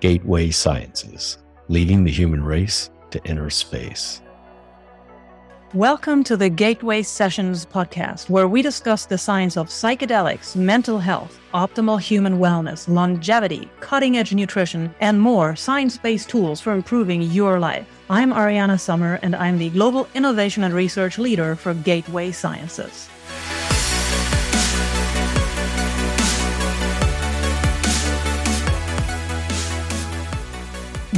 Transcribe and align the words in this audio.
Gateway 0.00 0.50
Sciences, 0.50 1.38
leading 1.68 2.02
the 2.02 2.10
human 2.10 2.42
race 2.42 2.90
to 3.12 3.22
inner 3.24 3.48
space. 3.48 4.20
Welcome 5.72 6.24
to 6.24 6.36
the 6.36 6.48
Gateway 6.48 7.04
Sessions 7.04 7.64
podcast, 7.64 8.28
where 8.28 8.48
we 8.48 8.60
discuss 8.60 9.06
the 9.06 9.16
science 9.16 9.56
of 9.56 9.68
psychedelics, 9.68 10.56
mental 10.56 10.98
health, 10.98 11.38
optimal 11.54 12.00
human 12.00 12.40
wellness, 12.40 12.88
longevity, 12.88 13.68
cutting 13.78 14.16
edge 14.18 14.34
nutrition, 14.34 14.92
and 15.00 15.20
more 15.20 15.54
science 15.54 15.96
based 15.96 16.28
tools 16.28 16.60
for 16.60 16.72
improving 16.72 17.22
your 17.22 17.60
life. 17.60 17.86
I'm 18.10 18.32
Ariana 18.32 18.80
Summer, 18.80 19.20
and 19.22 19.36
I'm 19.36 19.58
the 19.58 19.70
Global 19.70 20.08
Innovation 20.16 20.64
and 20.64 20.74
Research 20.74 21.18
Leader 21.18 21.54
for 21.54 21.72
Gateway 21.72 22.32
Sciences. 22.32 23.08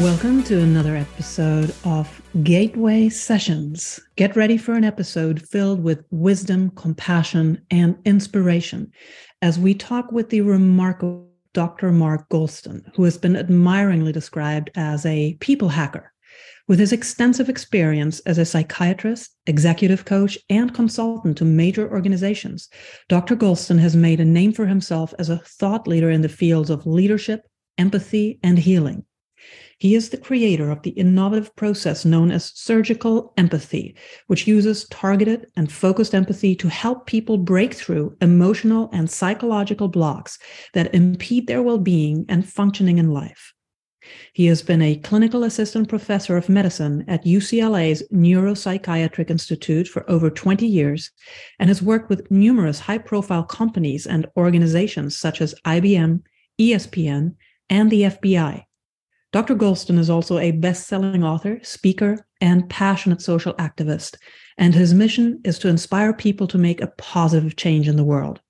Welcome 0.01 0.43
to 0.45 0.61
another 0.61 0.97
episode 0.97 1.73
of 1.85 2.21
Gateway 2.43 3.09
Sessions. 3.09 4.01
Get 4.17 4.35
ready 4.35 4.57
for 4.57 4.75
an 4.75 4.83
episode 4.83 5.41
filled 5.41 5.85
with 5.85 6.05
wisdom, 6.11 6.71
compassion, 6.71 7.65
and 7.71 7.97
inspiration 8.05 8.91
as 9.41 9.57
we 9.57 9.73
talk 9.73 10.11
with 10.11 10.31
the 10.31 10.41
remarkable 10.41 11.31
Dr. 11.53 11.93
Mark 11.93 12.29
Goulston, 12.29 12.83
who 12.97 13.05
has 13.05 13.17
been 13.17 13.37
admiringly 13.37 14.11
described 14.11 14.69
as 14.75 15.07
a 15.07 15.35
people 15.35 15.69
hacker. 15.69 16.13
With 16.67 16.81
his 16.81 16.93
extensive 16.93 17.49
experience 17.49 18.19
as 18.21 18.37
a 18.37 18.45
psychiatrist, 18.45 19.37
executive 19.47 20.05
coach, 20.05 20.37
and 20.51 20.75
consultant 20.75 21.39
to 21.39 21.45
major 21.45 21.89
organizations, 21.89 22.69
Dr. 23.09 23.37
Goulston 23.37 23.79
has 23.79 23.95
made 23.95 24.19
a 24.19 24.25
name 24.25 24.53
for 24.53 24.67
himself 24.67 25.15
as 25.21 25.29
a 25.29 25.39
thought 25.39 25.87
leader 25.87 26.11
in 26.11 26.23
the 26.23 26.29
fields 26.29 26.69
of 26.69 26.85
leadership, 26.85 27.43
empathy, 27.79 28.41
and 28.43 28.59
healing. 28.59 29.05
He 29.85 29.95
is 29.95 30.09
the 30.09 30.17
creator 30.17 30.71
of 30.71 30.81
the 30.81 30.93
innovative 30.93 31.55
process 31.57 32.07
known 32.07 32.31
as 32.31 32.53
surgical 32.55 33.35
empathy, 33.37 33.95
which 34.29 34.47
uses 34.47 34.89
targeted 34.89 35.49
and 35.57 35.71
focused 35.71 36.15
empathy 36.15 36.57
to 36.57 36.69
help 36.69 37.07
people 37.07 37.37
break 37.37 37.75
through 37.75 38.17
emotional 38.23 38.89
and 38.95 39.11
psychological 39.11 39.89
blocks 39.89 40.39
that 40.73 40.95
impede 40.95 41.49
their 41.49 41.63
well 41.63 41.77
being 41.77 42.25
and 42.31 42.49
functioning 42.49 42.97
in 42.97 43.11
life. 43.11 43.53
He 44.33 44.47
has 44.47 44.63
been 44.63 44.81
a 44.81 44.97
clinical 44.97 45.45
assistant 45.45 45.91
professor 45.91 46.39
of 46.39 46.49
medicine 46.49 47.05
at 47.07 47.27
UCLA's 47.27 48.03
Neuropsychiatric 48.11 49.29
Institute 49.29 49.87
for 49.87 50.11
over 50.11 50.31
20 50.31 50.67
years 50.67 51.11
and 51.59 51.69
has 51.69 51.83
worked 51.83 52.09
with 52.09 52.31
numerous 52.31 52.81
high 52.81 52.97
profile 52.97 53.45
companies 53.45 54.07
and 54.07 54.25
organizations 54.39 55.15
such 55.15 55.43
as 55.43 55.55
IBM, 55.67 56.23
ESPN, 56.59 57.35
and 57.69 57.91
the 57.91 58.05
FBI. 58.05 58.65
Dr. 59.35 59.57
Goulston 59.57 59.99
is 59.99 60.09
also 60.09 60.39
a 60.39 60.53
best 60.53 60.87
selling 60.87 61.25
author, 61.25 61.59
speaker, 61.65 62.25
and 62.41 62.71
passionate 62.71 63.21
social 63.21 63.53
activist, 63.55 64.15
and 64.59 64.73
his 64.73 64.95
mission 64.95 65.41
is 65.45 65.59
to 65.59 65.67
inspire 65.67 66.13
people 66.13 66.47
to 66.47 66.57
make 66.57 66.81
a 66.81 66.93
positive 66.99 67.57
change 67.57 67.89
in 67.89 67.97
the 67.97 68.05
world. 68.05 68.41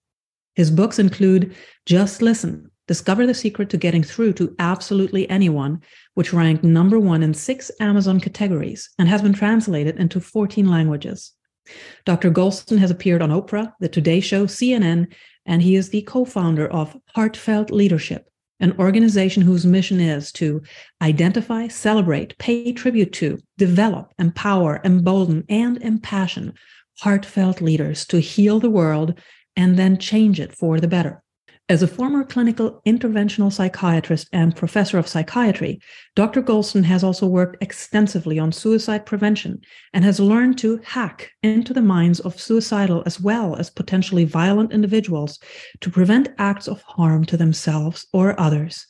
His 0.56 0.70
books 0.70 0.98
include 0.98 1.54
Just 1.86 2.20
Listen, 2.20 2.70
Discover 2.86 3.26
the 3.26 3.32
Secret 3.32 3.70
to 3.70 3.78
Getting 3.78 4.02
Through 4.02 4.34
to 4.34 4.54
Absolutely 4.58 5.26
Anyone, 5.30 5.80
which 6.12 6.34
ranked 6.34 6.64
number 6.64 7.00
one 7.00 7.22
in 7.22 7.32
six 7.32 7.70
Amazon 7.80 8.20
categories 8.20 8.91
and 8.98 9.08
has 9.08 9.22
been 9.22 9.32
translated 9.32 9.96
into 9.96 10.20
14 10.20 10.69
languages. 10.69 11.32
Dr. 12.04 12.30
Goulston 12.30 12.76
has 12.76 12.91
appeared 12.91 13.22
on 13.22 13.30
Oprah, 13.30 13.72
The 13.80 13.88
Today 13.88 14.20
Show, 14.20 14.44
CNN, 14.44 15.14
and 15.46 15.62
he 15.62 15.76
is 15.76 15.88
the 15.88 16.02
co 16.02 16.26
founder 16.26 16.66
of 16.70 16.94
Heartfelt 17.14 17.70
Leadership, 17.70 18.28
an 18.60 18.78
organization 18.78 19.42
whose 19.42 19.66
mission 19.66 20.00
is 20.00 20.30
to 20.33 20.62
identify, 21.02 21.66
celebrate, 21.69 22.38
pay 22.38 22.72
tribute 22.72 23.12
to, 23.14 23.38
develop, 23.58 24.12
empower, 24.19 24.80
embolden, 24.84 25.44
and 25.48 25.78
impassion 25.82 26.54
heartfelt 27.00 27.60
leaders 27.60 28.06
to 28.06 28.20
heal 28.20 28.60
the 28.60 28.70
world 28.70 29.19
and 29.56 29.76
then 29.76 29.98
change 29.98 30.38
it 30.38 30.54
for 30.54 30.78
the 30.78 30.88
better. 30.88 31.23
As 31.70 31.82
a 31.82 31.88
former 31.88 32.25
clinical 32.25 32.82
interventional 32.86 33.50
psychiatrist 33.50 34.28
and 34.34 34.54
professor 34.54 34.98
of 34.98 35.08
psychiatry, 35.08 35.80
Dr. 36.14 36.42
Goulston 36.42 36.84
has 36.84 37.02
also 37.02 37.26
worked 37.26 37.62
extensively 37.62 38.38
on 38.38 38.52
suicide 38.52 39.06
prevention 39.06 39.62
and 39.94 40.04
has 40.04 40.20
learned 40.20 40.58
to 40.58 40.78
hack 40.84 41.30
into 41.42 41.72
the 41.72 41.80
minds 41.80 42.20
of 42.20 42.38
suicidal 42.38 43.03
as 43.06 43.19
well 43.19 43.56
as 43.56 43.70
potentially 43.70 44.26
violent 44.26 44.74
individuals 44.74 45.38
to 45.80 45.88
prevent 45.88 46.28
acts 46.36 46.69
of 46.69 46.82
harm 46.82 47.24
to 47.24 47.36
themselves 47.38 48.06
or 48.12 48.38
others. 48.38 48.86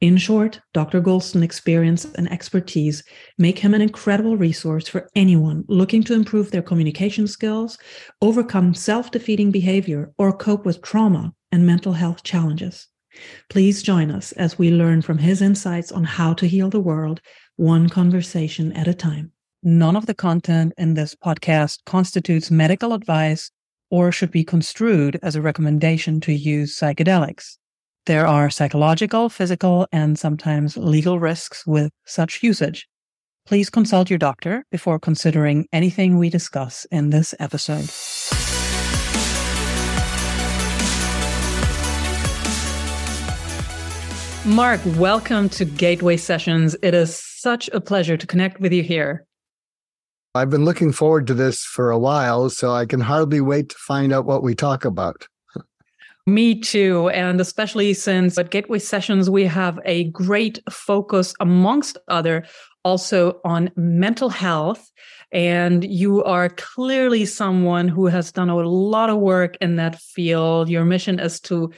In 0.00 0.16
short, 0.16 0.60
Dr. 0.74 1.00
Goulston's 1.00 1.44
experience 1.44 2.06
and 2.16 2.28
expertise 2.32 3.04
make 3.38 3.60
him 3.60 3.72
an 3.72 3.82
incredible 3.82 4.36
resource 4.36 4.88
for 4.88 5.08
anyone 5.14 5.62
looking 5.68 6.02
to 6.02 6.14
improve 6.14 6.50
their 6.50 6.60
communication 6.60 7.28
skills, 7.28 7.78
overcome 8.20 8.74
self 8.74 9.12
defeating 9.12 9.52
behavior, 9.52 10.10
or 10.18 10.36
cope 10.36 10.66
with 10.66 10.82
trauma 10.82 11.32
and 11.50 11.66
mental 11.66 11.92
health 11.94 12.22
challenges. 12.22 12.88
Please 13.48 13.82
join 13.82 14.10
us 14.10 14.32
as 14.32 14.58
we 14.58 14.70
learn 14.70 15.02
from 15.02 15.18
his 15.18 15.40
insights 15.40 15.90
on 15.92 16.04
how 16.04 16.34
to 16.34 16.46
heal 16.46 16.68
the 16.68 16.80
world, 16.80 17.20
one 17.56 17.88
conversation 17.88 18.72
at 18.72 18.88
a 18.88 18.94
time. 18.94 19.32
None 19.62 19.96
of 19.96 20.06
the 20.06 20.14
content 20.14 20.74
in 20.76 20.94
this 20.94 21.14
podcast 21.14 21.78
constitutes 21.86 22.50
medical 22.50 22.92
advice 22.92 23.50
or 23.90 24.12
should 24.12 24.30
be 24.30 24.44
construed 24.44 25.18
as 25.22 25.34
a 25.34 25.42
recommendation 25.42 26.20
to 26.20 26.32
use 26.32 26.78
psychedelics. 26.78 27.56
There 28.06 28.26
are 28.26 28.50
psychological, 28.50 29.28
physical, 29.28 29.88
and 29.90 30.18
sometimes 30.18 30.76
legal 30.76 31.18
risks 31.18 31.66
with 31.66 31.90
such 32.04 32.42
usage. 32.42 32.86
Please 33.46 33.70
consult 33.70 34.10
your 34.10 34.18
doctor 34.18 34.64
before 34.70 34.98
considering 34.98 35.66
anything 35.72 36.18
we 36.18 36.30
discuss 36.30 36.86
in 36.90 37.10
this 37.10 37.34
episode. 37.38 37.88
Mark, 44.46 44.80
welcome 44.96 45.48
to 45.48 45.64
Gateway 45.64 46.16
Sessions. 46.16 46.76
It 46.80 46.94
is 46.94 47.16
such 47.16 47.68
a 47.70 47.80
pleasure 47.80 48.16
to 48.16 48.26
connect 48.28 48.60
with 48.60 48.72
you 48.72 48.84
here. 48.84 49.26
I've 50.36 50.50
been 50.50 50.64
looking 50.64 50.92
forward 50.92 51.26
to 51.26 51.34
this 51.34 51.64
for 51.64 51.90
a 51.90 51.98
while, 51.98 52.48
so 52.48 52.70
I 52.70 52.86
can 52.86 53.00
hardly 53.00 53.40
wait 53.40 53.70
to 53.70 53.76
find 53.76 54.12
out 54.12 54.24
what 54.24 54.44
we 54.44 54.54
talk 54.54 54.84
about. 54.84 55.26
Me 56.28 56.60
too. 56.60 57.08
And 57.08 57.40
especially 57.40 57.92
since 57.92 58.38
at 58.38 58.52
Gateway 58.52 58.78
Sessions, 58.78 59.28
we 59.28 59.46
have 59.46 59.80
a 59.84 60.04
great 60.10 60.60
focus, 60.70 61.34
amongst 61.40 61.98
other, 62.06 62.44
also 62.84 63.40
on 63.44 63.72
mental 63.74 64.28
health. 64.28 64.92
And 65.32 65.82
you 65.82 66.22
are 66.22 66.50
clearly 66.50 67.24
someone 67.24 67.88
who 67.88 68.06
has 68.06 68.30
done 68.30 68.48
a 68.48 68.56
lot 68.56 69.10
of 69.10 69.18
work 69.18 69.56
in 69.60 69.74
that 69.76 70.00
field. 70.00 70.68
Your 70.68 70.84
mission 70.84 71.18
is 71.18 71.40
to 71.40 71.72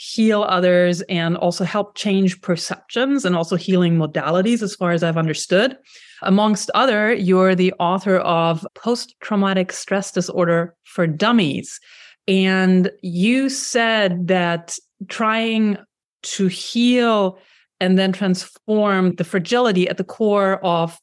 heal 0.00 0.44
others 0.44 1.02
and 1.10 1.36
also 1.36 1.62
help 1.62 1.94
change 1.94 2.40
perceptions 2.40 3.26
and 3.26 3.36
also 3.36 3.54
healing 3.54 3.98
modalities, 3.98 4.62
as 4.62 4.74
far 4.74 4.92
as 4.92 5.02
I've 5.02 5.18
understood. 5.18 5.76
Amongst 6.22 6.70
other, 6.74 7.12
you're 7.12 7.54
the 7.54 7.74
author 7.74 8.16
of 8.16 8.66
Post 8.74 9.14
Traumatic 9.20 9.72
Stress 9.72 10.10
Disorder 10.10 10.74
for 10.84 11.06
Dummies. 11.06 11.78
And 12.26 12.90
you 13.02 13.50
said 13.50 14.28
that 14.28 14.78
trying 15.08 15.76
to 16.22 16.46
heal 16.46 17.38
and 17.78 17.98
then 17.98 18.12
transform 18.12 19.16
the 19.16 19.24
fragility 19.24 19.86
at 19.86 19.98
the 19.98 20.04
core 20.04 20.64
of 20.64 20.98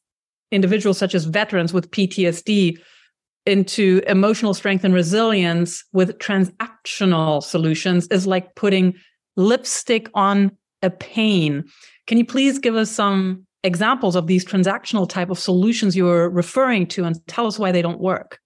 individuals 0.52 0.98
such 0.98 1.14
as 1.14 1.26
veterans 1.26 1.72
with 1.72 1.92
PTSD 1.92 2.80
into 3.48 4.02
emotional 4.06 4.54
strength 4.54 4.84
and 4.84 4.94
resilience 4.94 5.84
with 5.94 6.20
transactional 6.20 7.42
solutions 7.42 8.06
is 8.08 8.28
like 8.28 8.54
putting 8.56 8.94
lipstick 9.38 10.10
on 10.14 10.52
a 10.84 10.90
pain. 10.90 11.64
Can 12.06 12.18
you 12.18 12.26
please 12.26 12.60
give 12.60 12.76
us 12.76 12.92
some 12.92 13.46
examples 13.64 14.16
of 14.16 14.28
these 14.28 14.46
transactional 14.46 15.08
type 15.08 15.30
of 15.30 15.40
solutions 15.40 15.96
you're 15.96 16.30
referring 16.30 16.88
to 16.88 17.06
and 17.06 17.26
tell 17.28 17.48
us 17.48 17.58
why 17.58 17.72
they 17.72 17.82
don't 17.82 18.02
work? 18.02 18.40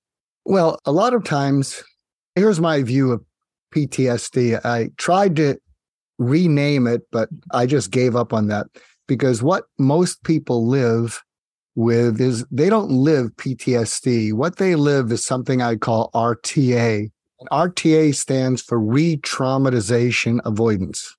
Well, 0.45 0.79
a 0.85 0.91
lot 0.91 1.13
of 1.13 1.23
times, 1.23 1.83
here's 2.35 2.59
my 2.59 2.83
view 2.83 3.11
of 3.11 3.23
PTSD. 3.73 4.63
I 4.63 4.91
tried 4.97 5.35
to 5.37 5.57
rename 6.19 6.85
it, 6.85 7.01
but 7.11 7.29
I 7.51 7.65
just 7.65 7.89
gave 7.89 8.15
up 8.15 8.33
on 8.33 8.47
that 8.47 8.67
because 9.07 9.41
what 9.41 9.65
most 9.79 10.23
people 10.23 10.67
live 10.67 11.23
with 11.75 12.19
is 12.19 12.45
they 12.51 12.69
don't 12.69 12.91
live 12.91 13.31
PTSD. 13.37 14.33
What 14.33 14.57
they 14.57 14.75
live 14.75 15.11
is 15.11 15.25
something 15.25 15.61
I 15.61 15.75
call 15.75 16.11
RTA. 16.13 17.11
RTA 17.51 18.13
stands 18.13 18.61
for 18.61 18.79
re 18.79 19.17
traumatization 19.17 20.39
avoidance. 20.45 21.15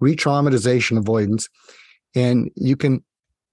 Re 0.00 0.14
traumatization 0.14 0.98
avoidance. 0.98 1.48
And 2.14 2.50
you 2.56 2.76
can 2.76 3.02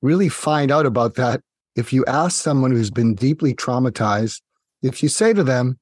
really 0.02 0.30
find 0.30 0.72
out 0.72 0.86
about 0.86 1.16
that 1.16 1.42
if 1.76 1.94
you 1.94 2.04
ask 2.06 2.42
someone 2.42 2.72
who's 2.72 2.92
been 2.92 3.16
deeply 3.16 3.54
traumatized, 3.54 4.42
if 4.82 5.02
you 5.02 5.10
say 5.10 5.34
to 5.34 5.44
them, 5.44 5.80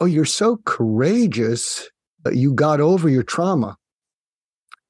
Oh, 0.00 0.06
you're 0.06 0.24
so 0.24 0.58
courageous. 0.64 1.88
that 2.24 2.36
you 2.36 2.52
got 2.52 2.80
over 2.80 3.08
your 3.08 3.22
trauma, 3.22 3.76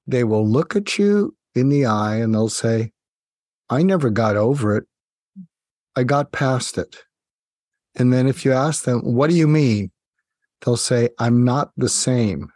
they 0.06 0.24
will 0.24 0.48
look 0.48 0.74
at 0.74 0.98
you 0.98 1.36
in 1.54 1.68
the 1.68 1.86
eye 1.86 2.16
and 2.16 2.34
they'll 2.34 2.48
say, 2.48 2.90
I 3.70 3.82
never 3.82 4.10
got 4.10 4.36
over 4.36 4.76
it. 4.76 4.84
I 5.96 6.02
got 6.02 6.32
past 6.32 6.76
it. 6.76 7.04
And 7.94 8.12
then 8.12 8.26
if 8.26 8.44
you 8.44 8.52
ask 8.52 8.84
them, 8.84 9.00
What 9.00 9.30
do 9.30 9.36
you 9.36 9.46
mean? 9.46 9.90
They'll 10.60 10.76
say, 10.76 11.10
I'm 11.18 11.44
not 11.44 11.70
the 11.76 11.88
same. 11.88 12.50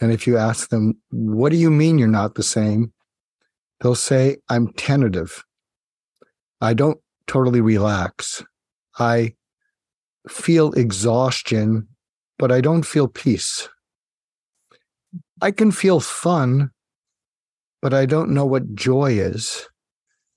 And 0.00 0.12
if 0.12 0.26
you 0.26 0.36
ask 0.36 0.68
them, 0.68 1.00
What 1.10 1.50
do 1.50 1.56
you 1.56 1.70
mean 1.70 1.98
you're 1.98 2.08
not 2.08 2.34
the 2.34 2.42
same? 2.42 2.92
They'll 3.80 3.94
say, 3.94 4.38
I'm 4.48 4.72
tentative. 4.74 5.44
I 6.60 6.74
don't 6.74 6.98
totally 7.26 7.60
relax. 7.60 8.44
I 8.98 9.34
feel 10.28 10.72
exhaustion, 10.72 11.88
but 12.38 12.52
I 12.52 12.60
don't 12.60 12.84
feel 12.84 13.08
peace. 13.08 13.68
I 15.40 15.50
can 15.52 15.70
feel 15.70 16.00
fun, 16.00 16.70
but 17.80 17.94
I 17.94 18.04
don't 18.04 18.30
know 18.30 18.44
what 18.44 18.74
joy 18.74 19.12
is. 19.12 19.66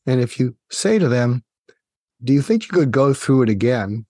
And 0.06 0.22
if 0.22 0.40
you 0.40 0.56
say 0.70 1.00
to 1.00 1.08
them, 1.08 1.44
Do 2.24 2.34
you 2.34 2.42
think 2.42 2.64
you 2.64 2.70
could 2.70 2.92
go 2.92 3.14
through 3.14 3.44
it 3.44 3.50
again? 3.50 4.06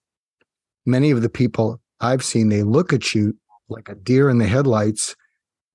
Many 0.86 1.12
of 1.12 1.22
the 1.22 1.30
people 1.30 1.81
I've 2.00 2.24
seen, 2.24 2.50
they 2.50 2.63
look 2.63 2.94
at 2.94 3.13
you 3.13 3.38
like 3.69 3.90
a 3.90 3.95
deer 3.95 4.30
in 4.30 4.38
the 4.38 4.48
headlights 4.48 5.16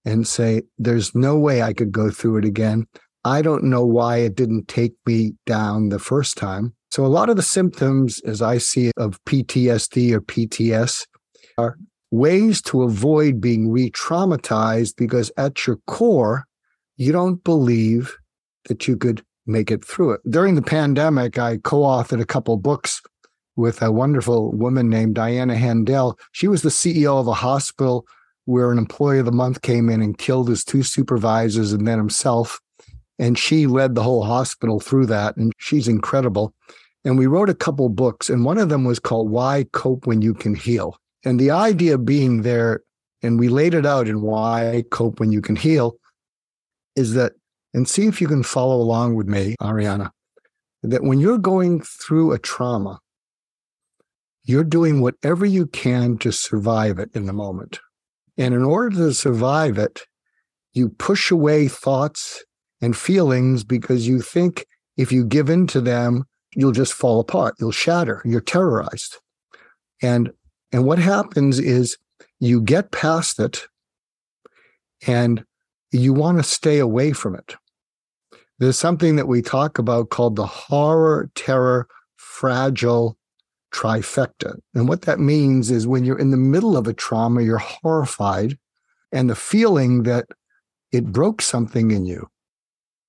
and 0.05 0.27
say, 0.27 0.63
There's 0.79 1.15
no 1.15 1.39
way 1.39 1.63
I 1.63 1.73
could 1.73 1.93
go 1.93 2.11
through 2.11 2.39
it 2.39 2.45
again. 2.45 2.87
I 3.25 3.43
don't 3.43 3.65
know 3.65 3.85
why 3.85 4.19
it 4.19 4.37
didn't 4.37 4.69
take 4.69 4.95
me 5.07 5.35
down 5.45 5.89
the 5.89 5.99
first 5.99 6.37
time. 6.37 6.75
So, 6.91 7.05
a 7.05 7.09
lot 7.09 7.29
of 7.29 7.37
the 7.37 7.43
symptoms, 7.43 8.21
as 8.21 8.41
I 8.41 8.59
see 8.59 8.87
it, 8.89 8.95
of 8.97 9.23
PTSD 9.25 10.13
or 10.13 10.21
PTS 10.21 11.07
are 11.59 11.77
ways 12.11 12.63
to 12.63 12.83
avoid 12.83 13.41
being 13.41 13.71
re 13.71 13.91
traumatized 13.91 14.95
because 14.97 15.31
at 15.37 15.67
your 15.67 15.77
core, 15.87 16.45
you 16.97 17.13
don't 17.13 17.43
believe 17.45 18.17
that 18.69 18.89
you 18.89 18.97
could 18.97 19.23
make 19.49 19.71
it 19.71 19.85
through 19.85 20.13
it. 20.13 20.21
During 20.29 20.55
the 20.55 20.63
pandemic, 20.63 21.39
I 21.39 21.59
co 21.59 21.79
authored 21.81 22.21
a 22.21 22.27
couple 22.27 22.57
books 22.57 23.01
with 23.57 23.83
a 23.83 23.91
wonderful 23.91 24.53
woman 24.53 24.89
named 24.89 25.17
Diana 25.17 25.57
Hendel. 25.57 26.17
She 26.33 26.47
was 26.47 26.63
the 26.63 26.69
CEO 26.69 27.19
of 27.19 27.27
a 27.27 27.35
hospital 27.35 28.07
where 28.45 28.71
an 28.71 28.79
employee 28.79 29.19
of 29.19 29.27
the 29.27 29.33
month 29.33 29.63
came 29.63 29.91
in 29.91 30.01
and 30.01 30.17
killed 30.17 30.49
his 30.49 30.65
two 30.65 30.83
supervisors 30.83 31.73
and 31.73 31.87
then 31.87 31.99
himself. 31.99 32.61
And 33.19 33.37
she 33.37 33.67
led 33.67 33.95
the 33.95 34.03
whole 34.03 34.23
hospital 34.23 34.81
through 34.81 35.07
that. 35.07 35.37
And 35.37 35.53
she's 35.59 35.89
incredible. 35.89 36.55
And 37.05 37.19
we 37.19 37.27
wrote 37.27 37.51
a 37.51 37.55
couple 37.55 37.89
books, 37.89 38.29
and 38.29 38.45
one 38.45 38.59
of 38.59 38.69
them 38.69 38.85
was 38.85 38.99
called 38.99 39.31
Why 39.31 39.67
Cope 39.73 40.07
When 40.07 40.21
You 40.21 40.35
Can 40.35 40.55
Heal. 40.55 40.97
And 41.25 41.39
the 41.39 41.51
idea 41.51 41.99
being 41.99 42.43
there, 42.43 42.83
and 43.23 43.39
we 43.39 43.49
laid 43.49 43.75
it 43.75 43.87
out 43.87 44.09
in 44.09 44.21
Why 44.21 44.85
Cope 44.91 45.21
When 45.21 45.33
You 45.33 45.41
Can 45.41 45.57
Heal, 45.57 45.97
is 46.97 47.15
that, 47.15 47.33
and 47.75 47.89
see 47.89 48.07
if 48.07 48.21
you 48.21 48.29
can 48.29 48.43
follow 48.43 48.77
along 48.77 49.15
with 49.15 49.27
me, 49.27 49.55
Ariana, 49.61 50.11
that 50.83 51.03
when 51.03 51.21
you're 51.21 51.39
going 51.39 51.81
through 51.81 52.33
a 52.33 52.39
trauma, 52.39 53.01
you're 54.45 54.65
doing 54.65 55.01
whatever 55.01 55.45
you 55.45 55.67
can 55.67 56.17
to 56.19 56.33
survive 56.33 56.99
it 56.99 57.11
in 57.15 57.27
the 57.27 57.33
moment. 57.33 57.81
And 58.39 58.55
in 58.55 58.63
order 58.63 58.97
to 58.97 59.15
survive 59.15 59.77
it, 59.77 60.03
you 60.73 60.89
push 60.89 61.31
away 61.31 61.69
thoughts 61.69 62.45
and 62.81 62.97
feelings 62.97 63.65
because 63.65 64.07
you 64.07 64.21
think 64.21 64.65
if 64.97 65.13
you 65.13 65.25
give 65.25 65.51
in 65.51 65.67
to 65.69 65.81
them, 65.81 66.25
you'll 66.55 66.73
just 66.73 66.95
fall 66.95 67.21
apart, 67.21 67.57
you'll 67.61 67.73
shatter, 67.73 68.23
you're 68.25 68.41
terrorized. 68.41 69.19
And 70.03 70.31
and 70.73 70.85
what 70.85 70.99
happens 70.99 71.59
is 71.59 71.97
you 72.41 72.61
get 72.61 72.93
past 72.93 73.41
it 73.41 73.67
and 75.07 75.45
you 75.93 76.13
want 76.13 76.39
to 76.39 76.43
stay 76.43 76.79
away 76.79 77.13
from 77.13 77.35
it. 77.35 77.55
There's 78.59 78.79
something 78.79 79.17
that 79.17 79.29
we 79.29 79.41
talk 79.41 79.79
about 79.79 80.11
called 80.11 80.37
the 80.37 80.47
horror, 80.47 81.31
terror, 81.35 81.87
fragile 82.17 83.17
trifecta. 83.73 84.59
And 84.75 84.89
what 84.89 85.03
that 85.03 85.21
means 85.21 85.71
is 85.71 85.87
when 85.87 86.05
you're 86.05 86.19
in 86.19 86.31
the 86.31 86.37
middle 86.37 86.77
of 86.77 86.87
a 86.87 86.93
trauma, 86.93 87.43
you're 87.43 87.59
horrified, 87.59 88.59
and 89.13 89.31
the 89.31 89.35
feeling 89.35 90.03
that 90.05 90.27
it 90.93 91.13
broke 91.13 91.41
something 91.43 91.91
in 91.91 92.05
you 92.05 92.29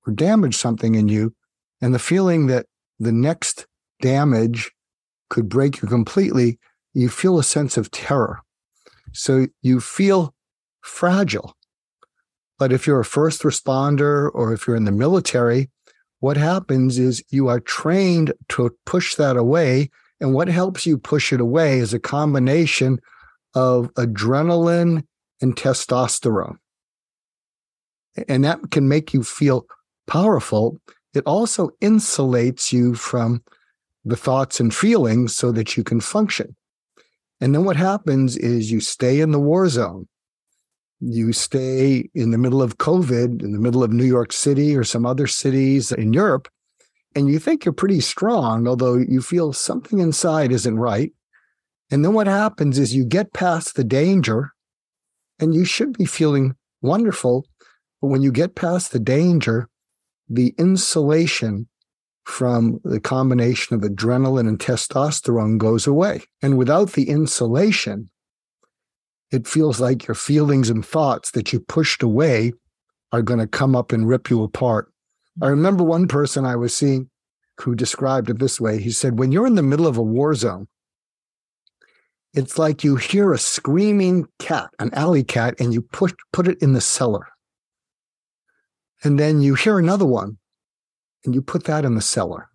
or 0.05 0.13
damaged 0.13 0.59
something 0.59 0.95
in 0.95 1.07
you, 1.07 1.33
and 1.81 1.93
the 1.93 1.99
feeling 1.99 2.47
that 2.47 2.65
the 2.99 3.11
next 3.11 3.65
damage 4.01 4.71
could 5.29 5.49
break 5.49 5.81
you 5.81 5.87
completely, 5.87 6.59
you 6.93 7.09
feel 7.09 7.39
a 7.39 7.43
sense 7.43 7.77
of 7.77 7.91
terror. 7.91 8.41
So 9.13 9.47
you 9.61 9.79
feel 9.79 10.33
fragile. 10.81 11.55
But 12.59 12.73
if 12.73 12.85
you're 12.85 12.99
a 12.99 13.05
first 13.05 13.41
responder 13.41 14.29
or 14.33 14.53
if 14.53 14.67
you're 14.67 14.75
in 14.75 14.83
the 14.83 14.91
military, 14.91 15.69
what 16.19 16.35
happens 16.35 16.99
is 16.99 17.23
you 17.29 17.47
are 17.47 17.61
trained 17.61 18.33
to 18.49 18.75
push 18.85 19.15
that 19.15 19.37
away. 19.37 19.89
And 20.19 20.33
what 20.33 20.49
helps 20.49 20.85
you 20.85 20.97
push 20.97 21.31
it 21.31 21.39
away 21.39 21.79
is 21.79 21.93
a 21.93 21.99
combination 21.99 22.99
of 23.55 23.91
adrenaline 23.93 25.05
and 25.41 25.55
testosterone. 25.55 26.57
And 28.27 28.43
that 28.43 28.71
can 28.71 28.89
make 28.89 29.13
you 29.13 29.23
feel 29.23 29.65
powerful. 30.05 30.77
It 31.13 31.23
also 31.25 31.69
insulates 31.81 32.73
you 32.73 32.95
from 32.95 33.41
the 34.03 34.17
thoughts 34.17 34.59
and 34.59 34.75
feelings 34.75 35.33
so 35.33 35.53
that 35.53 35.77
you 35.77 35.85
can 35.85 36.01
function. 36.01 36.55
And 37.39 37.55
then 37.55 37.63
what 37.63 37.77
happens 37.77 38.35
is 38.35 38.69
you 38.69 38.81
stay 38.81 39.21
in 39.21 39.31
the 39.31 39.39
war 39.39 39.69
zone 39.69 40.09
you 40.99 41.31
stay 41.33 42.09
in 42.13 42.31
the 42.31 42.37
middle 42.37 42.61
of 42.61 42.77
COVID, 42.77 43.41
in 43.41 43.53
the 43.53 43.59
middle 43.59 43.83
of 43.83 43.91
New 43.91 44.05
York 44.05 44.33
City 44.33 44.75
or 44.75 44.83
some 44.83 45.05
other 45.05 45.27
cities 45.27 45.91
in 45.91 46.13
Europe, 46.13 46.47
and 47.15 47.27
you 47.29 47.39
think 47.39 47.65
you're 47.65 47.73
pretty 47.73 48.01
strong, 48.01 48.67
although 48.67 48.95
you 48.95 49.21
feel 49.21 49.53
something 49.53 49.99
inside 49.99 50.51
isn't 50.51 50.77
right. 50.77 51.11
And 51.91 52.05
then 52.05 52.13
what 52.13 52.27
happens 52.27 52.77
is 52.77 52.95
you 52.95 53.03
get 53.03 53.33
past 53.33 53.75
the 53.75 53.83
danger 53.83 54.53
and 55.39 55.55
you 55.55 55.65
should 55.65 55.97
be 55.97 56.05
feeling 56.05 56.55
wonderful. 56.81 57.45
But 58.01 58.07
when 58.07 58.21
you 58.21 58.31
get 58.31 58.55
past 58.55 58.91
the 58.91 58.99
danger, 58.99 59.69
the 60.29 60.53
insulation 60.59 61.67
from 62.25 62.79
the 62.83 62.99
combination 62.99 63.75
of 63.75 63.81
adrenaline 63.81 64.47
and 64.47 64.59
testosterone 64.59 65.57
goes 65.57 65.87
away. 65.87 66.21
And 66.43 66.57
without 66.57 66.91
the 66.91 67.09
insulation, 67.09 68.09
it 69.31 69.47
feels 69.47 69.79
like 69.79 70.07
your 70.07 70.15
feelings 70.15 70.69
and 70.69 70.85
thoughts 70.85 71.31
that 71.31 71.53
you 71.53 71.59
pushed 71.59 72.01
away 72.01 72.53
are 73.11 73.21
going 73.21 73.39
to 73.39 73.47
come 73.47 73.75
up 73.75 73.91
and 73.91 74.07
rip 74.07 74.29
you 74.29 74.43
apart. 74.43 74.91
I 75.41 75.45
mm-hmm. 75.45 75.51
remember 75.51 75.83
one 75.83 76.07
person 76.07 76.45
I 76.45 76.55
was 76.55 76.75
seeing 76.75 77.09
who 77.59 77.75
described 77.75 78.29
it 78.29 78.39
this 78.39 78.59
way. 78.59 78.79
He 78.79 78.91
said, 78.91 79.19
When 79.19 79.31
you're 79.31 79.47
in 79.47 79.55
the 79.55 79.63
middle 79.63 79.87
of 79.87 79.97
a 79.97 80.03
war 80.03 80.33
zone, 80.33 80.67
it's 82.33 82.57
like 82.59 82.83
you 82.83 82.95
hear 82.95 83.33
a 83.33 83.39
screaming 83.39 84.27
cat, 84.37 84.69
an 84.79 84.93
alley 84.93 85.23
cat, 85.23 85.55
and 85.59 85.73
you 85.73 85.81
push, 85.81 86.13
put 86.31 86.47
it 86.47 86.61
in 86.61 86.73
the 86.73 86.81
cellar. 86.81 87.27
And 89.03 89.19
then 89.19 89.41
you 89.41 89.55
hear 89.55 89.79
another 89.79 90.05
one 90.05 90.37
and 91.25 91.33
you 91.33 91.41
put 91.41 91.63
that 91.65 91.85
in 91.85 91.95
the 91.95 92.01
cellar. 92.01 92.49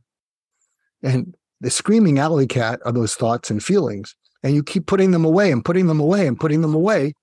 And 1.02 1.34
the 1.60 1.70
screaming 1.70 2.18
alley 2.18 2.46
cat 2.46 2.80
are 2.84 2.92
those 2.92 3.14
thoughts 3.14 3.50
and 3.50 3.62
feelings 3.62 4.14
and 4.44 4.54
you 4.54 4.62
keep 4.62 4.86
putting 4.86 5.10
them 5.10 5.24
away 5.24 5.50
and 5.50 5.64
putting 5.64 5.86
them 5.86 5.98
away 5.98 6.26
and 6.26 6.38
putting 6.38 6.60
them 6.60 6.74
away. 6.74 7.14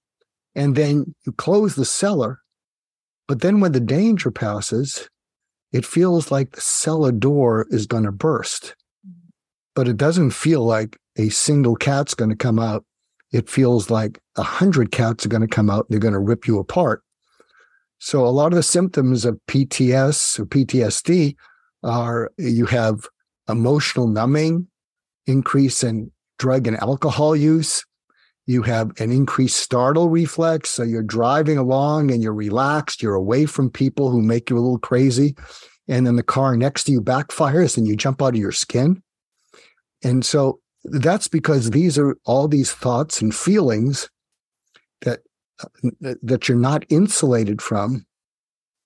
And 0.55 0.75
then 0.75 1.13
you 1.25 1.31
close 1.31 1.75
the 1.75 1.85
cellar. 1.85 2.39
But 3.27 3.41
then 3.41 3.61
when 3.61 3.71
the 3.71 3.79
danger 3.79 4.31
passes, 4.31 5.07
it 5.71 5.85
feels 5.85 6.31
like 6.31 6.51
the 6.51 6.61
cellar 6.61 7.11
door 7.11 7.67
is 7.69 7.85
going 7.85 8.03
to 8.03 8.11
burst. 8.11 8.75
But 9.75 9.87
it 9.87 9.97
doesn't 9.97 10.31
feel 10.31 10.65
like 10.65 10.97
a 11.15 11.29
single 11.29 11.75
cat's 11.75 12.15
going 12.15 12.31
to 12.31 12.35
come 12.35 12.59
out. 12.59 12.83
It 13.31 13.47
feels 13.47 13.89
like 13.89 14.19
a 14.35 14.43
hundred 14.43 14.91
cats 14.91 15.25
are 15.25 15.29
going 15.29 15.41
to 15.41 15.47
come 15.47 15.69
out 15.69 15.85
and 15.85 15.93
they're 15.93 15.99
going 15.99 16.13
to 16.13 16.19
rip 16.19 16.47
you 16.47 16.57
apart. 16.57 17.03
So 17.99 18.25
a 18.25 18.29
lot 18.29 18.47
of 18.51 18.55
the 18.55 18.63
symptoms 18.63 19.25
of 19.25 19.39
PTS 19.47 20.39
or 20.39 20.45
PTSD 20.47 21.35
are 21.83 22.31
you 22.37 22.65
have 22.65 23.07
emotional 23.47 24.07
numbing, 24.07 24.67
increase 25.27 25.83
in 25.83 26.11
drug 26.41 26.65
and 26.65 26.75
alcohol 26.81 27.36
use. 27.36 27.86
You 28.48 28.63
have 28.63 29.00
an 29.00 29.12
increased 29.12 29.60
startle 29.60 30.10
reflex. 30.10 30.71
So 30.71 30.81
you're 30.81 31.03
driving 31.03 31.60
along 31.60 32.10
and 32.10 32.24
you're 32.24 32.33
relaxed. 32.33 33.03
You're 33.03 33.13
away 33.13 33.45
from 33.45 33.69
people 33.69 34.10
who 34.10 34.24
make 34.24 34.50
you 34.50 34.57
a 34.57 34.60
little 34.60 34.79
crazy. 34.79 35.36
And 35.88 36.07
then 36.07 36.15
the 36.15 36.24
car 36.24 36.57
next 36.57 36.86
to 36.86 36.91
you 36.91 37.00
backfires 37.00 37.77
and 37.77 37.88
you 37.88 37.95
jump 37.95 38.24
out 38.24 38.33
of 38.33 38.39
your 38.39 38.51
skin. 38.51 39.03
And 40.03 40.25
so 40.25 40.60
that's 40.83 41.27
because 41.27 41.69
these 41.69 42.00
are 42.00 42.17
all 42.25 42.48
these 42.48 42.71
thoughts 42.71 43.21
and 43.21 43.36
feelings 43.36 44.10
that 45.01 45.19
uh, 45.63 46.15
that 46.24 46.50
you're 46.50 46.57
not 46.57 46.86
insulated 46.89 47.62
from 47.62 48.03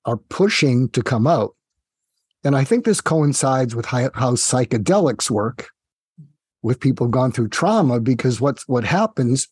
are 0.04 0.18
pushing 0.18 0.90
to 0.90 1.02
come 1.02 1.26
out. 1.26 1.56
And 2.44 2.54
I 2.56 2.66
think 2.66 2.84
this 2.84 3.00
coincides 3.00 3.76
with 3.76 3.86
how, 3.86 4.10
how 4.14 4.34
psychedelics 4.34 5.32
work 5.32 5.70
with 6.66 6.80
people 6.80 7.08
gone 7.08 7.32
through 7.32 7.48
trauma 7.48 8.00
because 8.00 8.42
what's 8.42 8.68
what 8.68 8.84
happens 8.84 9.48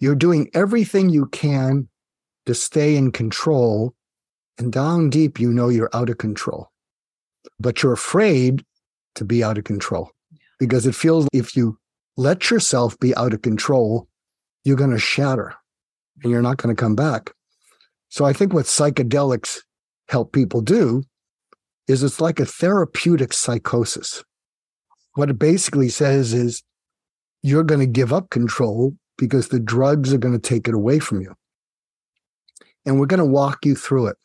you're 0.00 0.14
doing 0.14 0.50
everything 0.52 1.08
you 1.08 1.26
can 1.26 1.88
to 2.46 2.54
stay 2.54 2.96
in 2.96 3.12
control. 3.12 3.94
And 4.58 4.72
down 4.72 5.10
deep, 5.10 5.40
you 5.40 5.52
know 5.52 5.68
you're 5.68 5.94
out 5.94 6.10
of 6.10 6.18
control, 6.18 6.70
but 7.58 7.82
you're 7.82 7.92
afraid 7.92 8.64
to 9.14 9.24
be 9.24 9.42
out 9.42 9.58
of 9.58 9.64
control 9.64 10.10
because 10.58 10.86
it 10.86 10.94
feels 10.94 11.26
if 11.32 11.56
you 11.56 11.78
let 12.16 12.50
yourself 12.50 12.98
be 13.00 13.14
out 13.16 13.32
of 13.32 13.42
control, 13.42 14.08
you're 14.64 14.76
going 14.76 14.90
to 14.90 14.98
shatter 14.98 15.54
and 16.22 16.30
you're 16.30 16.42
not 16.42 16.58
going 16.58 16.74
to 16.74 16.80
come 16.80 16.94
back. 16.94 17.32
So 18.08 18.24
I 18.24 18.32
think 18.32 18.52
what 18.52 18.66
psychedelics 18.66 19.60
help 20.08 20.32
people 20.32 20.60
do 20.60 21.02
is 21.88 22.02
it's 22.02 22.20
like 22.20 22.40
a 22.40 22.46
therapeutic 22.46 23.32
psychosis. 23.32 24.22
What 25.14 25.30
it 25.30 25.38
basically 25.38 25.88
says 25.88 26.32
is 26.32 26.62
you're 27.42 27.64
going 27.64 27.80
to 27.80 27.86
give 27.86 28.12
up 28.12 28.30
control 28.30 28.96
because 29.16 29.48
the 29.48 29.60
drugs 29.60 30.12
are 30.12 30.18
going 30.18 30.34
to 30.34 30.40
take 30.40 30.66
it 30.68 30.74
away 30.74 30.98
from 30.98 31.20
you. 31.20 31.34
And 32.84 32.98
we're 32.98 33.06
going 33.06 33.18
to 33.18 33.24
walk 33.24 33.64
you 33.64 33.74
through 33.74 34.08
it. 34.08 34.16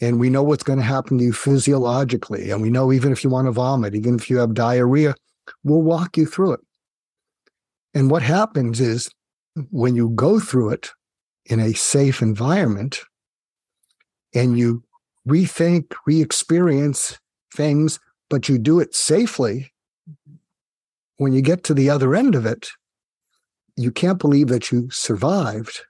And 0.00 0.18
we 0.18 0.30
know 0.30 0.42
what's 0.42 0.62
going 0.62 0.78
to 0.78 0.84
happen 0.84 1.18
to 1.18 1.24
you 1.24 1.32
physiologically. 1.32 2.50
And 2.50 2.60
we 2.62 2.70
know 2.70 2.92
even 2.92 3.12
if 3.12 3.22
you 3.22 3.30
want 3.30 3.46
to 3.46 3.52
vomit, 3.52 3.94
even 3.94 4.16
if 4.16 4.28
you 4.28 4.38
have 4.38 4.54
diarrhea, 4.54 5.14
we'll 5.62 5.82
walk 5.82 6.16
you 6.16 6.26
through 6.26 6.54
it. 6.54 6.60
And 7.94 8.10
what 8.10 8.22
happens 8.22 8.80
is 8.80 9.10
when 9.70 9.94
you 9.94 10.10
go 10.10 10.40
through 10.40 10.70
it 10.70 10.90
in 11.46 11.60
a 11.60 11.74
safe 11.74 12.22
environment 12.22 13.00
and 14.34 14.58
you 14.58 14.82
rethink, 15.28 15.92
re 16.06 16.20
experience 16.20 17.18
things, 17.54 18.00
but 18.30 18.48
you 18.48 18.58
do 18.58 18.80
it 18.80 18.94
safely, 18.94 19.71
when 21.16 21.32
you 21.32 21.42
get 21.42 21.64
to 21.64 21.74
the 21.74 21.88
other 21.88 22.14
end 22.14 22.34
of 22.34 22.46
it, 22.46 22.68
you 23.76 23.90
can't 23.90 24.18
believe 24.18 24.48
that 24.48 24.70
you 24.70 24.90
survived, 24.90 25.82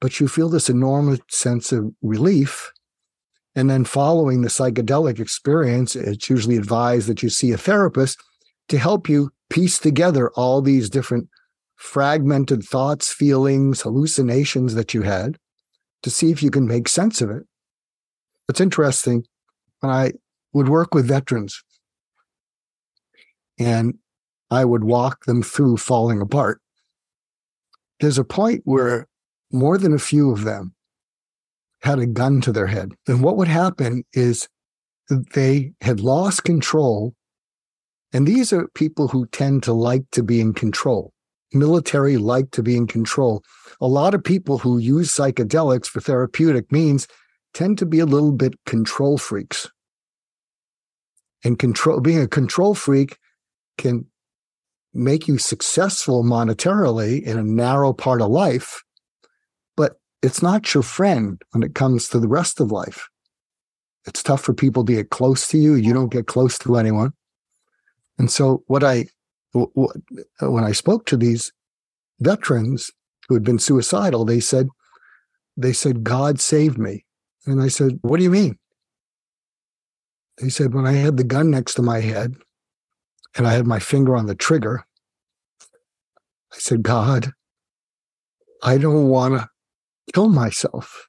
but 0.00 0.20
you 0.20 0.28
feel 0.28 0.48
this 0.48 0.68
enormous 0.68 1.20
sense 1.28 1.72
of 1.72 1.92
relief. 2.02 2.72
And 3.54 3.70
then 3.70 3.84
following 3.84 4.42
the 4.42 4.48
psychedelic 4.48 5.20
experience, 5.20 5.94
it's 5.94 6.28
usually 6.28 6.56
advised 6.56 7.08
that 7.08 7.22
you 7.22 7.30
see 7.30 7.52
a 7.52 7.56
therapist 7.56 8.22
to 8.68 8.78
help 8.78 9.08
you 9.08 9.30
piece 9.50 9.78
together 9.78 10.30
all 10.30 10.60
these 10.60 10.90
different 10.90 11.28
fragmented 11.76 12.64
thoughts, 12.64 13.12
feelings, 13.12 13.82
hallucinations 13.82 14.74
that 14.74 14.94
you 14.94 15.02
had 15.02 15.38
to 16.02 16.10
see 16.10 16.30
if 16.30 16.42
you 16.42 16.50
can 16.50 16.66
make 16.66 16.88
sense 16.88 17.20
of 17.20 17.30
it. 17.30 17.44
It's 18.48 18.60
interesting 18.60 19.24
when 19.80 19.92
I 19.92 20.12
would 20.52 20.68
work 20.68 20.94
with 20.94 21.06
veterans 21.06 21.62
and 23.58 23.94
I 24.50 24.64
would 24.64 24.84
walk 24.84 25.24
them 25.24 25.42
through 25.42 25.78
falling 25.78 26.20
apart. 26.20 26.60
There's 28.00 28.18
a 28.18 28.24
point 28.24 28.62
where 28.64 29.08
more 29.52 29.78
than 29.78 29.92
a 29.94 29.98
few 29.98 30.30
of 30.30 30.44
them 30.44 30.74
had 31.82 31.98
a 31.98 32.06
gun 32.06 32.40
to 32.42 32.52
their 32.52 32.66
head. 32.66 32.92
And 33.06 33.22
what 33.22 33.36
would 33.36 33.48
happen 33.48 34.04
is 34.12 34.48
they 35.08 35.72
had 35.80 36.00
lost 36.00 36.44
control. 36.44 37.14
And 38.12 38.26
these 38.26 38.52
are 38.52 38.68
people 38.74 39.08
who 39.08 39.26
tend 39.26 39.62
to 39.64 39.72
like 39.72 40.10
to 40.12 40.22
be 40.22 40.40
in 40.40 40.54
control. 40.54 41.12
Military 41.52 42.16
like 42.16 42.50
to 42.52 42.62
be 42.62 42.76
in 42.76 42.86
control. 42.86 43.42
A 43.80 43.86
lot 43.86 44.14
of 44.14 44.24
people 44.24 44.58
who 44.58 44.78
use 44.78 45.12
psychedelics 45.12 45.86
for 45.86 46.00
therapeutic 46.00 46.72
means 46.72 47.06
tend 47.52 47.78
to 47.78 47.86
be 47.86 48.00
a 48.00 48.06
little 48.06 48.32
bit 48.32 48.54
control 48.66 49.18
freaks. 49.18 49.70
And 51.44 51.58
control 51.58 52.00
being 52.00 52.20
a 52.20 52.26
control 52.26 52.74
freak 52.74 53.18
can 53.76 54.06
make 54.92 55.26
you 55.26 55.38
successful 55.38 56.22
monetarily 56.22 57.22
in 57.22 57.38
a 57.38 57.42
narrow 57.42 57.92
part 57.92 58.22
of 58.22 58.30
life, 58.30 58.82
but 59.76 60.00
it's 60.22 60.42
not 60.42 60.72
your 60.72 60.82
friend 60.82 61.42
when 61.50 61.62
it 61.62 61.74
comes 61.74 62.08
to 62.08 62.20
the 62.20 62.28
rest 62.28 62.60
of 62.60 62.70
life. 62.70 63.08
It's 64.06 64.22
tough 64.22 64.42
for 64.42 64.54
people 64.54 64.84
to 64.84 64.92
get 64.92 65.10
close 65.10 65.48
to 65.48 65.58
you. 65.58 65.74
You 65.74 65.92
don't 65.92 66.12
get 66.12 66.26
close 66.26 66.58
to 66.60 66.76
anyone. 66.76 67.12
And 68.18 68.30
so 68.30 68.62
what 68.66 68.84
I 68.84 69.06
when 69.52 70.64
I 70.64 70.72
spoke 70.72 71.06
to 71.06 71.16
these 71.16 71.52
veterans 72.20 72.90
who 73.28 73.34
had 73.34 73.44
been 73.44 73.58
suicidal, 73.58 74.24
they 74.24 74.40
said, 74.40 74.68
they 75.56 75.72
said, 75.72 76.02
God 76.02 76.40
saved 76.40 76.76
me. 76.76 77.04
And 77.46 77.62
I 77.62 77.68
said, 77.68 77.98
What 78.02 78.18
do 78.18 78.24
you 78.24 78.30
mean? 78.30 78.58
They 80.38 80.48
said, 80.48 80.74
When 80.74 80.86
I 80.86 80.92
had 80.92 81.16
the 81.16 81.24
gun 81.24 81.50
next 81.50 81.74
to 81.74 81.82
my 81.82 82.00
head 82.00 82.34
and 83.36 83.46
I 83.46 83.52
had 83.52 83.66
my 83.66 83.78
finger 83.78 84.16
on 84.16 84.26
the 84.26 84.34
trigger, 84.34 84.84
I 86.52 86.58
said, 86.58 86.82
God, 86.82 87.32
I 88.62 88.78
don't 88.78 89.08
want 89.08 89.34
to 89.34 89.48
kill 90.12 90.28
myself, 90.28 91.08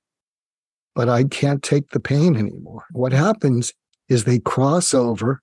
but 0.95 1.07
I 1.07 1.23
can't 1.23 1.61
take 1.61 1.91
the 1.91 1.99
pain 1.99 2.35
anymore. 2.35 2.85
What 2.91 3.13
happens 3.13 3.73
is 4.09 4.23
they 4.23 4.39
cross 4.39 4.93
over 4.93 5.41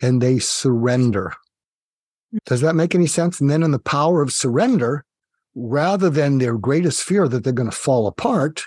and 0.00 0.20
they 0.20 0.38
surrender. 0.38 1.34
Does 2.44 2.60
that 2.60 2.74
make 2.74 2.94
any 2.94 3.06
sense? 3.06 3.40
And 3.40 3.50
then 3.50 3.62
in 3.62 3.70
the 3.70 3.78
power 3.78 4.22
of 4.22 4.32
surrender, 4.32 5.04
rather 5.54 6.10
than 6.10 6.38
their 6.38 6.58
greatest 6.58 7.02
fear 7.02 7.28
that 7.28 7.44
they're 7.44 7.52
going 7.52 7.70
to 7.70 7.76
fall 7.76 8.06
apart, 8.06 8.64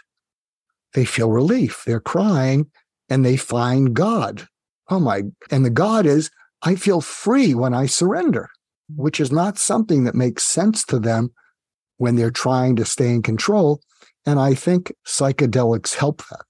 they 0.93 1.05
feel 1.05 1.31
relief. 1.31 1.83
They're 1.85 1.99
crying 1.99 2.71
and 3.09 3.25
they 3.25 3.37
find 3.37 3.93
God. 3.93 4.47
Oh 4.89 4.99
my, 4.99 5.23
and 5.51 5.63
the 5.63 5.69
God 5.69 6.05
is, 6.05 6.31
I 6.61 6.75
feel 6.75 7.01
free 7.01 7.53
when 7.55 7.73
I 7.73 7.85
surrender, 7.85 8.49
mm-hmm. 8.91 9.01
which 9.01 9.19
is 9.19 9.31
not 9.31 9.57
something 9.57 10.03
that 10.03 10.15
makes 10.15 10.43
sense 10.43 10.83
to 10.85 10.99
them 10.99 11.31
when 11.97 12.15
they're 12.15 12.31
trying 12.31 12.75
to 12.77 12.85
stay 12.85 13.09
in 13.09 13.21
control. 13.21 13.81
And 14.25 14.39
I 14.39 14.53
think 14.53 14.93
psychedelics 15.07 15.95
help 15.95 16.23
that. 16.29 16.43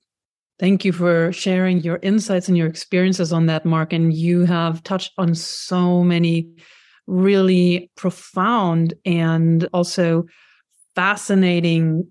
Thank 0.59 0.83
you 0.83 0.91
for 0.91 1.31
sharing 1.31 1.79
your 1.79 1.99
insights 2.01 2.49
and 2.49 2.57
your 2.57 2.67
experiences 2.67 3.31
on 3.31 3.45
that, 3.45 3.65
Mark. 3.65 3.93
And 3.93 4.13
you 4.13 4.43
have 4.45 4.83
touched 4.83 5.13
on 5.17 5.33
so 5.33 6.03
many 6.03 6.49
really 7.07 7.89
profound 7.95 8.93
and 9.05 9.67
also 9.73 10.25
fascinating 10.95 12.05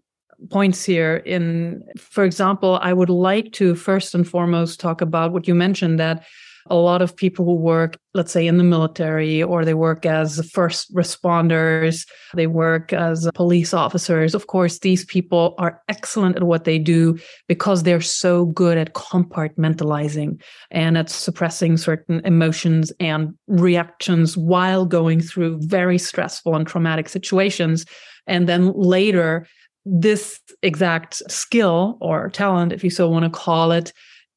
points 0.50 0.84
here 0.84 1.16
in 1.16 1.82
for 1.98 2.24
example 2.24 2.78
i 2.82 2.92
would 2.92 3.10
like 3.10 3.52
to 3.52 3.74
first 3.74 4.14
and 4.14 4.26
foremost 4.28 4.78
talk 4.78 5.00
about 5.00 5.32
what 5.32 5.48
you 5.48 5.54
mentioned 5.54 5.98
that 5.98 6.24
a 6.70 6.76
lot 6.76 7.02
of 7.02 7.16
people 7.16 7.44
who 7.44 7.54
work 7.54 7.98
let's 8.14 8.32
say 8.32 8.46
in 8.46 8.58
the 8.58 8.64
military 8.64 9.42
or 9.42 9.64
they 9.64 9.74
work 9.74 10.04
as 10.04 10.44
first 10.50 10.92
responders 10.94 12.04
they 12.34 12.46
work 12.46 12.92
as 12.92 13.28
police 13.34 13.72
officers. 13.72 14.34
Of 14.34 14.46
course 14.46 14.80
these 14.80 15.04
people 15.04 15.54
are 15.58 15.80
excellent 15.88 16.36
at 16.36 16.42
what 16.42 16.64
they 16.64 16.78
do 16.78 17.18
because 17.46 17.82
they're 17.82 18.00
so 18.00 18.46
good 18.46 18.76
at 18.76 18.94
compartmentalizing 18.94 20.40
and 20.70 20.98
at 20.98 21.10
suppressing 21.10 21.76
certain 21.76 22.20
emotions 22.24 22.92
and 23.00 23.34
reactions 23.46 24.36
while 24.36 24.84
going 24.84 25.20
through 25.20 25.58
very 25.62 25.98
stressful 25.98 26.54
and 26.54 26.66
traumatic 26.66 27.08
situations. 27.08 27.84
And 28.26 28.48
then 28.48 28.72
later 28.72 29.46
this 29.84 30.40
exact 30.62 31.22
skill 31.30 31.96
or 32.00 32.28
talent, 32.30 32.72
if 32.72 32.84
you 32.84 32.90
so 32.90 33.08
want 33.08 33.24
to 33.24 33.30
call 33.30 33.72
it, 33.72 33.92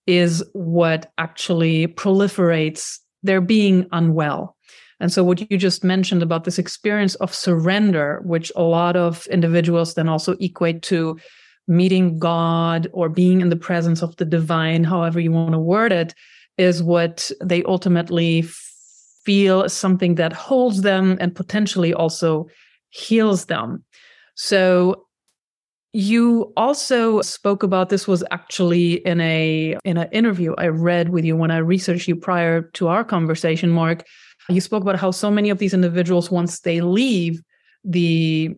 is 0.08 0.44
what 0.54 1.12
actually 1.18 1.88
proliferates 1.88 2.98
their 3.24 3.42
being 3.42 3.86
unwell. 3.92 4.56
And 5.00 5.12
so, 5.12 5.24
what 5.24 5.50
you 5.50 5.58
just 5.58 5.84
mentioned 5.84 6.22
about 6.22 6.44
this 6.44 6.60
experience 6.60 7.16
of 7.16 7.34
surrender, 7.34 8.22
which 8.24 8.52
a 8.56 8.62
lot 8.62 8.96
of 8.96 9.26
individuals 9.28 9.96
then 9.96 10.08
also 10.08 10.34
equate 10.40 10.84
to 10.84 11.20
meeting 11.68 12.20
God 12.20 12.88
or 12.94 13.10
being 13.10 13.42
in 13.42 13.50
the 13.50 13.56
presence 13.56 14.04
of 14.04 14.16
the 14.18 14.26
divine, 14.26 14.84
however 14.84 15.20
you 15.20 15.32
want 15.32 15.54
to 15.54 15.60
word 15.60 15.92
it, 15.92 16.14
is 16.58 16.84
what 16.84 17.32
they 17.44 17.64
ultimately 17.64 18.44
feel 19.24 19.64
is 19.64 19.74
something 19.74 20.16
that 20.16 20.34
holds 20.34 20.82
them 20.82 21.18
and 21.20 21.36
potentially 21.36 21.94
also 21.94 22.48
heals 22.90 23.46
them. 23.46 23.84
So, 24.36 25.08
you 25.94 26.54
also 26.56 27.22
spoke 27.22 27.64
about 27.64 27.90
this 27.90 28.08
was 28.08 28.24
actually 28.32 28.94
in 29.06 29.20
a 29.20 29.78
in 29.84 29.98
an 29.98 30.08
interview 30.12 30.54
I 30.58 30.68
read 30.68 31.10
with 31.10 31.26
you 31.26 31.36
when 31.36 31.52
I 31.52 31.58
researched 31.58 32.08
you 32.08 32.16
prior 32.16 32.62
to 32.62 32.88
our 32.88 33.04
conversation, 33.04 33.70
Mark. 33.70 34.06
You 34.50 34.62
spoke 34.62 34.84
about 34.84 35.00
how 35.00 35.12
so 35.12 35.30
many 35.30 35.50
of 35.50 35.58
these 35.58 35.74
individuals, 35.74 36.32
once 36.32 36.62
they 36.62 36.82
leave 36.82 37.42
the 37.84 38.56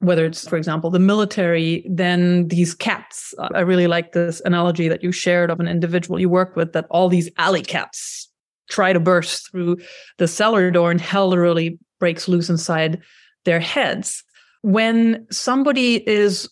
whether 0.00 0.26
it's 0.26 0.46
for 0.46 0.56
example 0.56 0.90
the 0.90 0.98
military 0.98 1.84
then 1.88 2.46
these 2.48 2.74
cats 2.74 3.32
i 3.54 3.60
really 3.60 3.86
like 3.86 4.12
this 4.12 4.42
analogy 4.44 4.86
that 4.86 5.02
you 5.02 5.10
shared 5.10 5.50
of 5.50 5.60
an 5.60 5.68
individual 5.68 6.20
you 6.20 6.28
worked 6.28 6.56
with 6.56 6.72
that 6.72 6.86
all 6.90 7.08
these 7.08 7.30
alley 7.38 7.62
cats 7.62 8.28
try 8.68 8.92
to 8.92 9.00
burst 9.00 9.50
through 9.50 9.76
the 10.18 10.28
cellar 10.28 10.70
door 10.70 10.90
and 10.90 11.00
hell 11.00 11.34
really 11.36 11.78
breaks 12.00 12.28
loose 12.28 12.50
inside 12.50 13.00
their 13.44 13.60
heads 13.60 14.22
when 14.62 15.26
somebody 15.30 15.96
is 16.08 16.48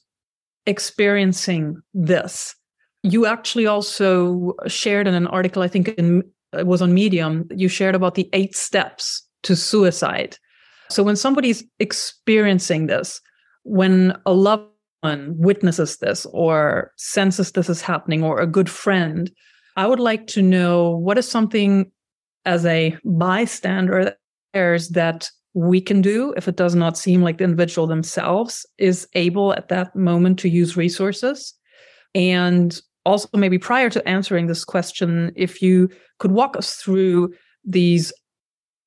experiencing 0.66 1.80
this. 1.94 2.54
You 3.02 3.26
actually 3.26 3.66
also 3.66 4.54
shared 4.66 5.08
in 5.08 5.14
an 5.14 5.26
article, 5.26 5.62
I 5.62 5.68
think 5.68 5.88
in, 5.88 6.22
it 6.52 6.66
was 6.66 6.82
on 6.82 6.94
Medium, 6.94 7.48
you 7.50 7.68
shared 7.68 7.94
about 7.94 8.14
the 8.14 8.28
eight 8.32 8.54
steps 8.54 9.26
to 9.42 9.56
suicide. 9.56 10.36
So 10.90 11.02
when 11.02 11.16
somebody's 11.16 11.64
experiencing 11.78 12.86
this, 12.86 13.20
when 13.64 14.14
a 14.26 14.32
loved 14.32 14.68
one 15.00 15.34
witnesses 15.36 15.96
this 15.98 16.26
or 16.26 16.92
senses 16.96 17.52
this 17.52 17.68
is 17.68 17.82
happening, 17.82 18.22
or 18.22 18.40
a 18.40 18.46
good 18.46 18.70
friend, 18.70 19.30
I 19.76 19.86
would 19.86 20.00
like 20.00 20.26
to 20.28 20.42
know 20.42 20.90
what 20.90 21.18
is 21.18 21.28
something 21.28 21.90
as 22.44 22.64
a 22.66 22.96
bystander 23.04 24.14
that 24.54 25.30
we 25.54 25.80
can 25.80 26.00
do 26.00 26.32
if 26.36 26.48
it 26.48 26.56
does 26.56 26.74
not 26.74 26.96
seem 26.96 27.22
like 27.22 27.38
the 27.38 27.44
individual 27.44 27.86
themselves 27.86 28.64
is 28.78 29.06
able 29.14 29.52
at 29.54 29.68
that 29.68 29.94
moment 29.94 30.38
to 30.38 30.48
use 30.48 30.76
resources. 30.76 31.54
And 32.14 32.80
also, 33.04 33.28
maybe 33.34 33.58
prior 33.58 33.90
to 33.90 34.08
answering 34.08 34.46
this 34.46 34.64
question, 34.64 35.32
if 35.36 35.60
you 35.60 35.88
could 36.18 36.32
walk 36.32 36.56
us 36.56 36.76
through 36.76 37.34
these 37.64 38.12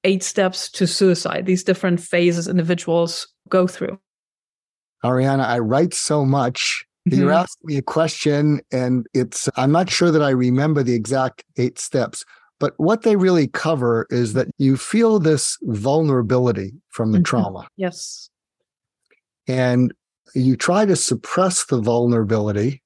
eight 0.04 0.24
steps 0.24 0.70
to 0.72 0.88
suicide, 0.88 1.46
these 1.46 1.64
different 1.64 2.00
phases 2.00 2.48
individuals 2.48 3.28
go 3.50 3.68
through. 3.68 4.00
Ariana, 5.04 5.46
I 5.46 5.60
write 5.60 5.94
so 5.94 6.26
much. 6.26 6.86
Mm-hmm. 7.08 7.20
You're 7.20 7.32
asking 7.32 7.66
me 7.66 7.78
a 7.78 7.82
question, 7.84 8.62
and 8.72 9.06
it's, 9.14 9.50
I'm 9.56 9.72
not 9.72 9.90
sure 9.90 10.12
that 10.12 10.24
I 10.24 10.32
remember 10.32 10.82
the 10.82 10.96
exact 10.96 11.44
eight 11.58 11.78
steps, 11.78 12.24
but 12.60 12.74
what 12.78 13.02
they 13.02 13.16
really 13.16 13.48
cover 13.48 14.08
is 14.10 14.34
that 14.34 14.48
you 14.58 14.78
feel 14.78 15.20
this 15.20 15.58
vulnerability 15.64 16.74
from 16.90 17.12
the 17.12 17.18
mm-hmm. 17.18 17.24
trauma. 17.24 17.68
Yes. 17.76 18.30
And 19.48 19.94
you 20.34 20.56
try 20.56 20.86
to 20.86 20.96
suppress 20.96 21.66
the 21.66 21.82
vulnerability. 21.82 22.82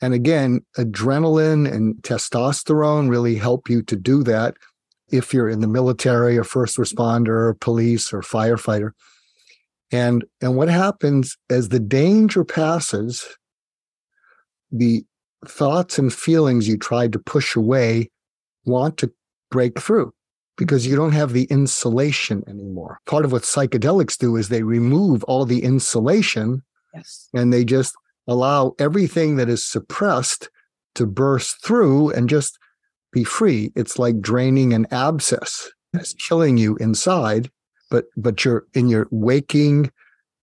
And 0.00 0.14
again, 0.14 0.64
adrenaline 0.78 1.70
and 1.70 1.94
testosterone 1.96 3.10
really 3.10 3.36
help 3.36 3.68
you 3.68 3.82
to 3.82 3.96
do 3.96 4.22
that 4.24 4.54
if 5.10 5.34
you're 5.34 5.48
in 5.48 5.60
the 5.60 5.68
military 5.68 6.38
or 6.38 6.44
first 6.44 6.78
responder 6.78 7.48
or 7.48 7.54
police 7.60 8.12
or 8.12 8.22
firefighter. 8.22 8.92
And, 9.92 10.24
and 10.40 10.56
what 10.56 10.68
happens 10.68 11.36
as 11.50 11.68
the 11.68 11.80
danger 11.80 12.44
passes, 12.44 13.26
the 14.70 15.04
thoughts 15.46 15.98
and 15.98 16.12
feelings 16.12 16.68
you 16.68 16.78
tried 16.78 17.12
to 17.12 17.18
push 17.18 17.56
away 17.56 18.10
want 18.70 18.96
to 18.98 19.12
break 19.50 19.80
through 19.80 20.12
because 20.56 20.86
you 20.86 20.96
don't 20.96 21.12
have 21.12 21.32
the 21.32 21.44
insulation 21.44 22.44
anymore. 22.46 23.00
Part 23.06 23.24
of 23.24 23.32
what 23.32 23.42
psychedelics 23.42 24.18
do 24.18 24.36
is 24.36 24.48
they 24.48 24.62
remove 24.62 25.24
all 25.24 25.44
the 25.44 25.62
insulation 25.62 26.62
yes. 26.94 27.28
and 27.34 27.52
they 27.52 27.64
just 27.64 27.94
allow 28.26 28.74
everything 28.78 29.36
that 29.36 29.48
is 29.48 29.64
suppressed 29.64 30.50
to 30.94 31.06
burst 31.06 31.64
through 31.64 32.10
and 32.10 32.28
just 32.28 32.58
be 33.12 33.24
free. 33.24 33.72
It's 33.74 33.98
like 33.98 34.20
draining 34.20 34.72
an 34.72 34.86
abscess. 34.90 35.70
It's 35.92 36.14
killing 36.14 36.56
you 36.56 36.76
inside, 36.76 37.50
but 37.90 38.04
but 38.16 38.44
you're 38.44 38.64
in 38.74 38.88
your 38.88 39.08
waking 39.10 39.90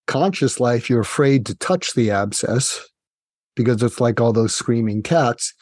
conscious 0.06 0.58
life, 0.58 0.90
you're 0.90 1.00
afraid 1.00 1.46
to 1.46 1.54
touch 1.54 1.94
the 1.94 2.10
abscess 2.10 2.84
because 3.54 3.82
it's 3.82 4.00
like 4.00 4.20
all 4.20 4.32
those 4.32 4.54
screaming 4.54 5.02
cats. 5.02 5.54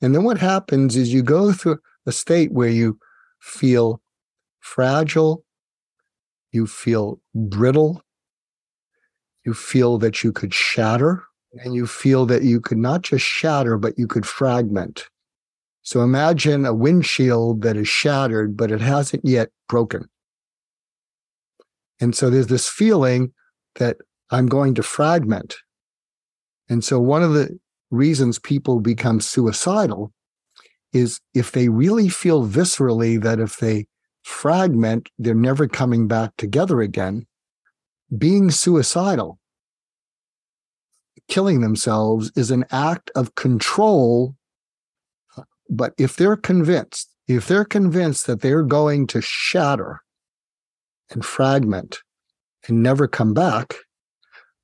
And 0.00 0.14
then 0.14 0.24
what 0.24 0.38
happens 0.38 0.96
is 0.96 1.12
you 1.12 1.22
go 1.22 1.52
through 1.52 1.78
a 2.06 2.12
state 2.12 2.52
where 2.52 2.68
you 2.68 2.98
feel 3.40 4.00
fragile, 4.60 5.44
you 6.52 6.66
feel 6.66 7.20
brittle, 7.34 8.02
you 9.44 9.54
feel 9.54 9.98
that 9.98 10.22
you 10.22 10.32
could 10.32 10.54
shatter, 10.54 11.24
and 11.64 11.74
you 11.74 11.86
feel 11.86 12.26
that 12.26 12.42
you 12.42 12.60
could 12.60 12.78
not 12.78 13.02
just 13.02 13.24
shatter, 13.24 13.76
but 13.76 13.98
you 13.98 14.06
could 14.06 14.26
fragment. 14.26 15.08
So 15.82 16.02
imagine 16.02 16.64
a 16.64 16.72
windshield 16.72 17.62
that 17.62 17.76
is 17.76 17.88
shattered, 17.88 18.56
but 18.56 18.70
it 18.70 18.80
hasn't 18.80 19.24
yet 19.24 19.50
broken. 19.68 20.08
And 22.00 22.14
so 22.14 22.30
there's 22.30 22.46
this 22.46 22.68
feeling 22.68 23.32
that 23.76 23.96
I'm 24.30 24.46
going 24.46 24.74
to 24.74 24.82
fragment. 24.82 25.56
And 26.68 26.82
so 26.84 27.00
one 27.00 27.22
of 27.22 27.32
the 27.34 27.58
reasons 27.90 28.38
people 28.38 28.80
become 28.80 29.20
suicidal 29.20 30.12
is 30.92 31.20
if 31.34 31.52
they 31.52 31.68
really 31.68 32.08
feel 32.08 32.46
viscerally 32.46 33.20
that 33.22 33.40
if 33.40 33.58
they 33.58 33.86
fragment, 34.22 35.08
they're 35.18 35.34
never 35.34 35.66
coming 35.66 36.06
back 36.06 36.36
together 36.36 36.80
again, 36.80 37.26
being 38.16 38.50
suicidal, 38.50 39.38
killing 41.28 41.60
themselves 41.60 42.30
is 42.36 42.50
an 42.50 42.64
act 42.70 43.10
of 43.14 43.34
control. 43.34 44.36
But 45.68 45.94
if 45.98 46.16
they're 46.16 46.36
convinced, 46.36 47.08
if 47.26 47.48
they're 47.48 47.64
convinced 47.64 48.26
that 48.26 48.40
they're 48.40 48.62
going 48.62 49.06
to 49.08 49.22
shatter 49.22 50.02
and 51.10 51.24
fragment 51.24 51.98
and 52.68 52.82
never 52.82 53.08
come 53.08 53.34
back, 53.34 53.74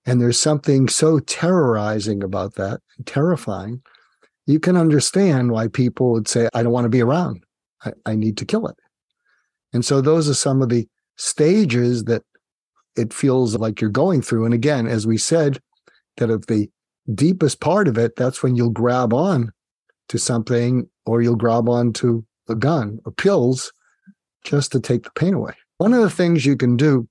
and 0.04 0.20
there's 0.20 0.40
something 0.40 0.88
so 0.88 1.18
terrorizing 1.18 2.22
about 2.22 2.54
that, 2.54 2.80
terrifying, 3.04 3.82
you 4.48 4.58
can 4.58 4.78
understand 4.78 5.52
why 5.52 5.68
people 5.68 6.10
would 6.12 6.26
say, 6.26 6.48
I 6.54 6.62
don't 6.62 6.72
want 6.72 6.86
to 6.86 6.88
be 6.88 7.02
around. 7.02 7.44
I, 7.84 7.92
I 8.06 8.16
need 8.16 8.38
to 8.38 8.46
kill 8.46 8.66
it. 8.66 8.76
And 9.74 9.84
so 9.84 10.00
those 10.00 10.28
are 10.28 10.34
some 10.34 10.62
of 10.62 10.70
the 10.70 10.88
stages 11.16 12.04
that 12.04 12.22
it 12.96 13.12
feels 13.12 13.54
like 13.56 13.80
you're 13.80 13.90
going 13.90 14.22
through. 14.22 14.46
And 14.46 14.54
again, 14.54 14.86
as 14.86 15.06
we 15.06 15.18
said, 15.18 15.60
that 16.16 16.30
of 16.30 16.46
the 16.46 16.70
deepest 17.14 17.60
part 17.60 17.88
of 17.88 17.98
it, 17.98 18.16
that's 18.16 18.42
when 18.42 18.56
you'll 18.56 18.70
grab 18.70 19.12
on 19.12 19.52
to 20.08 20.18
something 20.18 20.88
or 21.04 21.20
you'll 21.20 21.36
grab 21.36 21.68
on 21.68 21.92
to 21.92 22.24
a 22.48 22.54
gun 22.54 23.00
or 23.04 23.12
pills 23.12 23.70
just 24.44 24.72
to 24.72 24.80
take 24.80 25.04
the 25.04 25.10
pain 25.10 25.34
away. 25.34 25.52
One 25.76 25.92
of 25.92 26.00
the 26.00 26.10
things 26.10 26.46
you 26.46 26.56
can 26.56 26.76
do 26.76 27.06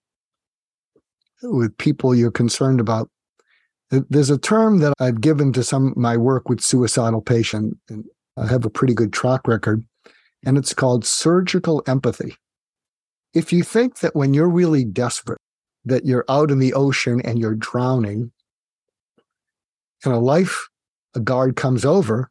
with 1.44 1.78
people 1.78 2.16
you're 2.16 2.32
concerned 2.32 2.80
about, 2.80 3.12
there's 3.90 4.30
a 4.30 4.38
term 4.38 4.80
that 4.80 4.94
I've 5.00 5.22
given 5.22 5.54
to 5.54 5.64
some 5.64 5.88
of 5.88 5.98
my 5.98 6.18
work 6.18 6.50
with 6.50 6.62
suicidal 6.62 7.22
patients, 7.22 7.78
and 7.90 8.06
I 8.38 8.48
have 8.48 8.66
a 8.66 8.70
pretty 8.70 8.94
good 8.94 9.14
track 9.14 9.48
record, 9.48 9.84
and 10.46 10.58
it's 10.58 10.74
called 10.74 11.06
surgical 11.06 11.84
empathy. 11.88 12.36
If 13.34 13.54
you 13.54 13.64
think 13.64 14.00
that 14.00 14.16
when 14.16 14.34
you're 14.34 14.50
really 14.50 14.84
desperate, 14.84 15.40
that 15.86 16.06
you're 16.06 16.26
out 16.28 16.52
in 16.52 16.60
the 16.60 16.74
ocean 16.74 17.22
and 17.22 17.40
you're 17.40 17.56
drowning, 17.56 18.32
and 20.04 20.14
a 20.14 20.20
life 20.20 20.68
a 21.16 21.20
guard 21.20 21.56
comes 21.56 21.86
over 21.86 22.30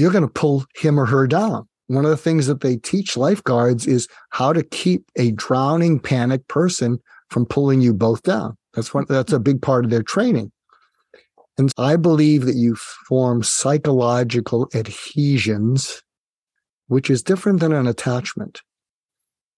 you're 0.00 0.10
going 0.10 0.26
to 0.26 0.32
pull 0.32 0.64
him 0.74 0.98
or 0.98 1.04
her 1.04 1.26
down. 1.26 1.68
One 1.88 2.04
of 2.04 2.10
the 2.10 2.16
things 2.16 2.46
that 2.46 2.62
they 2.62 2.76
teach 2.76 3.18
lifeguards 3.18 3.86
is 3.86 4.08
how 4.30 4.52
to 4.54 4.62
keep 4.62 5.04
a 5.16 5.32
drowning, 5.32 6.00
panicked 6.00 6.48
person 6.48 6.98
from 7.28 7.44
pulling 7.44 7.82
you 7.82 7.92
both 7.92 8.22
down. 8.22 8.56
That's 8.74 8.94
one, 8.94 9.06
that's 9.08 9.32
a 9.32 9.40
big 9.40 9.62
part 9.62 9.84
of 9.84 9.90
their 9.90 10.02
training. 10.02 10.52
And 11.58 11.72
I 11.76 11.96
believe 11.96 12.46
that 12.46 12.56
you 12.56 12.76
form 12.76 13.42
psychological 13.42 14.70
adhesions, 14.74 16.02
which 16.86 17.10
is 17.10 17.22
different 17.22 17.60
than 17.60 17.72
an 17.72 17.86
attachment. 17.86 18.62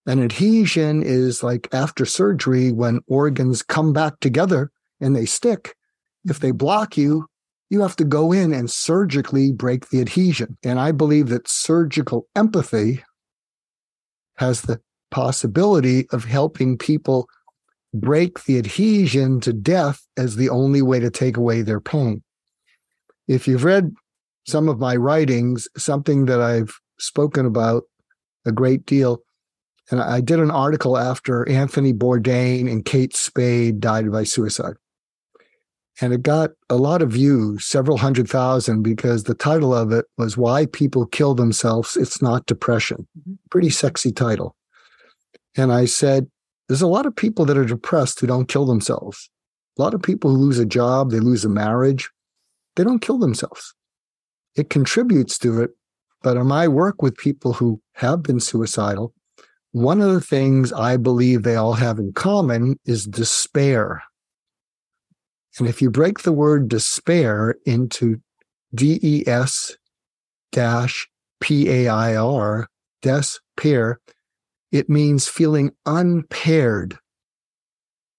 An 0.06 0.22
adhesion 0.22 1.02
is 1.02 1.42
like 1.42 1.68
after 1.72 2.04
surgery 2.04 2.72
when 2.72 3.00
organs 3.06 3.62
come 3.62 3.92
back 3.92 4.18
together 4.20 4.72
and 5.00 5.14
they 5.14 5.26
stick. 5.26 5.76
If 6.24 6.40
they 6.40 6.50
block 6.50 6.96
you, 6.96 7.26
you 7.70 7.80
have 7.82 7.96
to 7.96 8.04
go 8.04 8.32
in 8.32 8.52
and 8.52 8.70
surgically 8.70 9.52
break 9.52 9.88
the 9.88 10.00
adhesion. 10.00 10.58
And 10.64 10.80
I 10.80 10.92
believe 10.92 11.28
that 11.28 11.48
surgical 11.48 12.26
empathy 12.34 13.04
has 14.36 14.62
the 14.62 14.80
possibility 15.10 16.08
of 16.10 16.24
helping 16.24 16.76
people 16.76 17.28
break 17.94 18.44
the 18.44 18.58
adhesion 18.58 19.40
to 19.40 19.52
death 19.52 20.06
as 20.16 20.36
the 20.36 20.48
only 20.48 20.82
way 20.82 21.00
to 21.00 21.10
take 21.10 21.36
away 21.36 21.62
their 21.62 21.80
pain. 21.80 22.22
If 23.28 23.46
you've 23.46 23.64
read 23.64 23.92
some 24.46 24.68
of 24.68 24.78
my 24.78 24.96
writings, 24.96 25.68
something 25.76 26.26
that 26.26 26.40
I've 26.40 26.74
spoken 26.98 27.46
about 27.46 27.84
a 28.44 28.52
great 28.52 28.86
deal, 28.86 29.22
and 29.90 30.00
I 30.00 30.20
did 30.20 30.40
an 30.40 30.50
article 30.50 30.96
after 30.96 31.48
Anthony 31.48 31.92
Bourdain 31.92 32.70
and 32.70 32.84
Kate 32.84 33.14
Spade 33.14 33.80
died 33.80 34.10
by 34.10 34.24
suicide 34.24 34.74
and 36.00 36.12
it 36.12 36.22
got 36.22 36.50
a 36.70 36.76
lot 36.76 37.02
of 37.02 37.10
views, 37.10 37.64
several 37.64 37.98
hundred 37.98 38.28
thousand, 38.28 38.82
because 38.82 39.24
the 39.24 39.34
title 39.34 39.74
of 39.74 39.92
it 39.92 40.06
was 40.16 40.36
Why 40.36 40.66
People 40.66 41.06
Kill 41.06 41.34
Themselves. 41.34 41.96
It's 41.96 42.22
Not 42.22 42.46
Depression. 42.46 43.06
Mm-hmm. 43.18 43.34
Pretty 43.50 43.70
sexy 43.70 44.12
title. 44.12 44.56
And 45.56 45.72
I 45.72 45.84
said, 45.84 46.28
There's 46.68 46.82
a 46.82 46.86
lot 46.86 47.06
of 47.06 47.14
people 47.14 47.44
that 47.46 47.58
are 47.58 47.64
depressed 47.64 48.20
who 48.20 48.26
don't 48.26 48.48
kill 48.48 48.66
themselves. 48.66 49.30
A 49.78 49.82
lot 49.82 49.94
of 49.94 50.02
people 50.02 50.30
who 50.30 50.36
lose 50.36 50.58
a 50.58 50.66
job, 50.66 51.10
they 51.10 51.20
lose 51.20 51.44
a 51.44 51.48
marriage, 51.48 52.10
they 52.76 52.84
don't 52.84 53.00
kill 53.00 53.18
themselves. 53.18 53.74
It 54.56 54.70
contributes 54.70 55.38
to 55.38 55.62
it. 55.62 55.70
But 56.22 56.36
in 56.36 56.46
my 56.46 56.68
work 56.68 57.02
with 57.02 57.16
people 57.16 57.52
who 57.54 57.80
have 57.94 58.22
been 58.22 58.38
suicidal, 58.38 59.12
one 59.72 60.00
of 60.00 60.12
the 60.12 60.20
things 60.20 60.72
I 60.72 60.96
believe 60.96 61.42
they 61.42 61.56
all 61.56 61.72
have 61.72 61.98
in 61.98 62.12
common 62.12 62.78
is 62.84 63.06
despair 63.06 64.02
and 65.58 65.68
if 65.68 65.82
you 65.82 65.90
break 65.90 66.20
the 66.20 66.32
word 66.32 66.68
despair 66.68 67.56
into 67.66 68.20
D 68.74 68.98
E 69.02 69.24
S 69.26 69.76
dash 70.50 71.08
P 71.40 71.68
A 71.68 71.88
I 71.88 72.16
R, 72.16 72.68
despair, 73.02 74.00
it 74.72 74.88
means 74.88 75.28
feeling 75.28 75.70
unpaired 75.84 76.98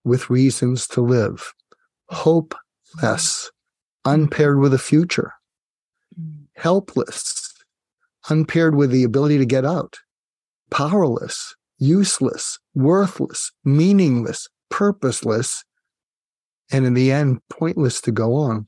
with 0.06 0.30
reasons 0.30 0.88
to 0.88 1.02
live, 1.02 1.54
hopeless, 2.10 3.52
unpaired 4.06 4.60
with 4.60 4.74
a 4.74 4.80
future, 4.80 5.34
helpless, 6.56 7.54
unpaired 8.30 8.76
with 8.76 8.92
the 8.92 9.04
ability 9.04 9.39
to 9.39 9.46
get 9.46 9.66
out, 9.66 9.98
powerless, 10.70 11.56
useless, 11.80 12.60
worthless, 12.76 13.52
meaningless, 13.66 14.48
purposeless, 14.70 15.63
and 16.72 16.86
in 16.86 16.94
the 16.94 17.12
end, 17.12 17.39
pointless 17.50 18.00
to 18.02 18.12
go 18.12 18.36
on. 18.36 18.68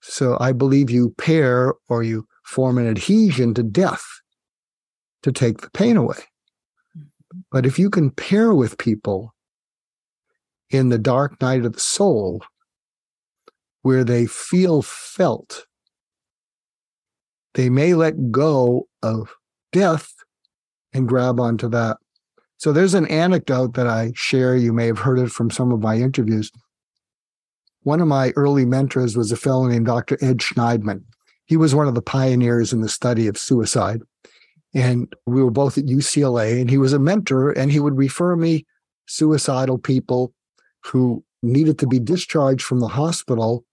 So 0.00 0.36
I 0.40 0.52
believe 0.52 0.90
you 0.90 1.14
pair 1.18 1.74
or 1.88 2.02
you 2.02 2.26
form 2.44 2.78
an 2.78 2.88
adhesion 2.88 3.52
to 3.54 3.62
death 3.62 4.04
to 5.22 5.32
take 5.32 5.60
the 5.60 5.70
pain 5.70 5.96
away. 5.96 6.16
But 7.50 7.66
if 7.66 7.78
you 7.78 7.90
can 7.90 8.10
pair 8.10 8.54
with 8.54 8.78
people 8.78 9.34
in 10.70 10.88
the 10.88 10.98
dark 10.98 11.40
night 11.40 11.64
of 11.64 11.72
the 11.72 11.80
soul, 11.80 12.42
where 13.82 14.04
they 14.04 14.26
feel 14.26 14.82
felt, 14.82 15.66
they 17.54 17.70
may 17.70 17.94
let 17.94 18.30
go 18.30 18.86
of 19.02 19.34
death 19.72 20.14
and 20.92 21.08
grab 21.08 21.40
onto 21.40 21.68
that. 21.68 21.96
So 22.56 22.72
there's 22.72 22.94
an 22.94 23.06
anecdote 23.06 23.74
that 23.74 23.86
I 23.86 24.12
share. 24.14 24.56
You 24.56 24.72
may 24.72 24.86
have 24.86 24.98
heard 24.98 25.18
it 25.18 25.30
from 25.30 25.50
some 25.50 25.72
of 25.72 25.80
my 25.80 25.96
interviews. 25.96 26.50
One 27.82 28.00
of 28.00 28.08
my 28.08 28.32
early 28.36 28.64
mentors 28.64 29.16
was 29.16 29.30
a 29.30 29.36
fellow 29.36 29.66
named 29.66 29.86
Dr. 29.86 30.18
Ed 30.20 30.38
Shneidman. 30.38 31.04
He 31.46 31.56
was 31.56 31.74
one 31.74 31.88
of 31.88 31.94
the 31.94 32.02
pioneers 32.02 32.72
in 32.72 32.80
the 32.80 32.88
study 32.88 33.26
of 33.26 33.38
suicide. 33.38 34.02
And 34.74 35.12
we 35.26 35.42
were 35.42 35.50
both 35.50 35.78
at 35.78 35.86
UCLA, 35.86 36.60
and 36.60 36.68
he 36.68 36.78
was 36.78 36.92
a 36.92 36.98
mentor, 36.98 37.50
and 37.50 37.72
he 37.72 37.80
would 37.80 37.96
refer 37.96 38.36
me 38.36 38.66
suicidal 39.06 39.78
people 39.78 40.34
who 40.84 41.24
needed 41.42 41.78
to 41.78 41.86
be 41.86 41.98
discharged 41.98 42.62
from 42.62 42.80
the 42.80 42.88
hospital. 42.88 43.64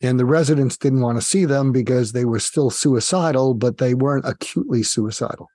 And 0.00 0.20
the 0.20 0.26
residents 0.26 0.76
didn't 0.76 1.00
want 1.00 1.18
to 1.18 1.24
see 1.24 1.44
them 1.44 1.72
because 1.72 2.12
they 2.12 2.24
were 2.24 2.38
still 2.38 2.70
suicidal, 2.70 3.54
but 3.54 3.78
they 3.78 3.94
weren't 3.94 4.26
acutely 4.26 4.82
suicidal. 4.82 5.48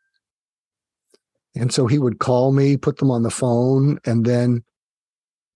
And 1.56 1.74
so 1.74 1.88
he 1.88 2.00
would 2.00 2.20
call 2.20 2.52
me, 2.52 2.78
put 2.78 2.98
them 2.98 3.12
on 3.12 3.24
the 3.24 3.32
phone, 3.32 4.00
and 4.06 4.26
then 4.26 4.64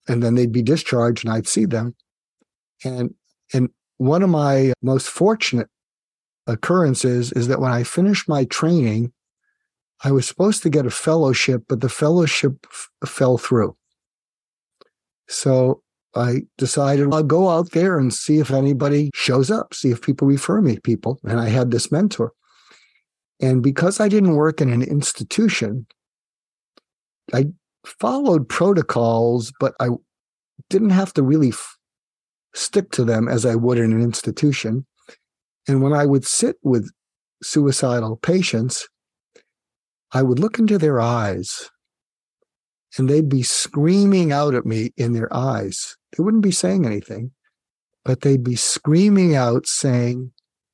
and 0.08 0.22
then 0.22 0.36
they'd 0.36 0.52
be 0.52 0.62
discharged 0.62 1.24
and 1.24 1.34
I'd 1.34 1.48
see 1.48 1.66
them. 1.66 1.96
And 2.84 3.14
and 3.54 3.70
one 3.98 4.24
of 4.24 4.30
my 4.30 4.74
most 4.82 5.08
fortunate 5.08 5.70
occurrences 6.48 7.32
is 7.32 7.48
that 7.48 7.60
when 7.60 7.72
I 7.72 7.84
finished 7.84 8.28
my 8.28 8.46
training, 8.46 9.12
I 10.04 10.12
was 10.12 10.28
supposed 10.28 10.64
to 10.64 10.70
get 10.70 10.86
a 10.86 10.92
fellowship, 10.92 11.64
but 11.68 11.82
the 11.82 11.90
fellowship 11.90 12.66
f- 12.70 12.90
fell 13.06 13.38
through. 13.38 13.76
So 15.28 15.82
I 16.16 16.42
decided 16.58 17.14
I'll 17.14 17.24
go 17.24 17.50
out 17.50 17.72
there 17.72 17.98
and 17.98 18.14
see 18.14 18.40
if 18.40 18.52
anybody 18.52 19.10
shows 19.14 19.50
up, 19.50 19.74
see 19.74 19.90
if 19.90 20.02
people 20.02 20.28
refer 20.28 20.62
me 20.62 20.80
people. 20.80 21.20
And 21.24 21.40
I 21.40 21.50
had 21.50 21.72
this 21.72 21.92
mentor. 21.92 22.34
And 23.42 23.64
because 23.64 24.00
I 24.00 24.10
didn't 24.10 24.36
work 24.36 24.62
in 24.62 24.72
an 24.72 24.84
institution, 24.84 25.88
I 27.34 27.48
followed 27.86 28.48
protocols, 28.48 29.52
but 29.60 29.74
I 29.80 29.90
didn't 30.70 30.92
have 30.92 31.14
to 31.14 31.24
really 31.24 31.50
f- 31.50 31.78
stick 32.54 32.92
to 32.92 33.04
them 33.04 33.28
as 33.28 33.46
I 33.46 33.56
would 33.56 33.78
in 33.78 33.92
an 33.92 34.02
institution. 34.02 34.86
And 35.68 35.82
when 35.82 35.94
I 35.94 36.06
would 36.06 36.26
sit 36.26 36.58
with 36.64 36.92
suicidal 37.42 38.18
patients, 38.18 38.88
I 40.12 40.22
would 40.22 40.40
look 40.40 40.60
into 40.60 40.78
their 40.78 41.02
eyes 41.02 41.70
and 42.98 43.10
they'd 43.10 43.30
be 43.30 43.44
screaming 43.44 44.32
out 44.32 44.54
at 44.54 44.66
me 44.66 44.92
in 44.98 45.14
their 45.14 45.34
eyes. 45.34 45.98
They 46.16 46.24
wouldn't 46.24 46.44
be 46.44 46.52
saying 46.52 46.86
anything, 46.86 47.32
but 48.06 48.22
they'd 48.22 48.44
be 48.44 48.56
screaming 48.56 49.36
out 49.36 49.66
saying, 49.66 50.32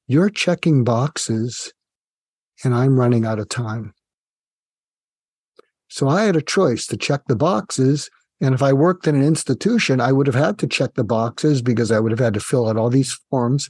You're 0.08 0.30
checking 0.30 0.84
boxes 0.84 1.74
and 2.64 2.76
I'm 2.76 3.00
running 3.00 3.26
out 3.26 3.40
of 3.40 3.48
time. 3.48 3.94
So 5.88 6.08
I 6.08 6.24
had 6.24 6.36
a 6.36 6.42
choice 6.42 6.86
to 6.88 6.98
check 6.98 7.22
the 7.28 7.36
boxes. 7.36 8.10
And 8.42 8.54
if 8.54 8.62
I 8.62 8.74
worked 8.74 9.08
in 9.08 9.16
an 9.16 9.24
institution, 9.24 10.00
I 10.00 10.12
would 10.12 10.28
have 10.28 10.36
had 10.36 10.60
to 10.60 10.68
check 10.68 10.96
the 10.96 11.04
boxes 11.04 11.62
because 11.62 11.92
I 11.92 12.00
would 12.00 12.12
have 12.12 12.20
had 12.20 12.34
to 12.36 12.40
fill 12.40 12.70
out 12.70 12.78
all 12.78 12.90
these 12.90 13.20
forms. 13.30 13.70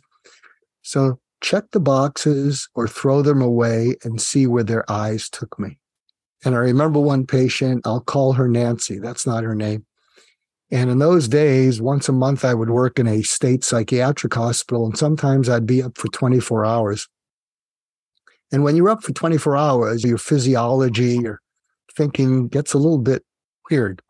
So 0.90 1.20
check 1.40 1.66
the 1.70 1.80
boxes 1.80 2.68
or 2.74 2.88
throw 2.88 3.22
them 3.22 3.44
away 3.44 3.96
and 4.04 4.20
see 4.20 4.48
where 4.48 4.64
their 4.64 4.92
eyes 4.92 5.30
took 5.30 5.60
me. 5.60 5.78
And 6.44 6.56
I 6.56 6.58
remember 6.58 7.00
one 7.00 7.28
patient, 7.28 7.86
I'll 7.86 8.02
call 8.02 8.34
her 8.34 8.48
Nancy. 8.48 8.98
That's 8.98 9.28
not 9.28 9.44
her 9.44 9.54
name. 9.54 9.86
And 10.72 10.90
in 10.90 10.98
those 10.98 11.28
days, 11.28 11.80
once 11.80 12.10
a 12.10 12.12
month, 12.12 12.44
I 12.44 12.56
would 12.56 12.72
work 12.72 12.98
in 12.98 13.06
a 13.06 13.22
state 13.22 13.64
psychiatric 13.64 14.34
hospital, 14.34 14.88
and 14.88 14.98
sometimes 14.98 15.48
I'd 15.48 15.68
be 15.68 15.84
up 15.84 15.96
for 15.96 16.08
24 16.08 16.66
hours. 16.66 17.08
And 18.52 18.64
when 18.64 18.76
you're 18.76 18.90
up 18.90 19.04
for 19.04 19.14
24 19.14 19.58
hours, 19.58 20.04
your 20.04 20.18
physiology, 20.18 21.20
your 21.20 21.40
thinking 21.96 22.48
gets 22.48 22.74
a 22.74 22.80
little 22.80 22.98
bit 22.98 23.24
weird. 23.70 24.02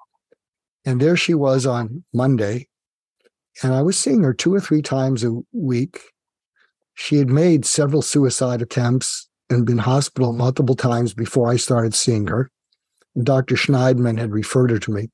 And 0.86 1.02
there 1.02 1.18
she 1.18 1.34
was 1.34 1.66
on 1.66 2.06
Monday. 2.14 2.70
And 3.62 3.74
I 3.74 3.82
was 3.82 4.00
seeing 4.00 4.24
her 4.24 4.34
two 4.34 4.54
or 4.54 4.62
three 4.62 4.82
times 4.82 5.26
a 5.26 5.42
week. 5.52 6.00
She 7.02 7.16
had 7.16 7.30
made 7.30 7.66
several 7.66 8.02
suicide 8.02 8.62
attempts 8.62 9.30
and 9.50 9.66
been 9.66 9.78
hospital 9.78 10.34
multiple 10.34 10.76
times 10.76 11.14
before 11.14 11.50
I 11.50 11.56
started 11.56 11.96
seeing 11.96 12.28
her. 12.28 12.52
Dr. 13.24 13.56
Shneidman 13.56 14.20
had 14.20 14.34
referred 14.34 14.70
her 14.70 14.80
to 14.80 14.92
me. 14.92 15.10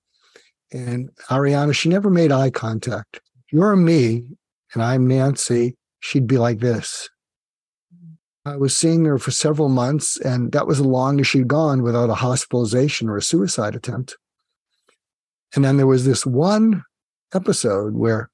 And 0.73 1.11
Ariana, 1.29 1.75
she 1.75 1.89
never 1.89 2.09
made 2.09 2.31
eye 2.31 2.49
contact. 2.49 3.21
You're 3.51 3.75
me, 3.75 4.23
and 4.73 4.81
I'm 4.81 5.07
Nancy. 5.07 5.75
She'd 5.99 6.25
be 6.25 6.39
like 6.39 6.57
this. 6.57 7.07
I 8.45 8.55
was 8.57 8.75
seeing 8.75 9.05
her 9.05 9.19
for 9.19 9.29
several 9.29 9.69
months, 9.69 10.19
and 10.19 10.51
that 10.53 10.65
was 10.65 10.79
the 10.79 10.87
longest 10.87 11.29
she'd 11.29 11.47
gone 11.47 11.83
without 11.83 12.09
a 12.09 12.15
hospitalization 12.15 13.09
or 13.09 13.17
a 13.17 13.21
suicide 13.21 13.75
attempt. 13.75 14.17
And 15.53 15.63
then 15.63 15.77
there 15.77 15.87
was 15.87 16.03
this 16.03 16.25
one 16.25 16.83
episode 17.31 17.93
where 17.93 18.31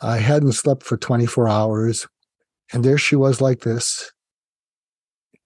I 0.00 0.16
hadn't 0.16 0.52
slept 0.52 0.82
for 0.82 0.96
24 0.96 1.46
hours, 1.46 2.06
and 2.72 2.84
there 2.84 2.98
she 2.98 3.16
was 3.16 3.40
like 3.40 3.60
this. 3.60 4.12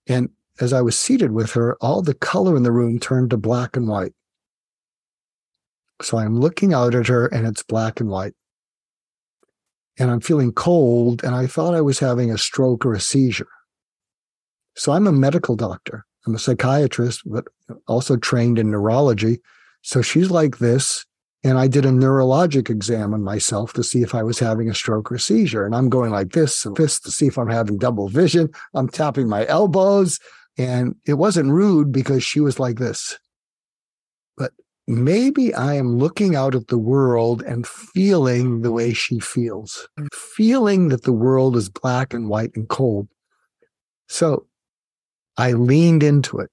And 0.06 0.30
as 0.60 0.72
I 0.72 0.80
was 0.80 0.98
seated 0.98 1.32
with 1.32 1.52
her, 1.52 1.76
all 1.80 2.02
the 2.02 2.14
color 2.14 2.56
in 2.56 2.62
the 2.62 2.72
room 2.72 2.98
turned 2.98 3.30
to 3.30 3.36
black 3.36 3.76
and 3.76 3.88
white. 3.88 4.12
So 6.00 6.18
I'm 6.18 6.40
looking 6.40 6.74
out 6.74 6.94
at 6.94 7.06
her 7.06 7.26
and 7.26 7.46
it's 7.46 7.62
black 7.62 8.00
and 8.00 8.08
white. 8.08 8.34
And 9.98 10.10
I'm 10.10 10.20
feeling 10.20 10.52
cold, 10.52 11.22
and 11.22 11.34
I 11.34 11.46
thought 11.46 11.74
I 11.74 11.82
was 11.82 11.98
having 11.98 12.30
a 12.30 12.38
stroke 12.38 12.86
or 12.86 12.94
a 12.94 13.00
seizure. 13.00 13.48
So 14.74 14.92
I'm 14.92 15.06
a 15.06 15.12
medical 15.12 15.54
doctor. 15.54 16.06
I'm 16.26 16.34
a 16.34 16.38
psychiatrist, 16.38 17.22
but 17.26 17.44
also 17.86 18.16
trained 18.16 18.58
in 18.58 18.70
neurology. 18.70 19.40
So 19.82 20.00
she's 20.00 20.30
like 20.30 20.58
this. 20.58 21.04
And 21.44 21.58
I 21.58 21.66
did 21.66 21.84
a 21.84 21.90
neurologic 21.90 22.70
exam 22.70 23.12
on 23.12 23.24
myself 23.24 23.72
to 23.72 23.82
see 23.82 24.02
if 24.02 24.14
I 24.14 24.22
was 24.22 24.38
having 24.38 24.70
a 24.70 24.74
stroke 24.74 25.10
or 25.10 25.18
seizure. 25.18 25.66
And 25.66 25.74
I'm 25.74 25.88
going 25.88 26.12
like 26.12 26.32
this 26.32 26.64
and 26.64 26.76
this 26.76 27.00
to 27.00 27.10
see 27.10 27.26
if 27.26 27.36
I'm 27.36 27.50
having 27.50 27.78
double 27.78 28.08
vision. 28.08 28.48
I'm 28.74 28.88
tapping 28.88 29.28
my 29.28 29.46
elbows. 29.48 30.20
And 30.56 30.94
it 31.04 31.14
wasn't 31.14 31.50
rude 31.50 31.90
because 31.90 32.22
she 32.22 32.38
was 32.38 32.60
like 32.60 32.78
this. 32.78 33.18
But 34.36 34.52
maybe 34.86 35.52
I 35.52 35.74
am 35.74 35.98
looking 35.98 36.36
out 36.36 36.54
at 36.54 36.68
the 36.68 36.78
world 36.78 37.42
and 37.42 37.66
feeling 37.66 38.62
the 38.62 38.70
way 38.70 38.92
she 38.92 39.18
feels, 39.18 39.88
feeling 40.12 40.88
that 40.88 41.02
the 41.02 41.12
world 41.12 41.56
is 41.56 41.68
black 41.68 42.14
and 42.14 42.28
white 42.28 42.52
and 42.54 42.68
cold. 42.68 43.08
So 44.08 44.46
I 45.36 45.52
leaned 45.52 46.02
into 46.02 46.38
it 46.38 46.50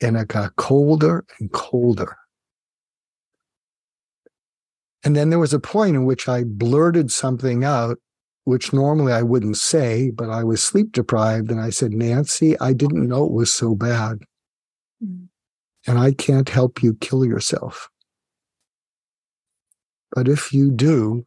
and 0.00 0.16
it 0.16 0.28
got 0.28 0.56
colder 0.56 1.26
and 1.38 1.52
colder. 1.52 2.16
And 5.02 5.16
then 5.16 5.30
there 5.30 5.38
was 5.38 5.54
a 5.54 5.60
point 5.60 5.96
in 5.96 6.04
which 6.04 6.28
I 6.28 6.44
blurted 6.44 7.10
something 7.10 7.64
out, 7.64 7.98
which 8.44 8.72
normally 8.72 9.12
I 9.12 9.22
wouldn't 9.22 9.56
say, 9.56 10.10
but 10.10 10.28
I 10.28 10.44
was 10.44 10.62
sleep 10.62 10.92
deprived. 10.92 11.50
And 11.50 11.60
I 11.60 11.70
said, 11.70 11.92
Nancy, 11.92 12.58
I 12.60 12.72
didn't 12.72 13.08
know 13.08 13.24
it 13.24 13.32
was 13.32 13.52
so 13.52 13.74
bad. 13.74 14.18
Mm. 15.02 15.28
And 15.86 15.98
I 15.98 16.12
can't 16.12 16.48
help 16.48 16.82
you 16.82 16.94
kill 16.94 17.24
yourself. 17.24 17.88
But 20.12 20.28
if 20.28 20.52
you 20.52 20.70
do, 20.70 21.24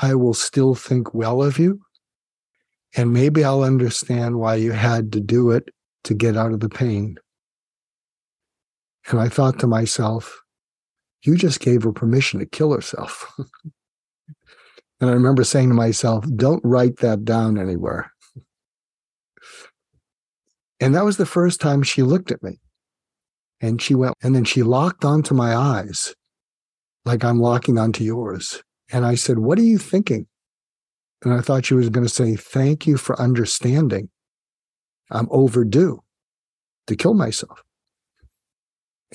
I 0.00 0.14
will 0.14 0.34
still 0.34 0.74
think 0.74 1.12
well 1.12 1.42
of 1.42 1.58
you. 1.58 1.82
And 2.96 3.12
maybe 3.12 3.44
I'll 3.44 3.62
understand 3.62 4.38
why 4.38 4.56
you 4.56 4.72
had 4.72 5.12
to 5.12 5.20
do 5.20 5.50
it 5.50 5.68
to 6.04 6.14
get 6.14 6.36
out 6.36 6.52
of 6.52 6.60
the 6.60 6.68
pain. 6.68 7.16
And 9.08 9.18
I 9.18 9.28
thought 9.28 9.58
to 9.60 9.66
myself, 9.66 10.41
you 11.24 11.36
just 11.36 11.60
gave 11.60 11.82
her 11.84 11.92
permission 11.92 12.40
to 12.40 12.46
kill 12.46 12.72
herself. 12.72 13.32
and 15.00 15.10
I 15.10 15.12
remember 15.12 15.44
saying 15.44 15.68
to 15.68 15.74
myself, 15.74 16.24
don't 16.36 16.64
write 16.64 16.98
that 16.98 17.24
down 17.24 17.58
anywhere. 17.58 18.12
And 20.80 20.94
that 20.96 21.04
was 21.04 21.16
the 21.16 21.26
first 21.26 21.60
time 21.60 21.82
she 21.82 22.02
looked 22.02 22.32
at 22.32 22.42
me. 22.42 22.58
And 23.60 23.80
she 23.80 23.94
went, 23.94 24.16
and 24.22 24.34
then 24.34 24.44
she 24.44 24.64
locked 24.64 25.04
onto 25.04 25.34
my 25.34 25.54
eyes 25.54 26.14
like 27.04 27.24
I'm 27.24 27.38
locking 27.38 27.78
onto 27.78 28.02
yours. 28.02 28.60
And 28.90 29.06
I 29.06 29.14
said, 29.14 29.38
What 29.38 29.58
are 29.58 29.62
you 29.62 29.78
thinking? 29.78 30.26
And 31.22 31.32
I 31.32 31.40
thought 31.40 31.66
she 31.66 31.74
was 31.74 31.88
going 31.88 32.04
to 32.04 32.12
say, 32.12 32.34
Thank 32.34 32.86
you 32.88 32.96
for 32.96 33.20
understanding. 33.20 34.10
I'm 35.10 35.28
overdue 35.30 36.02
to 36.88 36.96
kill 36.96 37.14
myself. 37.14 37.62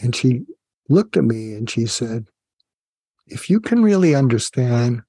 And 0.02 0.16
she 0.16 0.46
looked 0.90 1.18
at 1.18 1.24
me 1.24 1.54
and 1.54 1.70
she 1.70 1.86
said, 1.86 2.28
If 3.26 3.50
you 3.50 3.60
can 3.60 3.84
really 3.84 4.16
understand 4.16 5.02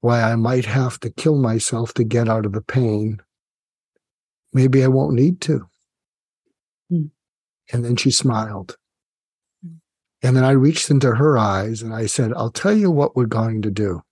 why 0.00 0.22
I 0.22 0.36
might 0.36 0.64
have 0.64 0.98
to 1.00 1.10
kill 1.10 1.36
myself 1.36 1.94
to 1.94 2.04
get 2.04 2.28
out 2.28 2.46
of 2.46 2.52
the 2.52 2.60
pain, 2.60 3.20
maybe 4.52 4.82
I 4.82 4.88
won't 4.88 5.14
need 5.14 5.40
to. 5.42 5.68
Mm. 6.92 7.10
And 7.72 7.84
then 7.84 7.96
she 7.96 8.10
smiled. 8.10 8.76
Mm. 9.64 9.76
And 10.22 10.36
then 10.36 10.44
I 10.44 10.50
reached 10.50 10.90
into 10.90 11.14
her 11.14 11.38
eyes 11.38 11.82
and 11.82 11.94
I 11.94 12.06
said, 12.06 12.32
I'll 12.34 12.50
tell 12.50 12.76
you 12.76 12.90
what 12.90 13.16
we're 13.16 13.26
going 13.26 13.62
to 13.62 13.70
do. 13.70 14.02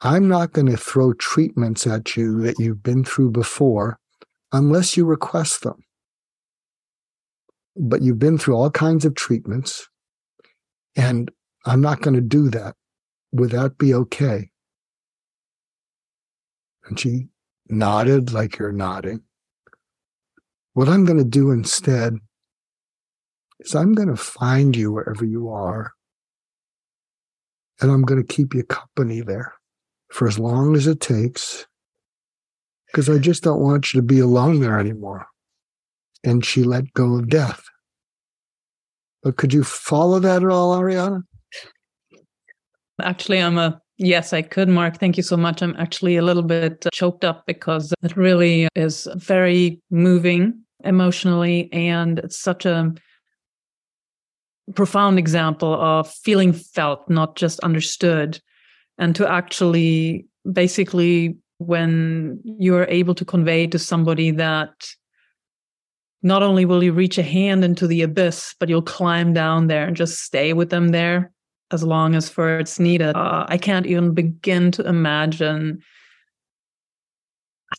I'm 0.00 0.28
not 0.28 0.52
going 0.52 0.66
to 0.66 0.76
throw 0.76 1.14
treatments 1.14 1.86
at 1.86 2.16
you 2.16 2.42
that 2.42 2.58
you've 2.58 2.82
been 2.82 3.04
through 3.04 3.30
before 3.30 3.98
unless 4.52 4.96
you 4.96 5.04
request 5.04 5.62
them. 5.62 5.82
But 7.78 8.02
you've 8.02 8.18
been 8.18 8.38
through 8.38 8.56
all 8.56 8.70
kinds 8.70 9.04
of 9.04 9.14
treatments, 9.14 9.88
and 10.96 11.30
I'm 11.64 11.80
not 11.80 12.00
going 12.00 12.14
to 12.14 12.20
do 12.20 12.48
that. 12.50 12.74
Would 13.32 13.50
that 13.50 13.76
be 13.76 13.92
okay? 13.92 14.50
And 16.86 16.98
she 16.98 17.28
nodded 17.68 18.32
like 18.32 18.58
you're 18.58 18.72
nodding. 18.72 19.22
What 20.72 20.88
I'm 20.88 21.04
going 21.04 21.18
to 21.18 21.24
do 21.24 21.50
instead 21.50 22.14
is 23.60 23.74
I'm 23.74 23.94
going 23.94 24.08
to 24.08 24.16
find 24.16 24.76
you 24.76 24.92
wherever 24.92 25.24
you 25.24 25.48
are, 25.48 25.92
and 27.80 27.90
I'm 27.90 28.02
going 28.02 28.24
to 28.24 28.34
keep 28.34 28.54
you 28.54 28.62
company 28.62 29.20
there 29.20 29.54
for 30.10 30.28
as 30.28 30.38
long 30.38 30.76
as 30.76 30.86
it 30.86 31.00
takes 31.00 31.66
because 32.86 33.10
I 33.10 33.18
just 33.18 33.42
don't 33.42 33.60
want 33.60 33.92
you 33.92 34.00
to 34.00 34.06
be 34.06 34.20
alone 34.20 34.60
there 34.60 34.78
anymore. 34.78 35.26
And 36.26 36.44
she 36.44 36.64
let 36.64 36.92
go 36.92 37.14
of 37.14 37.28
death. 37.28 37.62
But 39.22 39.36
could 39.36 39.54
you 39.54 39.64
follow 39.64 40.18
that 40.18 40.42
at 40.42 40.50
all, 40.50 40.76
Ariana? 40.76 41.22
Actually, 43.00 43.40
I'm 43.40 43.56
a 43.58 43.80
yes, 43.96 44.32
I 44.32 44.42
could, 44.42 44.68
Mark. 44.68 44.98
Thank 44.98 45.16
you 45.16 45.22
so 45.22 45.36
much. 45.36 45.62
I'm 45.62 45.76
actually 45.78 46.16
a 46.16 46.22
little 46.22 46.42
bit 46.42 46.84
uh, 46.84 46.90
choked 46.92 47.24
up 47.24 47.44
because 47.46 47.94
it 48.02 48.16
really 48.16 48.68
is 48.74 49.08
very 49.14 49.80
moving 49.90 50.62
emotionally, 50.84 51.72
and 51.72 52.18
it's 52.18 52.38
such 52.38 52.66
a 52.66 52.92
profound 54.74 55.18
example 55.18 55.74
of 55.74 56.10
feeling 56.10 56.52
felt, 56.52 57.08
not 57.08 57.36
just 57.36 57.60
understood, 57.60 58.40
and 58.98 59.14
to 59.14 59.30
actually 59.30 60.26
basically 60.52 61.36
when 61.58 62.40
you're 62.44 62.86
able 62.88 63.14
to 63.14 63.24
convey 63.24 63.66
to 63.68 63.78
somebody 63.78 64.30
that 64.30 64.88
not 66.26 66.42
only 66.42 66.64
will 66.64 66.82
you 66.82 66.92
reach 66.92 67.18
a 67.18 67.22
hand 67.22 67.64
into 67.64 67.86
the 67.86 68.02
abyss, 68.02 68.56
but 68.58 68.68
you'll 68.68 68.82
climb 68.82 69.32
down 69.32 69.68
there 69.68 69.86
and 69.86 69.96
just 69.96 70.24
stay 70.24 70.52
with 70.52 70.70
them 70.70 70.88
there 70.88 71.30
as 71.70 71.84
long 71.84 72.16
as 72.16 72.28
for 72.28 72.58
it's 72.58 72.80
needed. 72.80 73.14
Uh, 73.14 73.46
I 73.48 73.58
can't 73.58 73.86
even 73.86 74.12
begin 74.12 74.72
to 74.72 74.86
imagine 74.88 75.80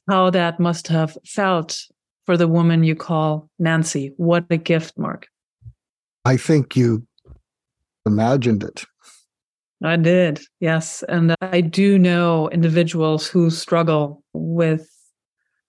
how 0.10 0.30
that 0.30 0.62
must 0.62 0.88
have 0.88 1.18
felt 1.26 1.78
for 2.26 2.38
the 2.38 2.48
woman 2.48 2.86
you 2.86 2.96
call 2.96 3.50
Nancy. 3.60 4.14
What 4.16 4.46
a 4.50 4.56
gift, 4.56 4.98
Mark. 4.98 5.28
I 6.24 6.38
think 6.38 6.78
you 6.78 7.06
imagined 8.06 8.64
it. 8.64 8.86
I 9.84 9.98
did, 9.98 10.40
yes. 10.62 11.04
And 11.10 11.36
I 11.42 11.60
do 11.60 12.00
know 12.00 12.50
individuals 12.50 13.28
who 13.28 13.50
struggle 13.50 14.24
with 14.34 14.90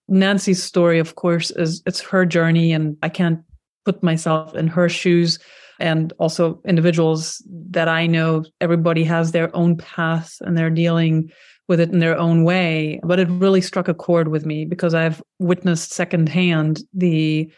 Nancy's 0.09 0.61
story, 0.61 0.99
of 0.99 1.15
course, 1.15 1.51
is 1.51 1.81
it's 1.85 2.01
her 2.01 2.25
journey, 2.25 2.73
and 2.73 2.97
I 3.03 3.09
can't 3.09 3.39
put 3.85 4.03
myself 4.03 4.55
in 4.55 4.67
her 4.67 4.89
shoes. 4.89 5.39
And 5.79 6.11
also, 6.19 6.61
individuals 6.65 7.41
that 7.69 7.87
I 7.87 8.05
know, 8.05 8.43
everybody 8.59 9.03
has 9.05 9.31
their 9.31 9.55
own 9.55 9.77
path 9.77 10.35
and 10.41 10.57
they're 10.57 10.69
dealing 10.69 11.31
with 11.69 11.79
it 11.79 11.91
in 11.91 11.99
their 11.99 12.17
own 12.17 12.43
way. 12.43 12.99
But 13.03 13.19
it 13.19 13.29
really 13.29 13.61
struck 13.61 13.87
a 13.87 13.93
chord 13.93 14.27
with 14.27 14.45
me 14.45 14.65
because 14.65 14.93
I've 14.93 15.23
witnessed 15.39 15.93
secondhand 15.93 16.81
the 16.93 17.51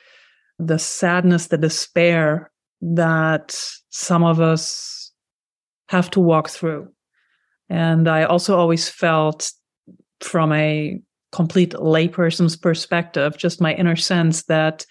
the 0.59 0.77
sadness, 0.77 1.47
the 1.47 1.57
despair 1.57 2.51
that 2.81 3.59
some 3.89 4.23
of 4.23 4.39
us 4.39 5.11
have 5.89 6.11
to 6.11 6.19
walk 6.19 6.49
through. 6.49 6.87
And 7.67 8.07
I 8.07 8.23
also 8.25 8.55
always 8.55 8.87
felt 8.87 9.51
from 10.19 10.51
a 10.53 11.01
complete 11.31 11.71
layperson's 11.71 12.55
perspective, 12.55 13.37
just 13.37 13.61
my 13.61 13.73
inner 13.73 13.95
sense 13.95 14.43
that 14.43 14.85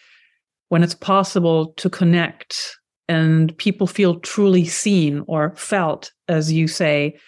when 0.69 0.83
it's 0.83 0.95
possible 0.95 1.73
to 1.77 1.91
connect 1.91 2.79
and 3.09 3.57
people 3.59 3.87
feel 3.87 4.21
truly 4.21 4.65
seen 4.65 5.25
or 5.27 5.55
felt, 5.57 6.13
as 6.29 6.53
you 6.53 6.69
say, 6.69 7.19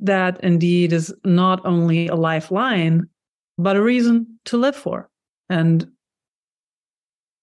that 0.00 0.42
indeed 0.44 0.92
is 0.92 1.12
not 1.24 1.64
only 1.64 2.06
a 2.06 2.14
lifeline, 2.14 3.08
but 3.58 3.76
a 3.76 3.82
reason 3.82 4.38
to 4.44 4.56
live 4.56 4.76
for. 4.76 5.10
And 5.48 5.86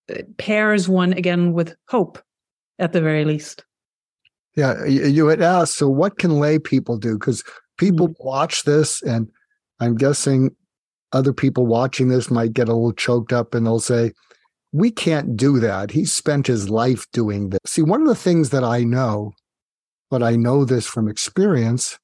it 0.08 0.38
pairs 0.38 0.88
one 0.88 1.14
again 1.14 1.54
with 1.54 1.76
hope 1.90 2.22
at 2.80 2.94
the 2.94 3.02
very 3.02 3.26
least. 3.26 3.64
Yeah, 4.56 4.86
you 4.86 5.28
had 5.28 5.42
asked, 5.42 5.76
so 5.76 5.90
what 5.90 6.20
can 6.20 6.40
lay 6.40 6.60
people 6.60 6.98
do? 6.98 7.18
Because 7.18 7.44
people 7.78 8.10
mm-hmm. 8.10 8.28
watch 8.28 8.64
this, 8.64 9.02
and 9.02 9.28
I'm 9.80 9.96
guessing 9.96 10.56
other 11.14 11.32
people 11.32 11.66
watching 11.66 12.10
this 12.10 12.30
might 12.30 12.54
get 12.54 12.68
a 12.68 12.74
little 12.74 12.92
choked 12.92 13.32
up 13.32 13.54
and 13.54 13.66
they'll 13.66 13.80
say, 13.80 14.12
We 14.72 14.92
can't 14.92 15.38
do 15.38 15.60
that. 15.60 15.92
He 15.92 16.06
spent 16.06 16.48
his 16.48 16.70
life 16.70 17.06
doing 17.14 17.50
this. 17.50 17.60
See, 17.66 17.82
one 17.82 18.02
of 18.02 18.08
the 18.08 18.16
things 18.16 18.50
that 18.50 18.64
I 18.64 18.84
know, 18.84 19.32
but 20.10 20.24
I 20.24 20.36
know 20.36 20.66
this 20.66 20.86
from 20.86 21.08
experience, 21.08 21.98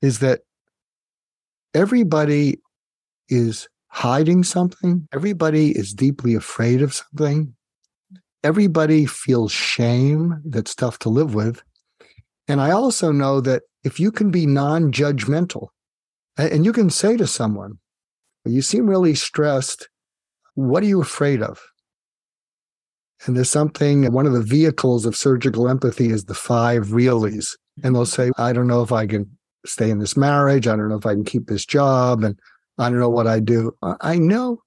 is 0.00 0.20
that 0.20 0.40
everybody 1.74 2.60
is 3.28 3.68
hiding 3.88 4.44
something, 4.44 5.08
everybody 5.12 5.76
is 5.76 5.92
deeply 5.92 6.34
afraid 6.34 6.82
of 6.82 6.94
something, 6.94 7.54
everybody 8.44 9.06
feels 9.06 9.50
shame 9.50 10.40
that's 10.44 10.74
tough 10.74 10.98
to 11.00 11.08
live 11.08 11.34
with. 11.34 11.62
And 12.46 12.60
I 12.60 12.70
also 12.70 13.12
know 13.12 13.40
that 13.40 13.62
if 13.84 14.00
you 14.00 14.10
can 14.10 14.30
be 14.30 14.46
non 14.46 14.92
judgmental 14.92 15.68
and 16.36 16.64
you 16.64 16.72
can 16.72 16.88
say 16.88 17.16
to 17.16 17.26
someone, 17.26 17.78
you 18.50 18.62
seem 18.62 18.86
really 18.86 19.14
stressed. 19.14 19.88
What 20.54 20.82
are 20.82 20.86
you 20.86 21.00
afraid 21.00 21.42
of? 21.42 21.60
And 23.26 23.36
there's 23.36 23.50
something, 23.50 24.12
one 24.12 24.26
of 24.26 24.32
the 24.32 24.42
vehicles 24.42 25.04
of 25.04 25.16
surgical 25.16 25.68
empathy 25.68 26.10
is 26.10 26.24
the 26.24 26.34
five 26.34 26.88
reallys. 26.88 27.56
And 27.82 27.94
they'll 27.94 28.06
say, 28.06 28.30
I 28.38 28.52
don't 28.52 28.68
know 28.68 28.82
if 28.82 28.92
I 28.92 29.06
can 29.06 29.28
stay 29.66 29.90
in 29.90 29.98
this 29.98 30.16
marriage. 30.16 30.66
I 30.66 30.76
don't 30.76 30.88
know 30.88 30.96
if 30.96 31.06
I 31.06 31.14
can 31.14 31.24
keep 31.24 31.46
this 31.46 31.66
job. 31.66 32.22
And 32.22 32.38
I 32.78 32.88
don't 32.88 33.00
know 33.00 33.08
what 33.08 33.26
I 33.26 33.40
do. 33.40 33.76
I 33.82 34.16
know 34.18 34.62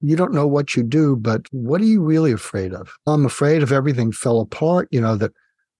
you 0.00 0.16
don't 0.16 0.34
know 0.34 0.46
what 0.46 0.74
you 0.74 0.82
do, 0.82 1.14
but 1.14 1.42
what 1.52 1.80
are 1.80 1.86
you 1.86 2.02
really 2.02 2.32
afraid 2.32 2.74
of? 2.74 2.92
I'm 3.06 3.24
afraid 3.24 3.62
if 3.62 3.70
everything 3.70 4.12
fell 4.12 4.40
apart, 4.40 4.88
you 4.90 5.00
know, 5.00 5.16
that 5.16 5.32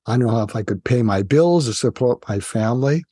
I 0.07 0.17
don't 0.17 0.29
know 0.29 0.43
if 0.43 0.55
I 0.55 0.63
could 0.63 0.85
pay 0.85 1.03
my 1.03 1.23
bills 1.23 1.69
or 1.69 1.73
support 1.73 2.23
my 2.29 2.39
family. 2.39 3.03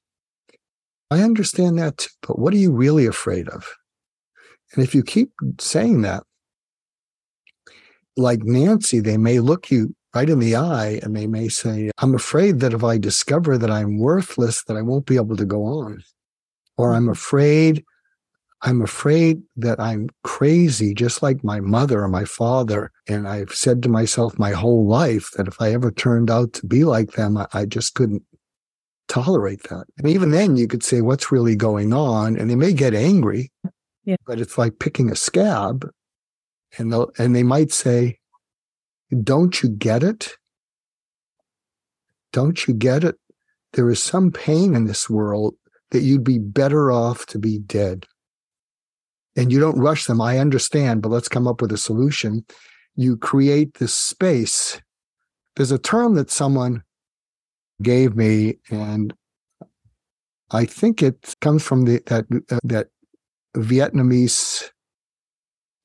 I 1.11 1.23
understand 1.23 1.79
that 1.79 1.99
too, 1.99 2.11
but 2.23 2.39
what 2.39 2.55
are 2.55 2.59
you 2.59 2.71
really 2.71 3.07
afraid 3.07 3.49
of? 3.49 3.67
And 4.75 4.85
if 4.85 4.95
you 4.95 5.03
keep 5.03 5.33
saying 5.59 6.03
that, 6.03 6.23
like 8.17 8.43
Nancy, 8.45 9.01
they 9.01 9.17
may 9.17 9.41
look 9.41 9.71
you 9.71 9.95
right 10.15 10.29
in 10.29 10.39
the 10.41 10.57
eye 10.57 11.01
and 11.03 11.17
they 11.17 11.27
may 11.27 11.49
say, 11.49 11.91
I'm 11.99 12.15
afraid 12.15 12.61
that 12.61 12.75
if 12.75 12.85
I 12.85 12.99
discover 12.99 13.57
that 13.59 13.71
I'm 13.71 13.99
worthless, 13.99 14.65
that 14.65 14.77
I 14.77 14.83
won't 14.83 15.07
be 15.07 15.17
able 15.17 15.37
to 15.37 15.45
go 15.45 15.65
on. 15.65 16.03
Or 16.77 16.95
I'm 16.95 17.05
mm-hmm. 17.05 17.13
afraid 17.13 17.85
I'm 18.63 18.83
afraid 18.83 19.43
that 19.57 19.81
I'm 19.81 20.11
crazy, 20.23 20.93
just 20.93 21.23
like 21.23 21.43
my 21.43 21.61
mother 21.61 22.03
or 22.03 22.09
my 22.09 22.25
father. 22.25 22.93
And 23.09 23.27
I've 23.27 23.55
said 23.55 23.83
to 23.83 23.89
myself 23.89 24.39
my 24.39 24.51
whole 24.51 24.87
life 24.87 25.31
that 25.37 25.49
if 25.49 25.61
I 25.61 25.73
ever 25.73 25.91
turned 25.91 26.31
out 26.31 26.53
to 26.55 26.67
be 26.67 26.85
like 26.85 27.13
them, 27.13 27.39
I, 27.55 27.65
just 27.65 27.95
couldn't 27.95 28.23
tolerate 29.09 29.63
that. 29.71 29.87
And 29.97 30.09
even 30.09 30.31
then, 30.31 30.57
you 30.57 30.69
could 30.69 30.83
say, 30.83 31.01
What's 31.01 31.33
really 31.33 31.57
going 31.57 31.95
on? 31.95 32.37
And 32.37 32.51
they 32.51 32.57
may 32.57 32.75
get 32.75 32.93
angry, 32.93 33.51
yeah. 34.05 34.17
but 34.27 34.41
it's 34.41 34.59
like 34.59 34.79
picking 34.79 35.11
a 35.11 35.17
scab. 35.17 35.89
And, 36.79 36.93
they'll, 36.93 37.11
and 37.19 37.35
they 37.35 37.43
might 37.43 37.73
say, 37.73 38.19
Don't 39.23 39.63
you 39.63 39.69
get 39.69 40.03
it? 40.03 40.37
Don't 42.33 42.67
you 42.69 42.75
get 42.75 43.03
it? 43.03 43.17
There 43.73 43.91
is 43.91 44.03
some 44.03 44.31
pain 44.31 44.75
in 44.75 44.85
this 44.85 45.11
world 45.11 45.55
that 45.91 46.03
you'd 46.03 46.25
be 46.25 46.39
better 46.39 46.93
off 46.93 47.27
to 47.27 47.39
be 47.39 47.59
dead 47.59 48.07
and 49.37 49.53
you 49.53 49.61
don't 49.61 49.79
rush 49.79 50.07
them. 50.07 50.21
I 50.21 50.39
understand, 50.39 51.03
but 51.03 51.11
let's 51.11 51.29
come 51.29 51.47
up 51.47 51.61
with 51.61 51.73
a 51.73 51.79
solution. 51.79 52.45
you 52.97 53.17
create 53.17 53.75
this 53.75 53.95
space. 53.95 54.81
There's 55.57 55.71
a 55.71 55.79
term 55.79 56.15
that 56.15 56.31
someone 56.31 56.83
gave 57.81 58.17
me, 58.17 58.59
and 58.71 59.15
I 60.51 60.65
think 60.65 61.03
it 61.03 61.35
comes 61.41 61.63
from 61.63 61.85
the 61.85 62.03
that 62.07 62.27
uh, 62.51 62.59
that 62.65 62.89
Vietnamese, 63.57 64.71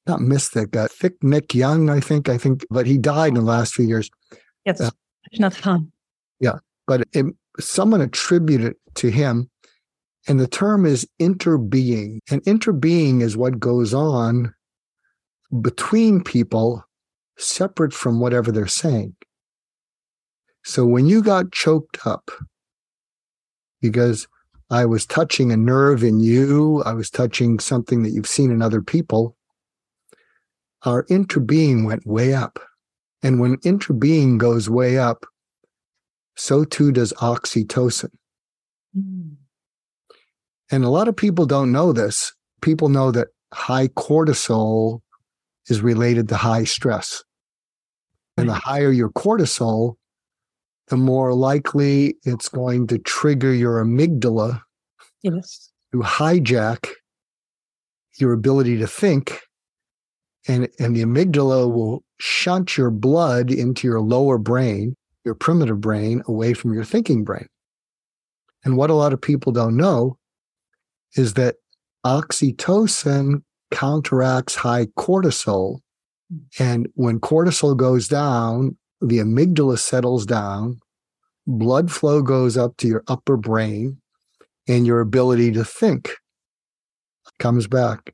not 0.08 0.22
mystic, 0.22 0.76
uh, 0.76 0.88
Thich 0.88 1.18
Nhat 1.24 1.48
Hanh, 1.48 1.92
I 1.92 2.00
think, 2.00 2.30
I 2.30 2.38
think, 2.38 2.66
but 2.70 2.86
he 2.86 2.98
died 2.98 3.30
in 3.30 3.36
the 3.36 3.42
last 3.42 3.74
few 3.74 3.86
years. 3.86 4.10
Yes, 4.66 4.82
uh, 4.82 4.92
not 5.40 5.54
fun. 5.54 5.92
Yeah, 6.40 6.60
but 6.88 7.04
it, 7.14 7.26
someone 7.60 8.02
attributed 8.02 8.72
it 8.72 8.78
to 8.96 9.10
him, 9.10 9.50
and 10.28 10.40
the 10.40 10.48
term 10.48 10.86
is 10.86 11.08
interbeing, 11.20 12.20
and 12.30 12.44
interbeing 12.44 13.22
is 13.22 13.38
what 13.38 13.60
goes 13.60 13.94
on 13.94 14.54
between 15.62 16.24
people, 16.24 16.84
separate 17.38 17.94
from 17.94 18.20
whatever 18.20 18.52
they're 18.52 18.68
saying. 18.68 19.16
So 20.64 20.86
when 20.86 21.06
you 21.06 21.22
got 21.22 21.52
choked 21.52 22.06
up 22.08 22.32
because 23.82 24.28
I 24.70 24.86
was 24.86 25.06
touching 25.06 25.52
a 25.52 25.58
nerve 25.58 26.04
in 26.04 26.20
you. 26.20 26.82
I 26.84 26.94
was 26.94 27.10
touching 27.10 27.60
something 27.60 28.04
that 28.04 28.12
you've 28.12 28.28
seen 28.28 28.52
in 28.52 28.62
other 28.62 28.82
people. 28.82 29.38
Our 30.84 31.04
interbeing 31.06 31.86
went 31.86 32.06
way 32.06 32.34
up. 32.34 32.60
And 33.22 33.40
when 33.40 33.58
interbeing 33.58 34.38
goes 34.38 34.70
way 34.70 34.98
up, 34.98 35.26
so 36.36 36.64
too 36.64 36.92
does 36.92 37.14
oxytocin. 37.14 38.12
Mm. 38.98 39.36
And 40.72 40.84
a 40.84 40.90
lot 40.90 41.08
of 41.08 41.16
people 41.16 41.46
don't 41.46 41.72
know 41.72 41.94
this. 41.94 42.34
People 42.62 42.90
know 42.90 43.12
that 43.12 43.30
high 43.54 43.88
cortisol 43.90 45.02
is 45.68 45.82
related 45.82 46.28
to 46.30 46.36
high 46.36 46.64
stress. 46.64 47.24
And 48.38 48.50
the 48.50 48.54
higher 48.54 48.92
your 48.92 49.10
cortisol, 49.10 49.96
the 50.88 50.98
more 50.98 51.34
likely 51.34 52.16
it's 52.24 52.50
going 52.50 52.88
to 52.88 53.00
trigger 53.00 53.54
your 53.54 53.84
amygdala 53.84 54.62
yes. 55.24 55.72
to 55.92 56.00
hijack 56.00 56.90
your 58.20 58.34
ability 58.34 58.78
to 58.78 58.88
think. 58.88 59.42
And, 60.48 60.70
and 60.80 60.96
the 60.96 61.02
amygdala 61.02 61.72
will 61.74 62.04
shunt 62.20 62.78
your 62.78 62.92
blood 62.92 63.50
into 63.52 63.88
your 63.88 64.00
lower 64.00 64.38
brain, 64.38 64.96
your 65.24 65.34
primitive 65.34 65.82
brain, 65.82 66.22
away 66.28 66.54
from 66.54 66.74
your 66.74 66.84
thinking 66.84 67.24
brain. 67.24 67.48
And 68.64 68.78
what 68.78 68.90
a 68.90 68.96
lot 68.96 69.14
of 69.14 69.22
people 69.22 69.52
don't 69.52 69.76
know 69.76 70.18
is 71.16 71.34
that 71.34 71.56
oxytocin 72.06 73.42
counteracts 73.72 74.56
high 74.56 74.86
cortisol. 74.98 75.80
Hmm. 76.30 76.38
And 76.60 76.88
when 76.94 77.20
cortisol 77.20 77.76
goes 77.76 78.08
down, 78.08 78.78
the 79.02 79.20
amygdala 79.20 79.78
settles 79.78 80.26
down, 80.26 80.80
blood 81.48 81.92
flow 81.92 82.22
goes 82.22 82.58
up 82.58 82.78
to 82.78 82.88
your 82.88 83.04
upper 83.08 83.38
brain, 83.38 84.02
and 84.68 84.86
your 84.86 85.00
ability 85.00 85.52
to 85.52 85.64
think 85.64 86.16
comes 87.40 87.68
back. 87.68 88.14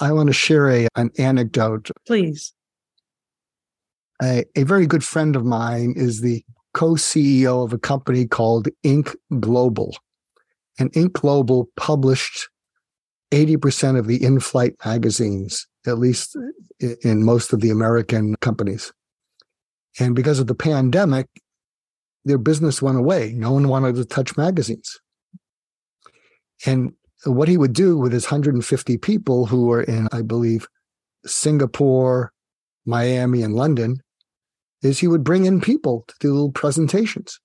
I 0.00 0.12
want 0.12 0.28
to 0.28 0.32
share 0.32 0.70
a, 0.70 0.88
an 0.96 1.10
anecdote. 1.18 1.90
Please. 2.06 2.52
A, 4.22 4.44
a 4.56 4.64
very 4.64 4.86
good 4.86 5.04
friend 5.04 5.36
of 5.36 5.44
mine 5.44 5.94
is 5.96 6.20
the 6.20 6.44
co 6.74 6.92
CEO 6.92 7.64
of 7.64 7.72
a 7.72 7.78
company 7.78 8.26
called 8.26 8.68
Ink 8.82 9.16
Global. 9.40 9.96
And 10.78 10.96
Ink 10.96 11.14
Global 11.14 11.68
published 11.76 12.48
80% 13.32 13.98
of 13.98 14.06
the 14.06 14.22
in 14.22 14.40
flight 14.40 14.74
magazines, 14.84 15.66
at 15.88 15.98
least 15.98 16.36
in 16.80 17.24
most 17.24 17.52
of 17.52 17.60
the 17.60 17.70
American 17.70 18.36
companies. 18.36 18.92
And 19.98 20.14
because 20.14 20.38
of 20.38 20.46
the 20.46 20.54
pandemic, 20.54 21.26
their 22.24 22.38
business 22.38 22.82
went 22.82 22.98
away. 22.98 23.32
No 23.32 23.52
one 23.52 23.68
wanted 23.68 23.96
to 23.96 24.04
touch 24.04 24.36
magazines. 24.36 25.00
And 26.66 26.92
what 27.24 27.48
he 27.48 27.56
would 27.56 27.72
do 27.72 27.96
with 27.96 28.12
his 28.12 28.24
150 28.24 28.98
people 28.98 29.46
who 29.46 29.66
were 29.66 29.82
in, 29.82 30.08
I 30.12 30.22
believe, 30.22 30.68
Singapore, 31.26 32.32
Miami, 32.86 33.42
and 33.42 33.54
London, 33.54 34.00
is 34.82 34.98
he 34.98 35.08
would 35.08 35.24
bring 35.24 35.44
in 35.44 35.60
people 35.60 36.04
to 36.06 36.14
do 36.20 36.32
little 36.32 36.52
presentations 36.52 37.40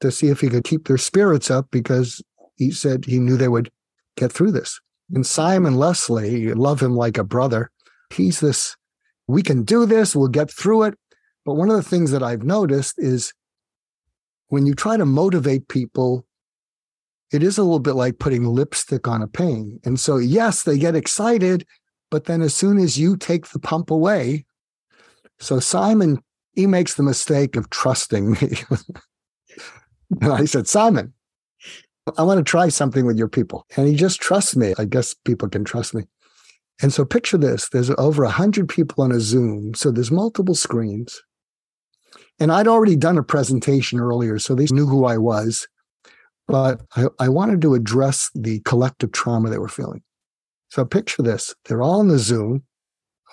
to 0.00 0.10
see 0.10 0.28
if 0.28 0.40
he 0.40 0.48
could 0.48 0.64
keep 0.64 0.88
their 0.88 0.98
spirits 0.98 1.50
up 1.50 1.68
because 1.70 2.22
he 2.56 2.70
said 2.70 3.04
he 3.04 3.18
knew 3.18 3.36
they 3.36 3.48
would 3.48 3.70
get 4.16 4.32
through 4.32 4.50
this. 4.52 4.80
And 5.14 5.26
Simon 5.26 5.74
Leslie, 5.74 6.40
you 6.40 6.54
love 6.54 6.80
him 6.80 6.94
like 6.94 7.18
a 7.18 7.24
brother. 7.24 7.70
He's 8.14 8.40
this, 8.40 8.76
we 9.26 9.42
can 9.42 9.64
do 9.64 9.86
this, 9.86 10.14
we'll 10.14 10.28
get 10.28 10.50
through 10.50 10.84
it. 10.84 10.94
But 11.44 11.54
one 11.54 11.70
of 11.70 11.76
the 11.76 11.82
things 11.82 12.10
that 12.10 12.22
I've 12.22 12.42
noticed 12.42 12.94
is 12.98 13.32
when 14.48 14.66
you 14.66 14.74
try 14.74 14.96
to 14.96 15.06
motivate 15.06 15.68
people, 15.68 16.26
it 17.32 17.42
is 17.42 17.58
a 17.58 17.62
little 17.62 17.78
bit 17.80 17.94
like 17.94 18.18
putting 18.18 18.44
lipstick 18.44 19.06
on 19.08 19.22
a 19.22 19.28
pain. 19.28 19.80
And 19.84 19.98
so, 19.98 20.16
yes, 20.16 20.64
they 20.64 20.78
get 20.78 20.96
excited, 20.96 21.66
but 22.10 22.24
then 22.24 22.42
as 22.42 22.54
soon 22.54 22.78
as 22.78 22.98
you 22.98 23.16
take 23.16 23.48
the 23.48 23.60
pump 23.60 23.90
away, 23.90 24.44
so 25.38 25.60
Simon, 25.60 26.22
he 26.54 26.66
makes 26.66 26.94
the 26.94 27.02
mistake 27.02 27.56
of 27.56 27.70
trusting 27.70 28.32
me. 28.32 28.52
and 30.20 30.32
I 30.32 30.44
said, 30.44 30.68
Simon, 30.68 31.14
I 32.16 32.22
want 32.22 32.38
to 32.38 32.44
try 32.44 32.68
something 32.68 33.04
with 33.04 33.18
your 33.18 33.28
people. 33.28 33.66
And 33.76 33.86
he 33.86 33.94
just 33.94 34.20
trusts 34.20 34.56
me. 34.56 34.74
I 34.78 34.84
guess 34.84 35.14
people 35.14 35.48
can 35.48 35.64
trust 35.64 35.94
me. 35.94 36.04
And 36.82 36.92
so 36.92 37.04
picture 37.04 37.36
this 37.36 37.68
there's 37.68 37.90
over 37.98 38.24
100 38.24 38.68
people 38.68 39.04
on 39.04 39.12
a 39.12 39.20
Zoom. 39.20 39.74
So 39.74 39.90
there's 39.90 40.10
multiple 40.10 40.54
screens. 40.54 41.20
And 42.38 42.50
I'd 42.50 42.68
already 42.68 42.96
done 42.96 43.18
a 43.18 43.22
presentation 43.22 44.00
earlier, 44.00 44.38
so 44.38 44.54
they 44.54 44.66
knew 44.70 44.86
who 44.86 45.04
I 45.04 45.18
was. 45.18 45.68
But 46.48 46.80
I, 46.96 47.06
I 47.18 47.28
wanted 47.28 47.60
to 47.62 47.74
address 47.74 48.30
the 48.34 48.60
collective 48.60 49.12
trauma 49.12 49.50
they 49.50 49.58
were 49.58 49.68
feeling. 49.68 50.02
So 50.70 50.84
picture 50.84 51.22
this 51.22 51.54
they're 51.66 51.82
all 51.82 52.00
in 52.00 52.08
the 52.08 52.18
Zoom. 52.18 52.64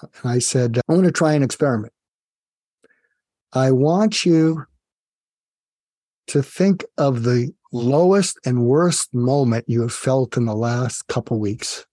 And 0.01 0.31
I 0.31 0.39
said, 0.39 0.79
I 0.87 0.93
want 0.93 1.05
to 1.05 1.11
try 1.11 1.33
an 1.33 1.41
experiment. 1.41 1.93
I 3.53 3.71
want 3.71 4.25
you 4.25 4.65
to 6.27 6.43
think 6.43 6.83
of 6.97 7.23
the 7.23 7.53
lowest 7.71 8.39
and 8.45 8.65
worst 8.65 9.13
moment 9.13 9.65
you 9.67 9.81
have 9.81 9.93
felt 9.93 10.37
in 10.37 10.45
the 10.45 10.55
last 10.55 11.07
couple 11.07 11.39
weeks. 11.39 11.85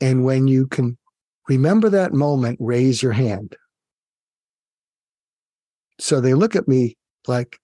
And 0.00 0.24
when 0.24 0.48
you 0.48 0.66
can 0.66 0.96
remember 1.48 1.90
that 1.90 2.12
moment, 2.12 2.58
raise 2.60 3.02
your 3.02 3.12
hand. 3.12 3.56
So 5.98 6.20
they 6.20 6.34
look 6.34 6.56
at 6.56 6.68
me 6.68 6.96
like, 7.26 7.58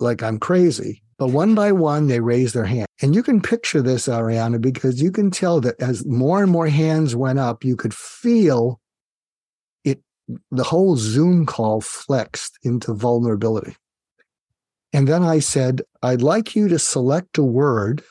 like 0.00 0.22
I'm 0.22 0.38
crazy. 0.38 1.02
But 1.18 1.28
one 1.28 1.54
by 1.54 1.72
one, 1.72 2.06
they 2.06 2.20
raise 2.20 2.52
their 2.52 2.64
hand. 2.64 2.86
And 3.02 3.14
you 3.14 3.22
can 3.24 3.40
picture 3.40 3.82
this, 3.82 4.06
Ariana, 4.06 4.60
because 4.60 5.02
you 5.02 5.10
can 5.10 5.30
tell 5.30 5.60
that 5.60 5.80
as 5.80 6.06
more 6.06 6.42
and 6.42 6.50
more 6.50 6.68
hands 6.68 7.16
went 7.16 7.40
up, 7.40 7.64
you 7.64 7.74
could 7.74 7.92
feel 7.92 8.80
it, 9.84 10.00
the 10.52 10.64
whole 10.64 10.96
Zoom 10.96 11.44
call 11.44 11.80
flexed 11.80 12.58
into 12.62 12.94
vulnerability. 12.94 13.76
And 14.92 15.06
then 15.06 15.22
I 15.22 15.38
said, 15.38 15.82
I'd 16.02 16.22
like 16.22 16.56
you 16.56 16.68
to 16.68 16.78
select 16.78 17.38
a 17.38 17.42
word 17.42 18.02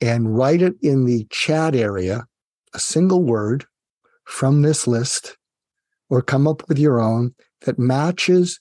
and 0.00 0.36
write 0.36 0.62
it 0.62 0.74
in 0.82 1.04
the 1.04 1.26
chat 1.30 1.76
area, 1.76 2.26
a 2.74 2.80
single 2.80 3.22
word 3.22 3.64
from 4.24 4.62
this 4.62 4.86
list, 4.86 5.36
or 6.10 6.20
come 6.22 6.48
up 6.48 6.68
with 6.68 6.78
your 6.78 7.00
own 7.00 7.34
that 7.62 7.78
matches 7.78 8.60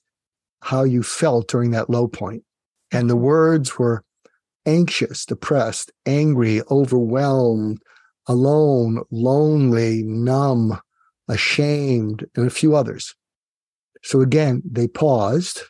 how 0.62 0.84
you 0.84 1.01
felt 1.01 1.47
during 1.47 1.71
that 1.71 1.89
low 1.89 2.07
point. 2.07 2.43
And 2.91 3.10
the 3.10 3.15
words 3.15 3.79
were 3.79 4.03
anxious, 4.65 5.25
depressed, 5.25 5.91
angry, 6.05 6.62
overwhelmed, 6.69 7.81
alone, 8.27 9.01
lonely, 9.10 10.03
numb, 10.03 10.79
ashamed, 11.27 12.26
and 12.36 12.45
a 12.45 12.51
few 12.51 12.76
others. 12.76 13.15
So 14.03 14.22
again, 14.22 14.61
they 14.69 14.88
paused 14.88 15.63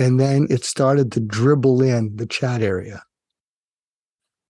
and 0.00 0.18
then 0.18 0.46
it 0.48 0.64
started 0.64 1.12
to 1.12 1.20
dribble 1.20 1.82
in 1.82 2.16
the 2.16 2.26
chat 2.26 2.62
area 2.62 3.02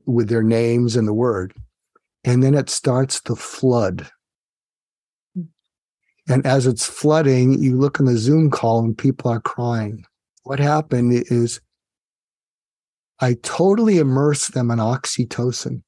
with 0.07 0.29
their 0.29 0.45
names 0.45 0.95
and 0.95 1.09
the 1.09 1.13
word. 1.13 1.53
And 2.23 2.41
then 2.41 2.55
it 2.55 2.71
starts 2.71 3.21
to 3.23 3.35
flood. 3.35 4.09
Hmm. 5.35 5.43
And 6.29 6.47
as 6.47 6.69
it's 6.69 6.87
flooding, 6.87 7.61
you 7.61 7.77
look 7.77 7.99
in 7.99 8.07
the 8.07 8.17
Zoom 8.17 8.49
call 8.49 8.85
and 8.85 8.97
people 8.97 9.29
are 9.29 9.41
crying. 9.41 10.05
What 10.45 10.61
happened 10.61 11.25
is 11.31 11.61
I 13.19 13.35
totally 13.43 13.99
immersed 13.99 14.55
them 14.55 14.71
in 14.71 14.79
oxytocin. 14.79 15.83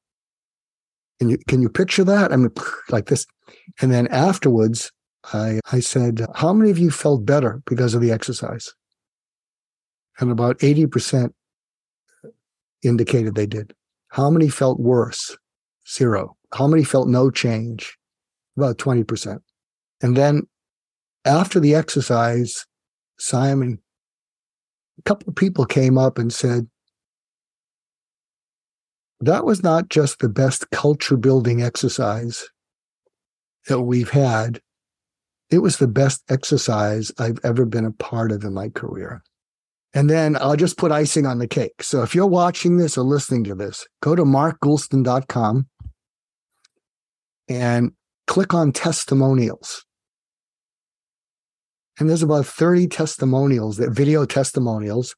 Can 1.20 1.28
you, 1.30 1.38
can 1.46 1.62
you 1.62 1.68
picture 1.68 2.04
that? 2.04 2.32
I 2.32 2.36
mean, 2.36 2.50
like 2.90 3.06
this. 3.06 3.26
And 3.80 3.92
then 3.92 4.08
afterwards, 4.08 4.90
I, 5.32 5.60
I 5.70 5.78
said, 5.78 6.26
How 6.34 6.52
many 6.52 6.72
of 6.72 6.80
you 6.80 6.90
felt 6.90 7.24
better 7.24 7.62
because 7.64 7.94
of 7.94 8.00
the 8.00 8.10
exercise? 8.10 8.68
And 10.20 10.30
about 10.30 10.58
80% 10.58 11.32
indicated 12.82 13.34
they 13.34 13.46
did. 13.46 13.74
How 14.08 14.30
many 14.30 14.48
felt 14.48 14.78
worse? 14.78 15.36
Zero. 15.88 16.36
How 16.54 16.66
many 16.66 16.84
felt 16.84 17.08
no 17.08 17.30
change? 17.30 17.98
about 18.56 18.78
20%. 18.78 19.40
And 20.02 20.16
then 20.16 20.42
after 21.24 21.60
the 21.60 21.74
exercise, 21.74 22.66
Simon, 23.18 23.78
a 24.98 25.02
couple 25.02 25.28
of 25.28 25.36
people 25.36 25.64
came 25.64 25.96
up 25.96 26.18
and 26.18 26.32
said, 26.32 26.68
that 29.20 29.44
was 29.44 29.62
not 29.62 29.88
just 29.88 30.18
the 30.18 30.28
best 30.28 30.70
culture 30.70 31.16
building 31.16 31.62
exercise 31.62 32.48
that 33.68 33.82
we've 33.82 34.10
had. 34.10 34.60
It 35.48 35.58
was 35.58 35.76
the 35.76 35.86
best 35.86 36.24
exercise 36.28 37.12
I've 37.18 37.38
ever 37.44 37.64
been 37.64 37.84
a 37.84 37.92
part 37.92 38.32
of 38.32 38.42
in 38.42 38.54
my 38.54 38.68
career. 38.68 39.22
And 39.94 40.08
then 40.08 40.36
I'll 40.36 40.56
just 40.56 40.78
put 40.78 40.90
icing 40.90 41.26
on 41.26 41.38
the 41.38 41.46
cake. 41.46 41.82
So 41.82 42.02
if 42.02 42.14
you're 42.14 42.26
watching 42.26 42.78
this 42.78 42.96
or 42.96 43.04
listening 43.04 43.44
to 43.44 43.54
this, 43.54 43.86
go 44.00 44.14
to 44.14 44.24
markgoulston.com 44.24 45.66
and 47.48 47.92
click 48.26 48.54
on 48.54 48.72
testimonials. 48.72 49.84
And 51.98 52.08
there's 52.08 52.22
about 52.22 52.46
30 52.46 52.88
testimonials, 52.88 53.76
that 53.76 53.90
video 53.90 54.24
testimonials, 54.24 55.14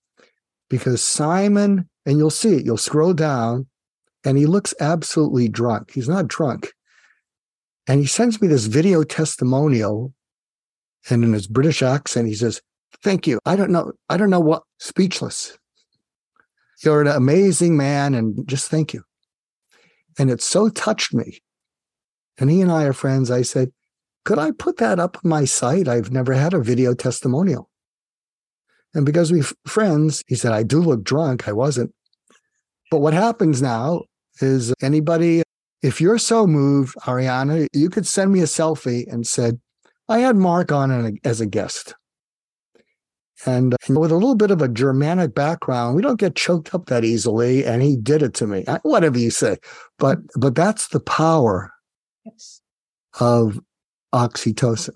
because 0.69 1.03
Simon, 1.03 1.89
and 2.05 2.19
you'll 2.19 2.31
see 2.31 2.57
it, 2.57 2.65
you'll 2.65 2.77
scroll 2.77 3.15
down, 3.15 3.69
and 4.25 4.37
he 4.37 4.47
looks 4.47 4.75
absolutely 4.81 5.49
drunk. 5.49 5.93
He's 5.93 6.09
not 6.09 6.27
drunk. 6.27 6.73
And 7.87 8.01
he 8.01 8.07
sends 8.07 8.41
me 8.41 8.49
this 8.49 8.67
video 8.67 9.05
testimonial. 9.05 10.13
And 11.09 11.23
in 11.23 11.33
his 11.33 11.47
British 11.47 11.83
accent, 11.83 12.27
he 12.27 12.35
says, 12.35 12.61
Thank 13.03 13.27
you. 13.27 13.39
I 13.45 13.57
don't 13.57 13.71
know. 13.71 13.93
I 14.09 14.17
don't 14.17 14.31
know 14.31 14.41
what 14.41 14.63
speechless. 14.79 15.59
You're 16.83 17.01
an 17.01 17.09
amazing 17.09 17.77
man, 17.77 18.15
and 18.15 18.47
just 18.47 18.71
thank 18.71 18.93
you. 18.93 19.03
And 20.19 20.31
it 20.31 20.43
so 20.43 20.69
touched 20.69 21.15
me. 21.15 21.41
And 22.39 22.51
he 22.51 22.61
and 22.61 22.71
I 22.71 22.85
are 22.85 22.93
friends. 22.93 23.31
I 23.31 23.43
said, 23.43 23.73
Could 24.25 24.39
I 24.39 24.51
put 24.51 24.79
that 24.79 24.99
up 24.99 25.19
on 25.25 25.29
my 25.29 25.45
site? 25.45 25.89
I've 25.89 26.11
never 26.11 26.33
had 26.35 26.55
a 26.55 26.61
video 26.61 26.95
testimonial. 26.95 27.71
And 28.95 29.05
because 29.05 29.33
we're 29.33 29.45
friends, 29.67 30.23
he 30.29 30.37
said, 30.37 30.53
I 30.53 30.63
do 30.63 30.81
look 30.81 31.03
drunk. 31.03 31.49
I 31.49 31.53
wasn't. 31.53 31.93
But 32.91 33.01
what 33.01 33.13
happens 33.13 33.61
now 33.61 34.03
is 34.41 34.73
anybody, 34.81 35.43
if 35.83 36.01
you're 36.01 36.19
so 36.19 36.47
moved, 36.47 36.95
Ariana, 37.03 37.67
you 37.73 37.91
could 37.91 38.07
send 38.07 38.33
me 38.33 38.41
a 38.41 38.45
selfie 38.45 39.11
and 39.13 39.27
said, 39.27 39.61
I 40.09 40.19
had 40.19 40.37
Mark 40.37 40.71
on 40.71 41.19
as 41.25 41.41
a 41.41 41.47
guest. 41.47 41.95
And 43.47 43.75
uh, 43.75 44.01
with 44.01 44.11
a 44.11 44.15
little 44.15 44.35
bit 44.35 44.51
of 44.51 44.63
a 44.63 44.69
Germanic 44.69 45.35
background, 45.35 45.97
we 45.97 46.03
don't 46.03 46.19
get 46.19 46.37
choked 46.37 46.75
up 46.75 46.87
that 46.87 47.05
easily. 47.05 47.65
And 47.65 47.83
he 47.83 47.97
did 47.97 48.23
it 48.23 48.35
to 48.35 48.47
me, 48.47 48.65
whatever 48.83 49.19
you 49.19 49.31
say. 49.31 49.59
But 49.99 50.19
but 50.37 50.55
that's 50.55 50.89
the 50.89 51.01
power 51.01 51.73
yes. 52.25 52.61
of 53.21 53.61
oxytocin. 54.15 54.95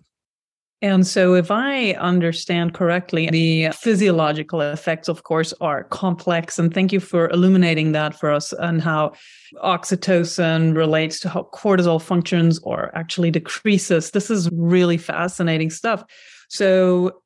And 0.81 1.05
so, 1.05 1.35
if 1.35 1.51
I 1.51 1.93
understand 1.95 2.73
correctly, 2.73 3.29
the 3.31 3.71
physiological 3.73 4.61
effects, 4.61 5.09
of 5.09 5.25
course, 5.25 5.53
are 5.61 5.83
complex. 5.83 6.57
And 6.57 6.73
thank 6.73 6.93
you 6.93 7.01
for 7.01 7.29
illuminating 7.31 7.91
that 7.93 8.15
for 8.15 8.31
us 8.31 8.53
and 8.53 8.81
how 8.81 9.15
oxytocin 9.65 10.77
relates 10.77 11.19
to 11.21 11.29
how 11.31 11.49
cortisol 11.53 12.01
functions 12.01 12.61
or 12.63 12.97
actually 12.97 13.33
decreases. 13.33 14.13
This 14.13 14.31
is 14.31 14.49
really 14.53 14.99
fascinating 14.99 15.71
stuff. 15.71 16.05
So, 16.49 17.23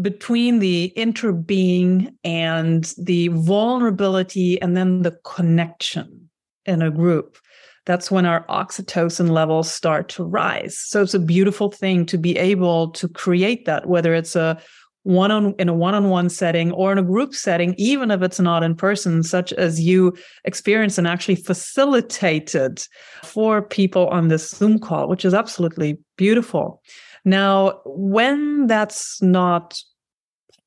between 0.00 0.58
the 0.58 0.92
interbeing 0.96 2.12
and 2.24 2.92
the 2.98 3.28
vulnerability 3.28 4.60
and 4.60 4.76
then 4.76 5.02
the 5.02 5.18
connection 5.24 6.28
in 6.66 6.82
a 6.82 6.90
group 6.90 7.38
that's 7.86 8.10
when 8.10 8.26
our 8.26 8.44
oxytocin 8.48 9.30
levels 9.30 9.72
start 9.72 10.08
to 10.10 10.24
rise. 10.24 10.76
So 10.76 11.02
it's 11.02 11.14
a 11.14 11.20
beautiful 11.20 11.70
thing 11.70 12.04
to 12.06 12.18
be 12.18 12.36
able 12.36 12.90
to 12.90 13.08
create 13.08 13.64
that, 13.64 13.86
whether 13.86 14.12
it's 14.12 14.36
a 14.36 14.60
one 15.04 15.30
on 15.30 15.54
in 15.60 15.68
a 15.68 15.74
one-on-one 15.74 16.28
setting 16.28 16.72
or 16.72 16.90
in 16.90 16.98
a 16.98 17.02
group 17.02 17.32
setting, 17.32 17.76
even 17.78 18.10
if 18.10 18.22
it's 18.22 18.40
not 18.40 18.64
in 18.64 18.74
person, 18.74 19.22
such 19.22 19.52
as 19.52 19.80
you 19.80 20.16
experienced 20.44 20.98
and 20.98 21.06
actually 21.06 21.36
facilitated 21.36 22.84
for 23.22 23.62
people 23.62 24.08
on 24.08 24.26
this 24.26 24.50
Zoom 24.50 24.80
call, 24.80 25.08
which 25.08 25.24
is 25.24 25.32
absolutely 25.32 25.96
beautiful. 26.16 26.82
Now, 27.26 27.80
when 27.84 28.68
that's 28.68 29.20
not 29.20 29.78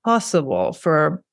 possible 0.04 0.74
for 0.74 1.24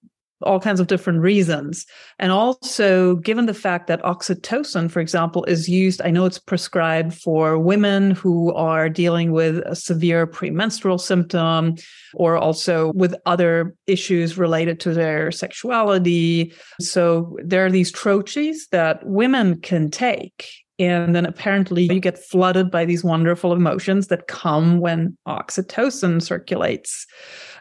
all 0.42 0.60
kinds 0.60 0.80
of 0.80 0.86
different 0.86 1.20
reasons. 1.20 1.86
And 2.18 2.30
also, 2.30 3.16
given 3.16 3.46
the 3.46 3.54
fact 3.54 3.86
that 3.86 4.02
oxytocin, 4.02 4.90
for 4.90 5.00
example, 5.00 5.44
is 5.44 5.68
used, 5.68 6.02
I 6.04 6.10
know 6.10 6.26
it's 6.26 6.38
prescribed 6.38 7.14
for 7.14 7.58
women 7.58 8.10
who 8.10 8.52
are 8.54 8.88
dealing 8.88 9.32
with 9.32 9.58
a 9.66 9.74
severe 9.74 10.26
premenstrual 10.26 10.98
symptom 10.98 11.76
or 12.14 12.36
also 12.36 12.92
with 12.94 13.14
other 13.24 13.74
issues 13.86 14.36
related 14.36 14.78
to 14.80 14.92
their 14.92 15.32
sexuality. 15.32 16.52
So, 16.80 17.36
there 17.42 17.64
are 17.64 17.70
these 17.70 17.92
troches 17.92 18.68
that 18.72 19.06
women 19.06 19.60
can 19.60 19.90
take. 19.90 20.65
And 20.78 21.16
then 21.16 21.24
apparently 21.24 21.84
you 21.84 22.00
get 22.00 22.18
flooded 22.18 22.70
by 22.70 22.84
these 22.84 23.02
wonderful 23.02 23.52
emotions 23.54 24.08
that 24.08 24.28
come 24.28 24.78
when 24.80 25.16
oxytocin 25.26 26.20
circulates 26.20 27.06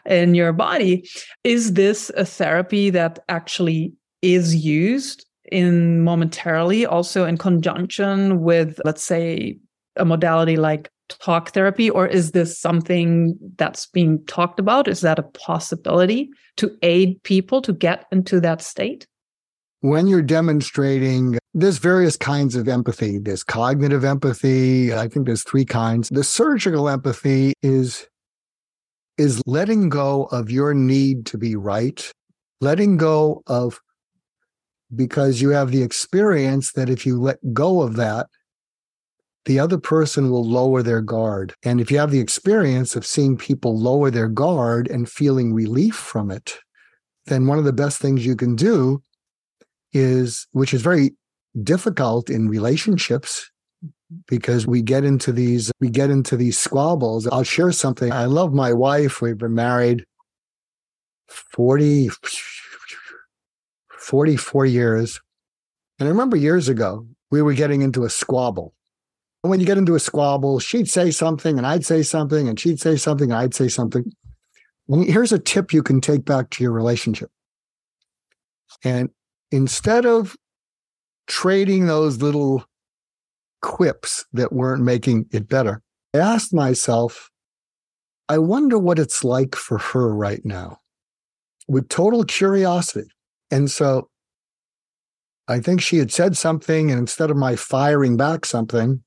in 0.04 0.34
your 0.34 0.52
body. 0.52 1.08
Is 1.42 1.72
this 1.72 2.10
a 2.16 2.26
therapy 2.26 2.90
that 2.90 3.18
actually 3.28 3.94
is 4.20 4.54
used 4.54 5.24
in 5.50 6.02
momentarily, 6.02 6.84
also 6.84 7.24
in 7.24 7.38
conjunction 7.38 8.40
with, 8.40 8.80
let's 8.84 9.02
say, 9.02 9.58
a 9.96 10.04
modality 10.04 10.56
like 10.56 10.90
talk 11.08 11.52
therapy? 11.52 11.88
Or 11.88 12.06
is 12.06 12.32
this 12.32 12.58
something 12.58 13.38
that's 13.56 13.86
being 13.86 14.24
talked 14.26 14.60
about? 14.60 14.88
Is 14.88 15.00
that 15.00 15.18
a 15.18 15.22
possibility 15.22 16.28
to 16.56 16.76
aid 16.82 17.22
people 17.22 17.62
to 17.62 17.72
get 17.72 18.04
into 18.12 18.40
that 18.40 18.60
state? 18.60 19.06
When 19.80 20.06
you're 20.06 20.22
demonstrating, 20.22 21.38
there's 21.56 21.78
various 21.78 22.18
kinds 22.18 22.54
of 22.54 22.68
empathy. 22.68 23.18
There's 23.18 23.42
cognitive 23.42 24.04
empathy. 24.04 24.92
I 24.92 25.08
think 25.08 25.24
there's 25.24 25.42
three 25.42 25.64
kinds. 25.64 26.10
The 26.10 26.22
surgical 26.22 26.86
empathy 26.86 27.54
is 27.62 28.06
is 29.16 29.42
letting 29.46 29.88
go 29.88 30.24
of 30.24 30.50
your 30.50 30.74
need 30.74 31.24
to 31.24 31.38
be 31.38 31.56
right, 31.56 32.12
letting 32.60 32.98
go 32.98 33.42
of 33.46 33.80
because 34.94 35.40
you 35.40 35.48
have 35.48 35.70
the 35.70 35.82
experience 35.82 36.72
that 36.72 36.90
if 36.90 37.06
you 37.06 37.18
let 37.18 37.38
go 37.54 37.80
of 37.80 37.96
that, 37.96 38.26
the 39.46 39.58
other 39.58 39.78
person 39.78 40.30
will 40.30 40.44
lower 40.44 40.82
their 40.82 41.00
guard. 41.00 41.54
And 41.64 41.80
if 41.80 41.90
you 41.90 41.96
have 41.96 42.10
the 42.10 42.20
experience 42.20 42.94
of 42.94 43.06
seeing 43.06 43.38
people 43.38 43.80
lower 43.80 44.10
their 44.10 44.28
guard 44.28 44.88
and 44.88 45.08
feeling 45.08 45.54
relief 45.54 45.94
from 45.94 46.30
it, 46.30 46.58
then 47.24 47.46
one 47.46 47.58
of 47.58 47.64
the 47.64 47.72
best 47.72 47.98
things 47.98 48.26
you 48.26 48.36
can 48.36 48.56
do 48.56 49.02
is, 49.94 50.46
which 50.52 50.74
is 50.74 50.82
very 50.82 51.12
difficult 51.62 52.30
in 52.30 52.48
relationships, 52.48 53.50
because 54.28 54.66
we 54.66 54.82
get 54.82 55.04
into 55.04 55.32
these 55.32 55.72
we 55.80 55.88
get 55.88 56.10
into 56.10 56.36
these 56.36 56.58
squabbles. 56.58 57.26
I'll 57.26 57.42
share 57.42 57.72
something. 57.72 58.12
I 58.12 58.26
love 58.26 58.52
my 58.52 58.72
wife. 58.72 59.20
We've 59.20 59.38
been 59.38 59.54
married 59.54 60.04
40 61.28 62.10
44 63.98 64.66
years. 64.66 65.20
And 65.98 66.08
i 66.08 66.10
remember 66.10 66.36
years 66.36 66.68
ago 66.68 67.06
we 67.30 67.42
were 67.42 67.54
getting 67.54 67.82
into 67.82 68.04
a 68.04 68.10
squabble. 68.10 68.74
And 69.42 69.50
when 69.50 69.60
you 69.60 69.66
get 69.66 69.78
into 69.78 69.94
a 69.94 70.00
squabble 70.00 70.60
she'd 70.60 70.88
say 70.88 71.10
something 71.10 71.58
and 71.58 71.66
i'd 71.66 71.84
say 71.84 72.02
something 72.02 72.48
and 72.48 72.58
she'd 72.58 72.80
say 72.80 72.96
something 72.96 73.30
and 73.30 73.40
i'd 73.40 73.54
say 73.54 73.68
something. 73.68 74.04
Here's 74.88 75.32
a 75.32 75.38
tip 75.38 75.72
you 75.72 75.82
can 75.82 76.00
take 76.00 76.24
back 76.24 76.50
to 76.50 76.62
your 76.62 76.70
relationship. 76.70 77.28
And 78.84 79.10
instead 79.50 80.06
of 80.06 80.36
trading 81.26 81.86
those 81.86 82.22
little 82.22 82.64
quips 83.62 84.24
that 84.32 84.52
weren't 84.52 84.82
making 84.82 85.26
it 85.32 85.48
better. 85.48 85.82
I 86.14 86.18
asked 86.18 86.54
myself, 86.54 87.30
I 88.28 88.38
wonder 88.38 88.78
what 88.78 88.98
it's 88.98 89.22
like 89.24 89.54
for 89.54 89.78
her 89.78 90.14
right 90.14 90.44
now 90.44 90.80
with 91.68 91.88
total 91.88 92.24
curiosity. 92.24 93.08
And 93.50 93.70
so 93.70 94.08
I 95.48 95.60
think 95.60 95.80
she 95.80 95.98
had 95.98 96.12
said 96.12 96.36
something, 96.36 96.90
and 96.90 96.98
instead 96.98 97.30
of 97.30 97.36
my 97.36 97.54
firing 97.54 98.16
back 98.16 98.44
something, 98.44 99.02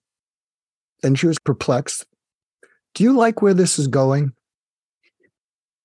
and 1.04 1.20
she 1.20 1.28
was 1.28 1.40
perplexed. 1.40 2.06
Do 2.94 3.04
you 3.04 3.14
like 3.14 3.42
where 3.42 3.54
this 3.54 3.78
is 3.78 3.88
going? 3.88 4.34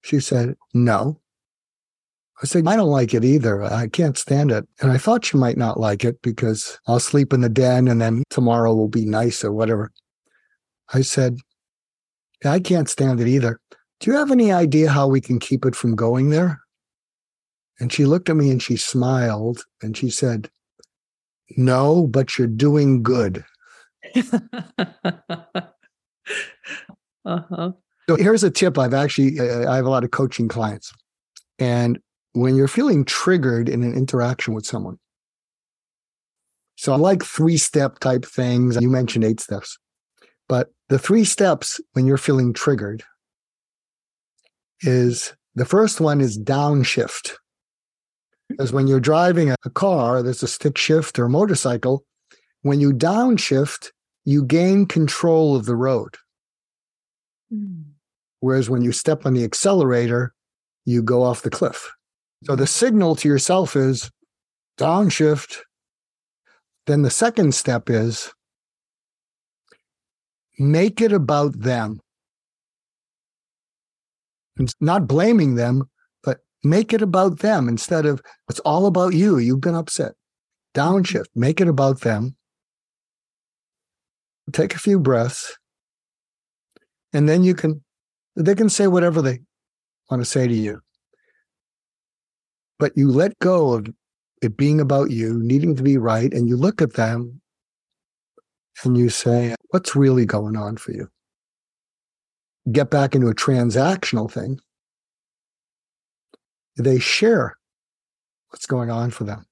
She 0.03 0.21
said, 0.21 0.57
No. 0.73 1.21
I 2.43 2.47
said, 2.47 2.67
I 2.67 2.77
don't 2.77 2.91
like 2.91 3.15
it 3.15 3.25
either. 3.25 3.63
I 3.63 3.87
can't 3.87 4.19
stand 4.19 4.51
it. 4.51 4.67
And 4.81 4.91
I 4.91 4.99
thought 4.99 5.33
you 5.33 5.39
might 5.39 5.57
not 5.57 5.79
like 5.79 6.05
it 6.05 6.21
because 6.23 6.79
I'll 6.87 7.01
sleep 7.01 7.33
in 7.33 7.43
the 7.43 7.49
den 7.49 7.87
and 7.87 8.01
then 8.01 8.25
tomorrow 8.31 8.75
will 8.75 8.89
be 8.89 9.07
nice 9.07 9.45
or 9.45 9.53
whatever. 9.53 9.93
I 10.93 11.03
said, 11.03 11.39
I 12.45 12.59
can't 12.61 12.89
stand 12.89 13.21
it 13.21 13.29
either. 13.29 13.61
Do 14.01 14.11
you 14.11 14.17
have 14.17 14.33
any 14.33 14.53
idea 14.53 14.91
how 14.91 15.07
we 15.07 15.21
can 15.21 15.39
keep 15.39 15.65
it 15.65 15.77
from 15.77 15.95
going 15.95 16.31
there? 16.31 16.61
And 17.81 17.93
she 17.93 18.05
looked 18.05 18.29
at 18.29 18.37
me 18.37 18.51
and 18.51 18.63
she 18.63 18.77
smiled 18.77 19.65
and 19.83 19.97
she 19.97 20.11
said, 20.11 20.51
No, 21.57 22.07
but 22.07 22.37
you're 22.37 22.47
doing 22.47 23.03
good. 23.03 23.45
uh-huh. 27.25 27.73
So 28.09 28.17
here's 28.17 28.45
a 28.45 28.51
tip 28.51 28.77
I've 28.79 28.95
actually, 28.95 29.41
uh, 29.41 29.71
I 29.71 29.77
have 29.77 29.87
a 29.87 29.91
lot 29.91 30.05
of 30.05 30.11
coaching 30.11 30.49
clients. 30.49 30.93
And 31.59 31.99
when 32.35 32.57
you're 32.57 32.69
feeling 32.69 33.05
triggered 33.05 33.69
in 33.69 33.83
an 33.83 33.95
interaction 33.95 34.55
with 34.55 34.67
someone, 34.67 34.99
so 36.77 36.93
I 36.93 36.97
like 36.97 37.25
three 37.25 37.57
step 37.57 37.99
type 38.01 38.25
things. 38.25 38.77
You 38.81 38.91
mentioned 38.91 39.25
eight 39.25 39.41
steps, 39.41 39.79
but 40.49 40.73
the 40.89 40.99
three 40.99 41.25
steps 41.25 41.81
when 41.93 42.07
you're 42.07 42.19
feeling 42.19 42.53
triggered 42.53 43.03
is 44.81 45.35
the 45.55 45.65
first 45.65 46.01
one 46.01 46.21
is 46.21 46.39
downshift. 46.39 47.33
Because 48.49 48.73
when 48.73 48.87
you're 48.87 49.01
driving 49.01 49.51
a 49.51 49.71
car, 49.71 50.23
there's 50.23 50.43
a 50.43 50.49
stick 50.49 50.77
shift 50.77 51.19
or 51.19 51.25
a 51.25 51.31
motorcycle. 51.31 52.05
When 52.63 52.81
you 52.81 52.93
downshift, 52.93 53.91
you 54.25 54.45
gain 54.45 54.87
control 54.87 55.57
of 55.57 55.65
the 55.65 55.77
road. 55.77 56.17
Mm. 57.53 57.85
Whereas 58.41 58.69
when 58.69 58.83
you 58.83 58.93
step 58.93 59.25
on 59.25 59.33
the 59.35 59.45
accelerator, 59.45 60.35
you 60.85 61.03
go 61.03 61.23
off 61.23 61.43
the 61.43 61.51
cliff. 61.51 61.91
So 62.45 62.55
the 62.57 62.67
signal 62.67 63.17
to 63.17 63.29
yourself 63.29 63.75
is 63.75 64.11
downshift. 64.79 65.61
Then 66.87 67.01
the 67.01 67.11
second 67.11 67.55
step 67.55 67.89
is 67.89 68.31
make 70.59 71.01
it 71.01 71.13
about 71.13 71.59
them. 71.59 72.01
It's 74.59 74.75
not 74.79 75.09
blaming 75.09 75.55
them, 75.55 75.89
but 76.23 76.39
make 76.63 76.93
it 76.93 77.01
about 77.01 77.39
them 77.39 77.67
instead 77.67 78.05
of 78.05 78.21
it's 78.51 78.61
all 78.61 78.87
about 78.87 79.15
you. 79.15 79.39
You've 79.39 79.63
been 79.63 79.75
upset. 79.75 80.13
Downshift, 80.75 81.29
make 81.35 81.63
it 81.63 81.69
about 81.69 82.03
them. 82.03 82.37
Take 84.53 84.75
a 84.75 84.79
few 84.79 85.01
breaths. 85.01 85.57
And 87.15 87.27
then 87.27 87.43
you 87.43 87.55
can, 87.55 87.83
they 88.37 88.55
can 88.55 88.69
say 88.69 88.87
whatever 88.87 89.23
they 89.23 89.41
want 90.11 90.21
to 90.21 90.27
say 90.27 90.47
to 90.47 90.55
you. 90.55 90.84
But 92.79 92.93
you 92.97 93.11
let 93.11 93.39
go 93.39 93.75
of 93.75 93.87
it 94.43 94.57
being 94.57 94.81
about 94.81 95.11
you, 95.11 95.39
needing 95.43 95.75
to 95.77 95.83
be 95.83 95.97
right, 95.97 96.33
and 96.33 96.49
you 96.49 96.57
look 96.57 96.83
at 96.83 96.95
them 96.95 97.41
and 98.85 98.97
you 98.97 99.09
say, 99.09 99.55
What's 99.71 99.97
really 99.97 100.27
going 100.27 100.57
on 100.57 100.77
for 100.77 100.93
you? 100.93 101.09
Get 102.71 102.91
back 102.91 103.15
into 103.15 103.29
a 103.29 103.35
transactional 103.35 104.31
thing. 104.31 104.61
They 106.77 106.99
share 106.99 107.57
what's 108.49 108.67
going 108.67 108.91
on 108.91 109.11
for 109.11 109.25
them. 109.25 109.47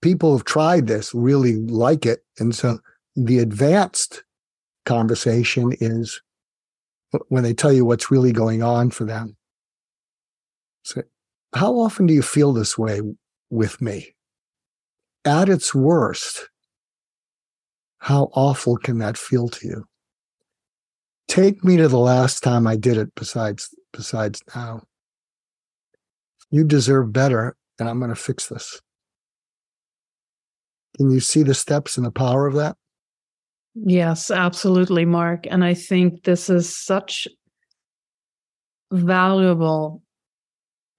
People 0.00 0.36
have 0.36 0.44
tried 0.44 0.86
this, 0.86 1.14
really 1.14 1.56
like 1.56 2.06
it. 2.06 2.24
And 2.38 2.54
so 2.54 2.78
the 3.16 3.38
advanced 3.38 4.22
conversation 4.84 5.72
is 5.80 6.20
when 7.28 7.42
they 7.42 7.54
tell 7.54 7.72
you 7.72 7.84
what's 7.84 8.10
really 8.10 8.32
going 8.32 8.62
on 8.62 8.90
for 8.90 9.04
them. 9.04 9.36
So, 10.82 11.02
how 11.54 11.78
often 11.78 12.06
do 12.06 12.14
you 12.14 12.22
feel 12.22 12.52
this 12.52 12.76
way 12.76 13.00
with 13.50 13.80
me? 13.80 14.14
At 15.24 15.48
its 15.48 15.74
worst, 15.74 16.48
how 17.98 18.30
awful 18.34 18.76
can 18.76 18.98
that 18.98 19.18
feel 19.18 19.48
to 19.48 19.66
you? 19.66 19.84
Take 21.26 21.62
me 21.64 21.76
to 21.76 21.88
the 21.88 21.98
last 21.98 22.40
time 22.42 22.66
I 22.66 22.76
did 22.76 22.96
it 22.96 23.14
besides 23.14 23.74
besides 23.92 24.42
now. 24.54 24.82
You 26.50 26.64
deserve 26.64 27.12
better, 27.12 27.56
and 27.78 27.88
I'm 27.88 27.98
going 27.98 28.10
to 28.10 28.16
fix 28.16 28.46
this. 28.46 28.80
Can 30.96 31.10
you 31.10 31.20
see 31.20 31.42
the 31.42 31.54
steps 31.54 31.96
and 31.96 32.06
the 32.06 32.10
power 32.10 32.46
of 32.46 32.54
that? 32.54 32.76
Yes, 33.74 34.30
absolutely, 34.30 35.04
Mark. 35.04 35.46
And 35.48 35.64
I 35.64 35.74
think 35.74 36.24
this 36.24 36.48
is 36.48 36.76
such 36.76 37.28
valuable 38.90 40.02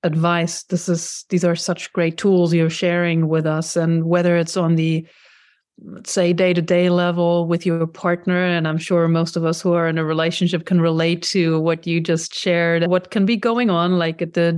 advice. 0.03 0.63
This 0.63 0.89
is 0.89 1.25
these 1.29 1.43
are 1.43 1.55
such 1.55 1.91
great 1.93 2.17
tools 2.17 2.53
you're 2.53 2.69
sharing 2.69 3.27
with 3.27 3.45
us. 3.45 3.75
And 3.75 4.05
whether 4.05 4.37
it's 4.37 4.57
on 4.57 4.75
the 4.75 5.05
let's 5.81 6.11
say 6.11 6.33
day-to-day 6.33 6.89
level 6.89 7.47
with 7.47 7.65
your 7.65 7.87
partner 7.87 8.43
and 8.43 8.67
i'm 8.67 8.77
sure 8.77 9.07
most 9.07 9.37
of 9.37 9.45
us 9.45 9.61
who 9.61 9.71
are 9.71 9.87
in 9.87 9.97
a 9.97 10.03
relationship 10.03 10.65
can 10.65 10.81
relate 10.81 11.21
to 11.23 11.57
what 11.61 11.87
you 11.87 12.01
just 12.01 12.35
shared 12.35 12.85
what 12.87 13.11
can 13.11 13.25
be 13.25 13.37
going 13.37 13.69
on 13.69 13.97
like 13.97 14.21
at 14.21 14.33
the 14.33 14.51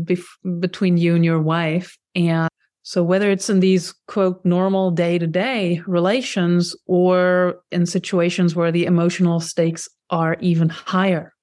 between 0.59 0.97
you 0.97 1.13
and 1.13 1.23
your 1.23 1.39
wife 1.39 1.95
and 2.15 2.49
so 2.83 3.03
whether 3.03 3.29
it's 3.29 3.49
in 3.49 3.59
these 3.59 3.93
quote 4.07 4.43
normal 4.43 4.91
day 4.91 5.19
to 5.19 5.27
day 5.27 5.81
relations 5.85 6.75
or 6.87 7.61
in 7.71 7.85
situations 7.85 8.55
where 8.55 8.71
the 8.71 8.85
emotional 8.85 9.39
stakes 9.39 9.87
are 10.09 10.35
even 10.39 10.69
higher. 10.69 11.33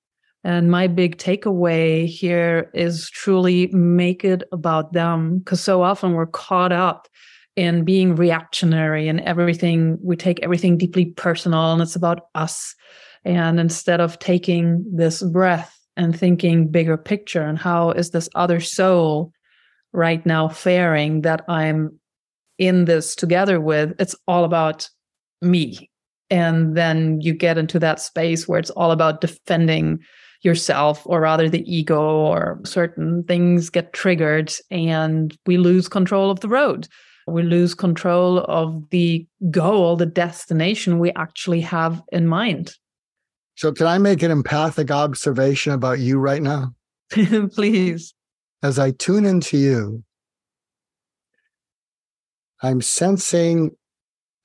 And 0.44 0.70
my 0.70 0.86
big 0.86 1.18
takeaway 1.18 2.06
here 2.06 2.70
is 2.72 3.10
truly 3.10 3.66
make 3.68 4.24
it 4.24 4.42
about 4.52 4.92
them 4.92 5.38
because 5.38 5.60
so 5.60 5.82
often 5.82 6.12
we're 6.12 6.26
caught 6.26 6.72
up 6.72 7.08
in 7.56 7.84
being 7.84 8.14
reactionary 8.14 9.08
and 9.08 9.20
everything, 9.22 9.98
we 10.00 10.14
take 10.14 10.38
everything 10.44 10.78
deeply 10.78 11.06
personal 11.06 11.72
and 11.72 11.82
it's 11.82 11.96
about 11.96 12.28
us. 12.36 12.74
And 13.24 13.58
instead 13.58 14.00
of 14.00 14.20
taking 14.20 14.84
this 14.94 15.22
breath 15.22 15.76
and 15.96 16.16
thinking 16.16 16.68
bigger 16.68 16.96
picture 16.96 17.42
and 17.42 17.58
how 17.58 17.90
is 17.90 18.10
this 18.10 18.28
other 18.36 18.60
soul 18.60 19.32
right 19.92 20.24
now 20.24 20.46
faring 20.48 21.22
that 21.22 21.44
I'm 21.48 21.98
in 22.58 22.84
this 22.84 23.16
together 23.16 23.60
with, 23.60 23.92
it's 23.98 24.14
all 24.28 24.44
about 24.44 24.88
me. 25.42 25.90
And 26.30 26.76
then 26.76 27.20
you 27.20 27.34
get 27.34 27.58
into 27.58 27.80
that 27.80 28.00
space 28.00 28.46
where 28.46 28.60
it's 28.60 28.70
all 28.70 28.92
about 28.92 29.20
defending 29.20 29.98
yourself, 30.42 31.02
or 31.04 31.20
rather 31.20 31.48
the 31.48 31.64
ego, 31.72 32.00
or 32.00 32.60
certain 32.64 33.24
things 33.24 33.70
get 33.70 33.92
triggered 33.92 34.52
and 34.70 35.36
we 35.46 35.56
lose 35.56 35.88
control 35.88 36.30
of 36.30 36.40
the 36.40 36.48
road. 36.48 36.88
We 37.26 37.42
lose 37.42 37.74
control 37.74 38.38
of 38.48 38.88
the 38.90 39.26
goal, 39.50 39.96
the 39.96 40.06
destination 40.06 40.98
we 40.98 41.12
actually 41.12 41.60
have 41.60 42.02
in 42.10 42.26
mind. 42.26 42.74
So, 43.56 43.72
can 43.72 43.86
I 43.86 43.98
make 43.98 44.22
an 44.22 44.30
empathic 44.30 44.90
observation 44.90 45.72
about 45.72 45.98
you 45.98 46.18
right 46.18 46.40
now? 46.40 46.74
Please 47.10 48.14
as 48.62 48.78
I 48.78 48.90
tune 48.92 49.24
into 49.24 49.56
you, 49.56 50.02
I'm 52.62 52.80
sensing 52.80 53.70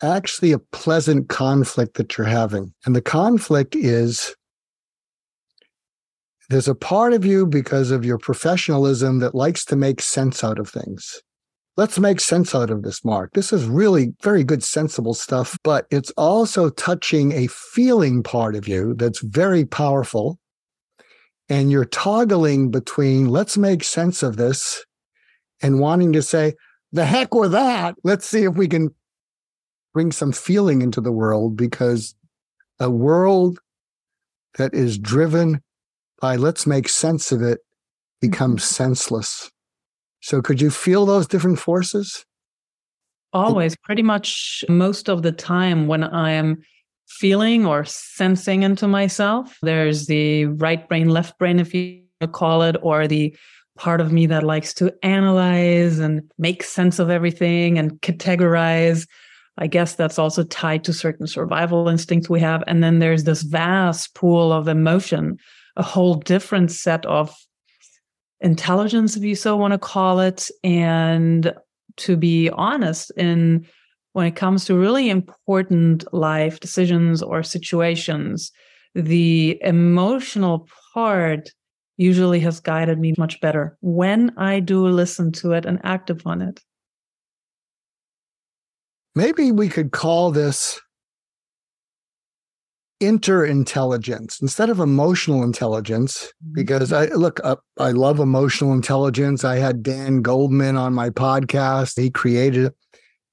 actually 0.01 0.51
a 0.51 0.59
pleasant 0.59 1.29
conflict 1.29 1.95
that 1.95 2.17
you're 2.17 2.27
having. 2.27 2.73
And 2.85 2.95
the 2.95 3.01
conflict 3.01 3.75
is 3.75 4.35
there's 6.53 6.67
a 6.67 6.75
part 6.75 7.13
of 7.13 7.25
you 7.25 7.47
because 7.47 7.89
of 7.89 8.05
your 8.05 8.19
professionalism 8.19 9.17
that 9.19 9.33
likes 9.33 9.65
to 9.65 9.75
make 9.75 9.99
sense 9.99 10.43
out 10.43 10.59
of 10.59 10.69
things. 10.69 11.19
Let's 11.77 11.97
make 11.97 12.19
sense 12.19 12.53
out 12.53 12.69
of 12.69 12.83
this, 12.83 13.03
Mark. 13.03 13.31
This 13.33 13.51
is 13.51 13.65
really 13.65 14.13
very 14.21 14.43
good, 14.43 14.63
sensible 14.63 15.15
stuff, 15.15 15.57
but 15.63 15.87
it's 15.89 16.11
also 16.11 16.69
touching 16.69 17.31
a 17.31 17.47
feeling 17.47 18.21
part 18.21 18.55
of 18.55 18.67
you 18.67 18.93
that's 18.93 19.21
very 19.21 19.65
powerful 19.65 20.37
and 21.49 21.71
you're 21.71 21.85
toggling 21.85 22.69
between 22.69 23.29
let's 23.29 23.57
make 23.57 23.83
sense 23.83 24.21
of 24.21 24.37
this 24.37 24.85
and 25.63 25.79
wanting 25.79 26.13
to 26.13 26.21
say, 26.21 26.53
the 26.91 27.05
heck 27.05 27.33
with 27.33 27.53
that. 27.53 27.95
Let's 28.03 28.27
see 28.27 28.43
if 28.43 28.53
we 28.53 28.67
can 28.67 28.93
bring 29.91 30.11
some 30.11 30.31
feeling 30.31 30.83
into 30.83 31.01
the 31.01 31.11
world 31.11 31.57
because 31.57 32.13
a 32.79 32.91
world 32.91 33.59
that 34.59 34.75
is 34.75 34.99
driven 34.99 35.63
by 36.24 36.38
let's 36.38 36.65
make 36.65 36.88
sense 36.88 37.34
of 37.34 37.41
it 37.41 37.59
becomes 38.21 38.63
mm-hmm. 38.63 38.76
senseless. 38.76 39.51
So, 40.21 40.41
could 40.41 40.61
you 40.61 40.71
feel 40.71 41.05
those 41.05 41.28
different 41.28 41.59
forces? 41.59 42.24
Always, 43.34 43.76
pretty 43.84 44.03
much 44.03 44.63
most 44.69 45.09
of 45.09 45.21
the 45.21 45.34
time 45.34 45.88
when 45.88 46.05
I 46.05 46.32
am 46.32 46.63
feeling 47.09 47.65
or 47.65 47.84
sensing 47.84 48.63
into 48.63 48.88
myself. 48.88 49.57
There's 49.61 50.05
the 50.05 50.45
right 50.45 50.88
brain, 50.88 51.09
left 51.09 51.38
brain, 51.38 51.59
if 51.59 51.74
you 51.74 52.03
call 52.32 52.61
it, 52.61 52.78
or 52.82 53.05
the 53.05 53.36
part 53.78 53.99
of 53.99 54.13
me 54.13 54.26
that 54.28 54.43
likes 54.43 54.74
to 54.76 54.93
analyze 55.03 55.99
and 55.99 56.21
make 56.38 56.63
sense 56.63 56.99
of 56.99 57.09
everything 57.09 57.78
and 57.78 57.99
categorize. 57.99 59.07
I 59.57 59.67
guess 59.67 59.95
that's 59.95 60.17
also 60.17 60.43
tied 60.43 60.86
to 60.86 60.93
certain 60.93 61.28
survival 61.28 61.89
instincts 61.89 62.30
we 62.30 62.39
have. 62.39 62.63
And 62.65 62.82
then 62.82 62.99
there's 62.99 63.26
this 63.26 63.41
vast 63.41 64.15
pool 64.15 64.53
of 64.53 64.69
emotion, 64.69 65.38
a 65.76 65.84
whole 65.84 66.15
different 66.15 66.71
set 66.71 67.05
of 67.05 67.36
intelligence, 68.41 69.15
if 69.15 69.24
you 69.24 69.36
so 69.36 69.55
want 69.55 69.71
to 69.71 69.78
call 69.78 70.19
it. 70.19 70.49
And 70.63 71.53
to 71.97 72.17
be 72.17 72.49
honest, 72.49 73.11
in 73.17 73.65
when 74.13 74.28
it 74.28 74.36
comes 74.36 74.65
to 74.65 74.78
really 74.78 75.09
important 75.09 76.05
life 76.13 76.59
decisions 76.59 77.21
or 77.24 77.41
situations, 77.41 78.51
the 78.93 79.59
emotional 79.63 80.67
part 80.93 81.49
usually 81.97 82.39
has 82.39 82.59
guided 82.59 82.99
me 82.99 83.13
much 83.17 83.39
better 83.41 83.78
when 83.82 84.32
I 84.38 84.59
do 84.59 84.88
listen 84.88 85.32
to 85.34 85.53
it 85.53 85.65
and 85.65 85.80
act 85.84 86.09
upon 86.09 86.41
it. 86.41 86.59
Maybe 89.15 89.51
we 89.51 89.69
could 89.69 89.91
call 89.91 90.32
this 90.32 90.80
interintelligence 93.05 94.39
instead 94.41 94.69
of 94.69 94.79
emotional 94.79 95.43
intelligence 95.43 96.31
Mm-hmm. 96.43 96.53
because 96.55 96.91
i 96.93 97.05
look 97.07 97.39
up 97.43 97.63
i 97.79 97.91
love 97.91 98.19
emotional 98.19 98.73
intelligence. 98.73 99.43
I 99.43 99.57
had 99.57 99.83
Dan 99.83 100.23
Goleman 100.23 100.77
on 100.77 100.93
my 100.93 101.09
podcast. 101.09 101.99
He 101.99 102.09
created 102.09 102.65
it. 102.65 102.75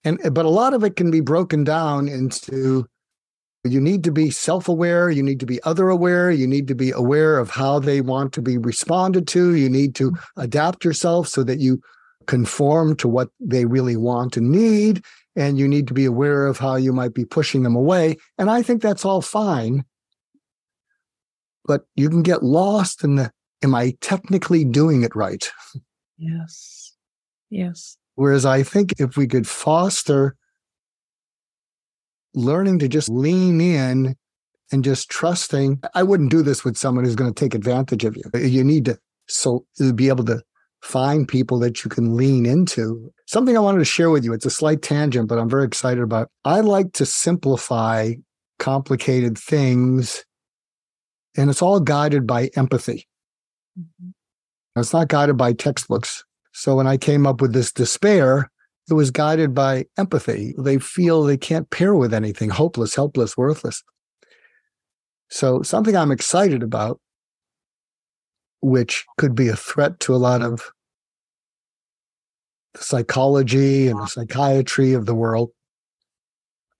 And 0.04 0.18
but 0.34 0.44
a 0.46 0.48
lot 0.50 0.74
of 0.74 0.84
it 0.84 0.96
can 0.96 1.10
be 1.10 1.20
broken 1.20 1.64
down 1.64 2.08
into 2.08 2.86
you 3.64 3.80
need 3.80 4.02
to 4.04 4.10
be 4.12 4.30
self-aware 4.30 5.10
you 5.10 5.22
need 5.22 5.40
to 5.40 5.46
be 5.46 5.62
other 5.64 5.90
aware 5.90 6.30
you 6.30 6.46
need 6.46 6.66
to 6.68 6.74
be 6.74 6.90
aware 6.92 7.38
of 7.38 7.50
how 7.50 7.78
they 7.78 8.00
want 8.00 8.32
to 8.32 8.40
be 8.40 8.56
responded 8.56 9.28
to 9.28 9.54
you 9.54 9.68
need 9.68 9.94
to 9.94 10.12
adapt 10.38 10.82
yourself 10.82 11.28
so 11.28 11.42
that 11.44 11.58
you 11.58 11.78
conform 12.26 12.96
to 12.96 13.06
what 13.06 13.28
they 13.38 13.66
really 13.66 13.96
want 13.96 14.36
and 14.38 14.50
need 14.50 15.04
and 15.36 15.58
you 15.58 15.68
need 15.68 15.86
to 15.86 15.94
be 15.94 16.04
aware 16.04 16.46
of 16.46 16.58
how 16.58 16.76
you 16.76 16.92
might 16.92 17.14
be 17.14 17.24
pushing 17.24 17.62
them 17.62 17.76
away 17.76 18.16
and 18.38 18.50
i 18.50 18.62
think 18.62 18.82
that's 18.82 19.04
all 19.04 19.22
fine 19.22 19.84
but 21.64 21.82
you 21.94 22.08
can 22.08 22.22
get 22.22 22.42
lost 22.42 23.04
in 23.04 23.16
the 23.16 23.30
am 23.62 23.74
i 23.74 23.94
technically 24.00 24.64
doing 24.64 25.02
it 25.02 25.14
right 25.14 25.50
Yes. 26.20 26.92
Yes. 27.48 27.96
Whereas 28.14 28.44
I 28.44 28.62
think 28.62 28.92
if 29.00 29.16
we 29.16 29.26
could 29.26 29.48
foster 29.48 30.36
learning 32.34 32.78
to 32.80 32.88
just 32.88 33.08
lean 33.08 33.60
in 33.60 34.14
and 34.70 34.84
just 34.84 35.08
trusting, 35.08 35.80
I 35.94 36.02
wouldn't 36.02 36.30
do 36.30 36.42
this 36.42 36.62
with 36.62 36.76
someone 36.76 37.04
who's 37.04 37.16
going 37.16 37.32
to 37.32 37.40
take 37.40 37.54
advantage 37.54 38.04
of 38.04 38.16
you. 38.16 38.24
You 38.38 38.62
need 38.62 38.84
to 38.84 38.98
so 39.26 39.64
be 39.94 40.08
able 40.08 40.24
to 40.26 40.42
find 40.82 41.28
people 41.28 41.58
that 41.60 41.84
you 41.84 41.90
can 41.90 42.16
lean 42.16 42.46
into. 42.46 43.12
Something 43.26 43.56
I 43.56 43.60
wanted 43.60 43.78
to 43.78 43.84
share 43.84 44.10
with 44.10 44.24
you. 44.24 44.32
It's 44.32 44.46
a 44.46 44.50
slight 44.50 44.82
tangent, 44.82 45.28
but 45.28 45.38
I'm 45.38 45.48
very 45.48 45.64
excited 45.64 46.02
about. 46.02 46.30
I 46.44 46.60
like 46.60 46.92
to 46.94 47.06
simplify 47.06 48.14
complicated 48.58 49.38
things, 49.38 50.24
and 51.36 51.50
it's 51.50 51.62
all 51.62 51.80
guided 51.80 52.26
by 52.26 52.50
empathy. 52.56 53.06
Mhm. 53.78 54.12
It's 54.76 54.92
not 54.92 55.08
guided 55.08 55.36
by 55.36 55.52
textbooks. 55.52 56.24
So 56.52 56.76
when 56.76 56.86
I 56.86 56.96
came 56.96 57.26
up 57.26 57.40
with 57.40 57.52
this 57.52 57.72
despair, 57.72 58.50
it 58.88 58.94
was 58.94 59.10
guided 59.10 59.54
by 59.54 59.86
empathy. 59.96 60.54
They 60.58 60.78
feel 60.78 61.22
they 61.22 61.36
can't 61.36 61.70
pair 61.70 61.94
with 61.94 62.12
anything, 62.12 62.50
hopeless, 62.50 62.94
helpless, 62.94 63.36
worthless. 63.36 63.82
So 65.28 65.62
something 65.62 65.96
I'm 65.96 66.10
excited 66.10 66.62
about, 66.62 67.00
which 68.62 69.06
could 69.18 69.34
be 69.34 69.48
a 69.48 69.56
threat 69.56 70.00
to 70.00 70.14
a 70.14 70.16
lot 70.16 70.42
of 70.42 70.70
the 72.74 72.82
psychology 72.82 73.88
and 73.88 74.00
the 74.00 74.06
psychiatry 74.06 74.92
of 74.92 75.06
the 75.06 75.14
world. 75.14 75.50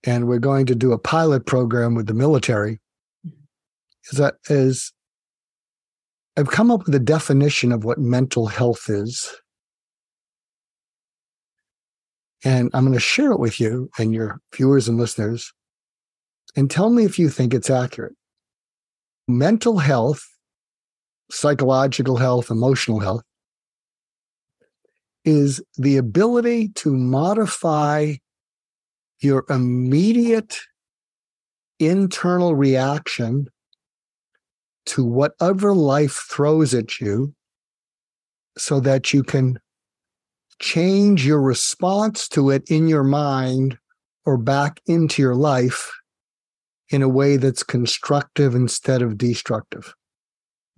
And 0.03 0.27
we're 0.27 0.39
going 0.39 0.65
to 0.67 0.75
do 0.75 0.93
a 0.93 0.97
pilot 0.97 1.45
program 1.45 1.95
with 1.95 2.07
the 2.07 2.13
military. 2.13 2.79
Is 4.11 4.17
that 4.17 4.35
is 4.49 4.93
I've 6.37 6.49
come 6.49 6.71
up 6.71 6.85
with 6.85 6.95
a 6.95 6.99
definition 6.99 7.71
of 7.71 7.83
what 7.83 7.99
mental 7.99 8.47
health 8.47 8.89
is. 8.89 9.35
And 12.43 12.71
I'm 12.73 12.83
going 12.83 12.93
to 12.93 12.99
share 12.99 13.31
it 13.31 13.39
with 13.39 13.59
you 13.59 13.89
and 13.99 14.13
your 14.13 14.39
viewers 14.55 14.87
and 14.87 14.97
listeners. 14.97 15.53
And 16.55 16.71
tell 16.71 16.89
me 16.89 17.03
if 17.03 17.19
you 17.19 17.29
think 17.29 17.53
it's 17.53 17.69
accurate. 17.69 18.15
Mental 19.27 19.77
health, 19.77 20.25
psychological 21.31 22.17
health, 22.17 22.51
emotional 22.51 22.99
health 22.99 23.23
is 25.23 25.61
the 25.77 25.97
ability 25.97 26.69
to 26.69 26.95
modify 26.95 28.13
your 29.19 29.45
immediate 29.49 30.59
internal 31.79 32.55
reaction 32.55 33.47
to 34.85 35.05
whatever 35.05 35.73
life 35.73 36.25
throws 36.29 36.73
at 36.73 36.99
you 36.99 37.33
so 38.57 38.79
that 38.79 39.13
you 39.13 39.23
can 39.23 39.59
change 40.59 41.25
your 41.25 41.41
response 41.41 42.27
to 42.27 42.49
it 42.49 42.63
in 42.69 42.87
your 42.87 43.03
mind 43.03 43.77
or 44.25 44.37
back 44.37 44.81
into 44.85 45.21
your 45.21 45.35
life 45.35 45.91
in 46.89 47.01
a 47.01 47.09
way 47.09 47.37
that's 47.37 47.63
constructive 47.63 48.53
instead 48.53 49.01
of 49.01 49.17
destructive. 49.17 49.93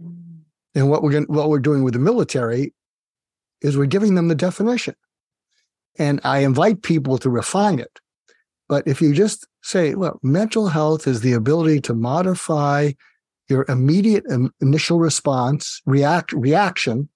Mm. 0.02 0.43
And 0.76 0.90
what 0.90 1.04
we're 1.04 1.12
going, 1.12 1.26
what 1.26 1.50
we're 1.50 1.60
doing 1.60 1.84
with 1.84 1.94
the 1.94 2.00
military 2.00 2.74
is 3.62 3.78
we're 3.78 3.86
giving 3.86 4.16
them 4.16 4.28
the 4.28 4.36
definition. 4.36 4.96
And 5.98 6.20
I 6.24 6.40
invite 6.40 6.82
people 6.82 7.18
to 7.20 7.30
refine 7.30 7.80
it. 7.80 8.00
But 8.68 8.88
if 8.88 9.02
you 9.02 9.14
just 9.14 9.48
say, 9.62 9.94
well, 9.94 10.20
mental 10.24 10.68
health 10.68 11.08
is 11.08 11.22
the 11.22 11.34
ability 11.34 11.82
to 11.82 11.94
modify 11.94 12.94
your 13.50 13.66
immediate 13.70 14.26
initial 14.62 15.00
response, 15.00 15.82
react 15.86 16.32
reaction 16.34 17.10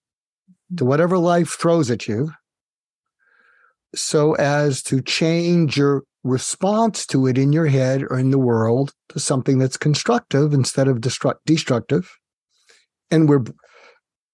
to 0.76 0.86
whatever 0.86 1.18
life 1.18 1.58
throws 1.58 1.90
at 1.90 2.08
you, 2.08 2.32
so 3.96 4.36
as 4.36 4.84
to 4.84 5.02
change 5.02 5.78
your 5.78 6.04
response 6.24 7.06
to 7.08 7.26
it 7.26 7.38
in 7.38 7.54
your 7.54 7.68
head 7.68 8.04
or 8.04 8.20
in 8.20 8.32
the 8.32 8.38
world 8.38 8.94
to 9.10 9.20
something 9.20 9.58
that's 9.58 9.78
constructive 9.78 10.54
instead 10.54 10.88
of 10.88 10.98
destruct- 10.98 11.40
destructive. 11.46 12.20
And 13.10 13.30
we're 13.30 13.44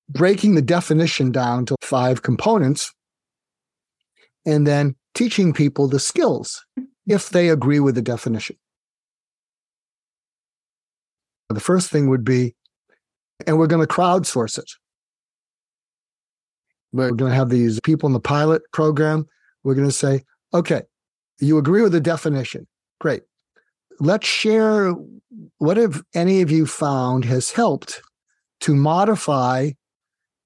breaking 0.09 0.55
the 0.55 0.61
definition 0.61 1.31
down 1.31 1.65
to 1.65 1.75
five 1.81 2.21
components 2.21 2.91
and 4.45 4.67
then 4.67 4.95
teaching 5.13 5.53
people 5.53 5.87
the 5.87 5.99
skills 5.99 6.65
if 7.07 7.29
they 7.29 7.49
agree 7.49 7.79
with 7.79 7.95
the 7.95 8.01
definition. 8.01 8.55
The 11.49 11.59
first 11.59 11.89
thing 11.89 12.09
would 12.09 12.23
be, 12.23 12.55
and 13.45 13.57
we're 13.57 13.67
going 13.67 13.85
to 13.85 13.93
crowdsource 13.93 14.57
it. 14.57 14.69
We're 16.91 17.11
going 17.11 17.31
to 17.31 17.35
have 17.35 17.49
these 17.49 17.79
people 17.81 18.07
in 18.07 18.13
the 18.13 18.19
pilot 18.19 18.61
program. 18.71 19.27
We're 19.63 19.75
going 19.75 19.87
to 19.87 19.93
say, 19.93 20.23
okay, 20.53 20.83
you 21.39 21.57
agree 21.57 21.81
with 21.81 21.91
the 21.91 21.99
definition. 21.99 22.67
Great. 22.99 23.23
Let's 23.99 24.27
share 24.27 24.93
what 25.57 25.77
have 25.77 26.03
any 26.13 26.41
of 26.41 26.51
you 26.51 26.65
found 26.65 27.25
has 27.25 27.51
helped 27.51 28.01
to 28.63 28.73
modify 28.73 29.71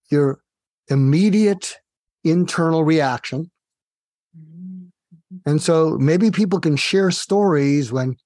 your 0.09 0.39
immediate 0.87 1.75
internal 2.23 2.83
reaction. 2.83 3.51
And 5.45 5.61
so 5.61 5.97
maybe 5.99 6.31
people 6.31 6.59
can 6.59 6.77
share 6.77 7.11
stories 7.11 7.91
when 7.91 8.17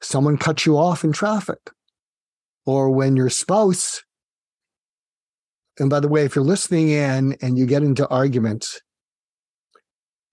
someone 0.00 0.38
cuts 0.38 0.64
you 0.64 0.78
off 0.78 1.04
in 1.04 1.12
traffic 1.12 1.58
or 2.64 2.90
when 2.90 3.16
your 3.16 3.30
spouse 3.30 4.02
and 5.78 5.90
by 5.90 6.00
the 6.00 6.08
way 6.08 6.24
if 6.24 6.34
you're 6.34 6.44
listening 6.44 6.90
in 6.90 7.36
and 7.40 7.58
you 7.58 7.66
get 7.66 7.82
into 7.82 8.06
arguments 8.08 8.80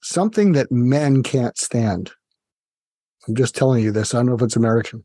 something 0.02 0.52
that 0.54 0.72
men 0.72 1.24
can't 1.24 1.58
stand 1.58 2.12
i'm 3.28 3.36
just 3.36 3.56
telling 3.56 3.84
you 3.84 3.92
this 3.92 4.14
i 4.14 4.18
don't 4.18 4.26
know 4.28 4.36
if 4.36 4.42
it's 4.42 4.56
american 4.56 5.04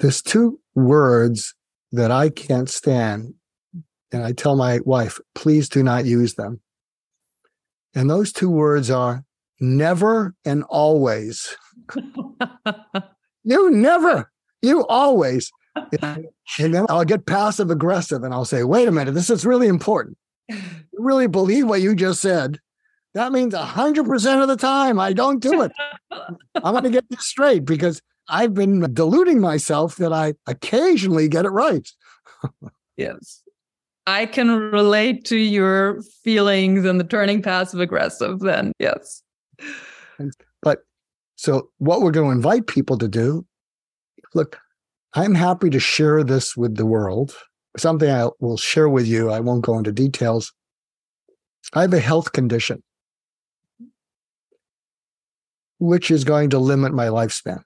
there's 0.00 0.20
two 0.20 0.58
words 0.74 1.54
that 1.94 2.10
i 2.10 2.28
can't 2.28 2.68
stand 2.68 3.34
and 4.12 4.22
i 4.22 4.32
tell 4.32 4.56
my 4.56 4.80
wife 4.84 5.18
please 5.34 5.68
do 5.68 5.82
not 5.82 6.04
use 6.04 6.34
them 6.34 6.60
and 7.94 8.10
those 8.10 8.32
two 8.32 8.50
words 8.50 8.90
are 8.90 9.24
never 9.60 10.34
and 10.44 10.64
always 10.64 11.56
you 13.44 13.70
never 13.70 14.30
you 14.64 14.86
always. 14.86 15.52
and 15.92 16.74
then 16.74 16.86
I'll 16.88 17.04
get 17.04 17.26
passive 17.26 17.70
aggressive 17.70 18.22
and 18.22 18.32
I'll 18.32 18.44
say, 18.44 18.64
wait 18.64 18.88
a 18.88 18.92
minute, 18.92 19.12
this 19.12 19.30
is 19.30 19.44
really 19.44 19.66
important. 19.66 20.16
You 20.48 20.58
really 20.92 21.26
believe 21.26 21.68
what 21.68 21.82
you 21.82 21.94
just 21.94 22.20
said. 22.20 22.58
That 23.14 23.32
means 23.32 23.54
100% 23.54 24.42
of 24.42 24.48
the 24.48 24.56
time 24.56 24.98
I 24.98 25.12
don't 25.12 25.40
do 25.40 25.62
it. 25.62 25.72
I'm 26.10 26.72
going 26.72 26.84
to 26.84 26.90
get 26.90 27.08
this 27.10 27.26
straight 27.26 27.64
because 27.64 28.00
I've 28.28 28.54
been 28.54 28.92
deluding 28.94 29.40
myself 29.40 29.96
that 29.96 30.12
I 30.12 30.34
occasionally 30.46 31.28
get 31.28 31.44
it 31.44 31.50
right. 31.50 31.88
yes. 32.96 33.42
I 34.06 34.26
can 34.26 34.50
relate 34.70 35.24
to 35.26 35.36
your 35.36 36.02
feelings 36.22 36.84
and 36.84 37.00
the 37.00 37.04
turning 37.04 37.42
passive 37.42 37.80
aggressive 37.80 38.40
then. 38.40 38.72
Yes. 38.78 39.22
But 40.62 40.80
so 41.36 41.70
what 41.78 42.02
we're 42.02 42.10
going 42.10 42.28
to 42.30 42.36
invite 42.36 42.66
people 42.66 42.98
to 42.98 43.08
do 43.08 43.46
look, 44.34 44.58
I'm 45.14 45.34
happy 45.34 45.70
to 45.70 45.80
share 45.80 46.22
this 46.24 46.56
with 46.56 46.76
the 46.76 46.86
world. 46.86 47.34
Something 47.76 48.10
I 48.10 48.28
will 48.40 48.56
share 48.56 48.88
with 48.88 49.06
you. 49.06 49.30
I 49.30 49.40
won't 49.40 49.64
go 49.64 49.78
into 49.78 49.92
details. 49.92 50.52
I 51.72 51.82
have 51.82 51.94
a 51.94 52.00
health 52.00 52.32
condition, 52.32 52.82
which 55.78 56.10
is 56.10 56.24
going 56.24 56.50
to 56.50 56.58
limit 56.58 56.92
my 56.92 57.06
lifespan. 57.06 57.62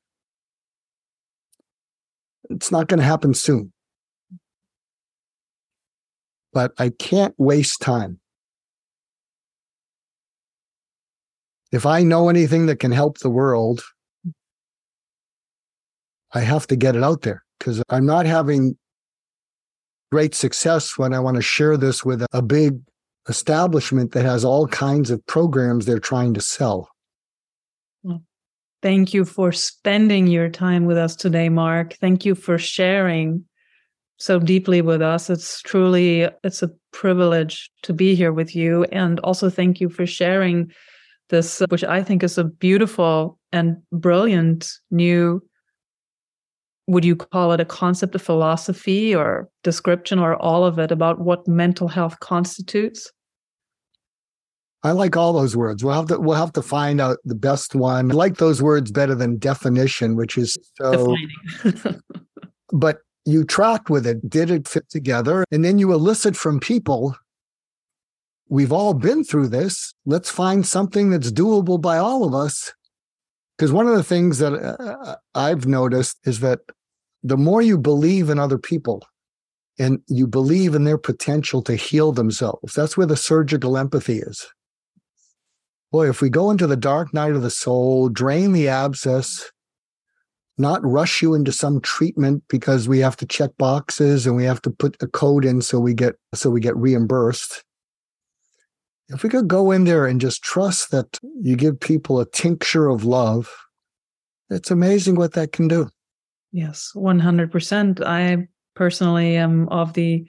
It's 2.50 2.70
not 2.70 2.88
going 2.88 2.98
to 2.98 3.04
happen 3.04 3.34
soon. 3.34 3.72
But 6.52 6.72
I 6.78 6.90
can't 6.90 7.34
waste 7.38 7.80
time. 7.80 8.20
If 11.70 11.84
I 11.84 12.02
know 12.02 12.28
anything 12.28 12.66
that 12.66 12.80
can 12.80 12.92
help 12.92 13.18
the 13.18 13.30
world, 13.30 13.84
I 16.32 16.40
have 16.40 16.66
to 16.68 16.76
get 16.76 16.96
it 16.96 17.02
out 17.02 17.22
there 17.22 17.44
because 17.58 17.82
I'm 17.90 18.06
not 18.06 18.26
having 18.26 18.76
great 20.10 20.34
success 20.34 20.96
when 20.96 21.12
I 21.12 21.20
want 21.20 21.36
to 21.36 21.42
share 21.42 21.76
this 21.76 22.04
with 22.04 22.24
a 22.32 22.42
big 22.42 22.80
establishment 23.28 24.12
that 24.12 24.24
has 24.24 24.44
all 24.44 24.66
kinds 24.68 25.10
of 25.10 25.24
programs 25.26 25.84
they're 25.84 25.98
trying 25.98 26.32
to 26.34 26.40
sell. 26.40 26.88
Thank 28.82 29.14
you 29.14 29.24
for 29.24 29.52
spending 29.52 30.26
your 30.26 30.48
time 30.48 30.86
with 30.86 30.96
us 30.96 31.16
today, 31.16 31.48
Mark. 31.48 31.94
Thank 31.94 32.24
you 32.24 32.34
for 32.34 32.58
sharing 32.58 33.44
so 34.18 34.38
deeply 34.38 34.82
with 34.82 35.00
us. 35.00 35.30
It's 35.30 35.62
truly 35.62 36.28
it's 36.42 36.62
a 36.62 36.70
privilege 36.92 37.70
to 37.82 37.92
be 37.92 38.14
here 38.14 38.32
with 38.32 38.54
you 38.56 38.84
and 38.84 39.20
also 39.20 39.48
thank 39.50 39.80
you 39.80 39.88
for 39.88 40.06
sharing 40.06 40.72
this 41.28 41.62
which 41.68 41.84
I 41.84 42.02
think 42.02 42.22
is 42.22 42.38
a 42.38 42.44
beautiful 42.44 43.38
and 43.52 43.76
brilliant 43.92 44.68
new 44.90 45.42
would 46.88 47.04
you 47.04 47.14
call 47.14 47.52
it 47.52 47.60
a 47.60 47.66
concept 47.66 48.14
of 48.14 48.22
philosophy 48.22 49.14
or 49.14 49.48
description 49.62 50.18
or 50.18 50.36
all 50.36 50.64
of 50.64 50.78
it 50.78 50.90
about 50.90 51.20
what 51.20 51.46
mental 51.46 51.86
health 51.86 52.18
constitutes? 52.20 53.12
I 54.84 54.92
like 54.92 55.16
all 55.16 55.32
those 55.32 55.56
words. 55.56 55.82
We'll 55.82 55.94
have 55.94 56.06
to 56.06 56.18
we'll 56.18 56.36
have 56.36 56.52
to 56.52 56.62
find 56.62 57.00
out 57.00 57.18
the 57.24 57.34
best 57.34 57.74
one. 57.74 58.10
I 58.12 58.14
like 58.14 58.36
those 58.36 58.62
words 58.62 58.90
better 58.92 59.14
than 59.14 59.38
definition, 59.38 60.14
which 60.14 60.38
is 60.38 60.56
so 60.76 61.16
but 62.72 62.98
you 63.28 63.44
tracked 63.44 63.90
with 63.90 64.06
it, 64.06 64.28
did 64.28 64.50
it 64.50 64.66
fit 64.66 64.88
together? 64.88 65.44
And 65.50 65.64
then 65.64 65.78
you 65.78 65.92
elicit 65.92 66.34
from 66.34 66.60
people, 66.60 67.14
we've 68.48 68.72
all 68.72 68.94
been 68.94 69.22
through 69.22 69.48
this. 69.48 69.92
Let's 70.06 70.30
find 70.30 70.66
something 70.66 71.10
that's 71.10 71.30
doable 71.30 71.80
by 71.80 71.98
all 71.98 72.24
of 72.24 72.34
us. 72.34 72.72
Because 73.56 73.72
one 73.72 73.86
of 73.86 73.96
the 73.96 74.04
things 74.04 74.38
that 74.38 74.54
uh, 74.54 75.16
I've 75.34 75.66
noticed 75.66 76.16
is 76.24 76.40
that 76.40 76.60
the 77.22 77.36
more 77.36 77.60
you 77.60 77.76
believe 77.76 78.30
in 78.30 78.38
other 78.38 78.58
people 78.58 79.04
and 79.78 80.00
you 80.06 80.26
believe 80.26 80.74
in 80.74 80.84
their 80.84 80.98
potential 80.98 81.60
to 81.62 81.74
heal 81.74 82.12
themselves, 82.12 82.72
that's 82.74 82.96
where 82.96 83.06
the 83.06 83.16
surgical 83.16 83.76
empathy 83.76 84.20
is. 84.20 84.46
Boy, 85.90 86.08
if 86.08 86.20
we 86.20 86.28
go 86.28 86.50
into 86.50 86.66
the 86.66 86.76
dark 86.76 87.14
night 87.14 87.32
of 87.32 87.42
the 87.42 87.50
soul, 87.50 88.08
drain 88.08 88.52
the 88.52 88.68
abscess, 88.68 89.50
not 90.58 90.84
rush 90.84 91.22
you 91.22 91.34
into 91.34 91.52
some 91.52 91.80
treatment 91.80 92.42
because 92.48 92.88
we 92.88 92.98
have 92.98 93.16
to 93.16 93.26
check 93.26 93.50
boxes 93.58 94.26
and 94.26 94.36
we 94.36 94.44
have 94.44 94.60
to 94.62 94.70
put 94.70 94.96
a 95.00 95.06
code 95.06 95.44
in 95.44 95.62
so 95.62 95.78
we 95.78 95.94
get 95.94 96.16
so 96.34 96.50
we 96.50 96.60
get 96.60 96.76
reimbursed. 96.76 97.64
If 99.08 99.22
we 99.22 99.30
could 99.30 99.48
go 99.48 99.70
in 99.70 99.84
there 99.84 100.06
and 100.06 100.20
just 100.20 100.42
trust 100.42 100.90
that 100.90 101.18
you 101.40 101.56
give 101.56 101.80
people 101.80 102.20
a 102.20 102.26
tincture 102.26 102.88
of 102.88 103.04
love, 103.04 103.50
it's 104.50 104.70
amazing 104.70 105.14
what 105.14 105.32
that 105.32 105.52
can 105.52 105.68
do. 105.68 105.88
Yes, 106.52 106.92
100%. 106.94 108.04
I 108.04 108.48
personally 108.74 109.36
am 109.36 109.68
of 109.68 109.94
the 109.94 110.26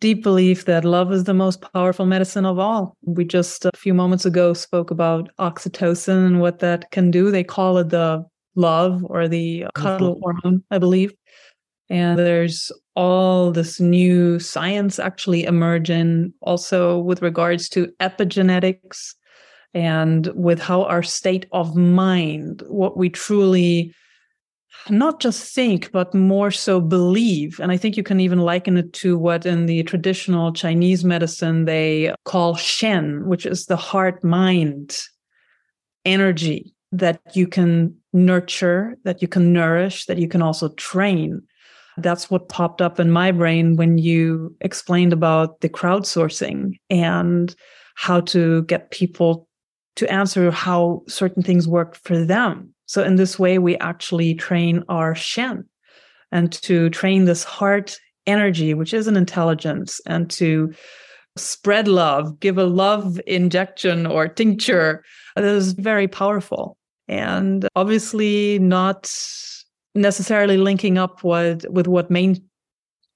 deep 0.00 0.22
belief 0.22 0.64
that 0.66 0.84
love 0.84 1.12
is 1.12 1.24
the 1.24 1.34
most 1.34 1.60
powerful 1.72 2.06
medicine 2.06 2.44
of 2.44 2.58
all. 2.58 2.96
We 3.02 3.24
just 3.24 3.64
a 3.64 3.70
few 3.76 3.94
moments 3.94 4.24
ago 4.24 4.52
spoke 4.54 4.90
about 4.90 5.30
oxytocin 5.38 6.26
and 6.26 6.40
what 6.40 6.60
that 6.60 6.90
can 6.90 7.10
do. 7.10 7.30
They 7.30 7.44
call 7.44 7.78
it 7.78 7.90
the 7.90 8.24
love 8.54 9.04
or 9.04 9.28
the 9.28 9.66
cuddle 9.74 10.14
mm-hmm. 10.14 10.22
hormone, 10.22 10.64
I 10.70 10.78
believe. 10.78 11.12
And 11.90 12.18
there's 12.18 12.70
all 12.94 13.50
this 13.50 13.80
new 13.80 14.38
science 14.38 14.98
actually 14.98 15.44
emerging 15.44 16.34
also 16.42 16.98
with 16.98 17.22
regards 17.22 17.68
to 17.70 17.88
epigenetics 18.00 19.14
and 19.74 20.28
with 20.34 20.60
how 20.60 20.84
our 20.84 21.02
state 21.02 21.46
of 21.52 21.76
mind, 21.76 22.62
what 22.68 22.96
we 22.96 23.08
truly 23.08 23.94
not 24.90 25.20
just 25.20 25.54
think, 25.54 25.90
but 25.92 26.14
more 26.14 26.50
so 26.50 26.80
believe. 26.80 27.60
And 27.60 27.72
I 27.72 27.76
think 27.76 27.96
you 27.96 28.02
can 28.02 28.20
even 28.20 28.38
liken 28.38 28.76
it 28.76 28.92
to 28.94 29.18
what 29.18 29.46
in 29.46 29.66
the 29.66 29.82
traditional 29.84 30.52
Chinese 30.52 31.04
medicine 31.04 31.64
they 31.64 32.14
call 32.24 32.54
Shen, 32.54 33.26
which 33.26 33.46
is 33.46 33.66
the 33.66 33.76
heart 33.76 34.22
mind 34.24 34.98
energy 36.04 36.74
that 36.92 37.20
you 37.34 37.46
can 37.46 37.94
nurture, 38.12 38.96
that 39.04 39.20
you 39.20 39.28
can 39.28 39.52
nourish, 39.52 40.06
that 40.06 40.18
you 40.18 40.28
can 40.28 40.42
also 40.42 40.70
train. 40.70 41.42
That's 41.96 42.30
what 42.30 42.48
popped 42.48 42.80
up 42.80 43.00
in 43.00 43.10
my 43.10 43.32
brain 43.32 43.76
when 43.76 43.98
you 43.98 44.56
explained 44.60 45.12
about 45.12 45.60
the 45.60 45.68
crowdsourcing 45.68 46.78
and 46.88 47.54
how 47.96 48.20
to 48.20 48.62
get 48.62 48.90
people 48.90 49.48
to 49.96 50.10
answer 50.10 50.50
how 50.52 51.02
certain 51.08 51.42
things 51.42 51.66
work 51.66 51.96
for 51.96 52.24
them 52.24 52.72
so 52.88 53.04
in 53.04 53.16
this 53.16 53.38
way, 53.38 53.58
we 53.58 53.76
actually 53.76 54.34
train 54.34 54.82
our 54.88 55.14
Shen 55.14 55.66
and 56.32 56.50
to 56.52 56.88
train 56.88 57.26
this 57.26 57.44
heart 57.44 57.98
energy, 58.26 58.72
which 58.72 58.94
is 58.94 59.06
an 59.06 59.16
intelligence, 59.16 60.00
and 60.06 60.30
to 60.30 60.72
spread 61.36 61.86
love, 61.86 62.40
give 62.40 62.56
a 62.56 62.64
love 62.64 63.20
injection 63.26 64.06
or 64.06 64.26
tincture 64.26 65.04
that 65.36 65.44
is 65.44 65.72
very 65.72 66.08
powerful. 66.08 66.78
And 67.08 67.68
obviously 67.76 68.58
not 68.58 69.12
necessarily 69.94 70.56
linking 70.56 70.96
up 70.96 71.22
with, 71.22 71.66
with 71.68 71.86
what 71.86 72.10
main 72.10 72.42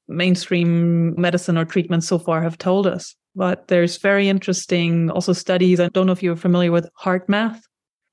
mainstream 0.07 1.19
medicine 1.19 1.57
or 1.57 1.65
treatment 1.65 2.05
so 2.05 2.19
far 2.19 2.43
have 2.43 2.59
told 2.59 2.87
us. 2.87 3.17
But 3.35 3.69
there's 3.69 3.97
very 3.97 4.29
interesting 4.29 5.11
also 5.11 5.33
studies. 5.33 5.81
I 5.81 5.89
don't 5.89 6.07
know 6.07 6.13
if 6.13 6.23
you're 6.23 6.37
familiar 6.37 6.71
with 6.71 6.91
HeartMath. 7.03 7.61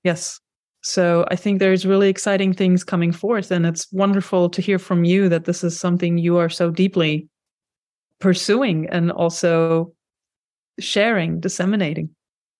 Yes. 0.05 0.39
So 0.81 1.25
I 1.29 1.35
think 1.35 1.59
there's 1.59 1.85
really 1.85 2.09
exciting 2.09 2.53
things 2.53 2.83
coming 2.83 3.11
forth. 3.11 3.51
And 3.51 3.65
it's 3.65 3.91
wonderful 3.91 4.49
to 4.49 4.61
hear 4.61 4.79
from 4.79 5.03
you 5.03 5.27
that 5.29 5.45
this 5.45 5.63
is 5.63 5.79
something 5.79 6.17
you 6.17 6.37
are 6.37 6.49
so 6.49 6.71
deeply 6.71 7.27
pursuing 8.19 8.87
and 8.89 9.11
also 9.11 9.93
sharing, 10.79 11.39
disseminating. 11.39 12.09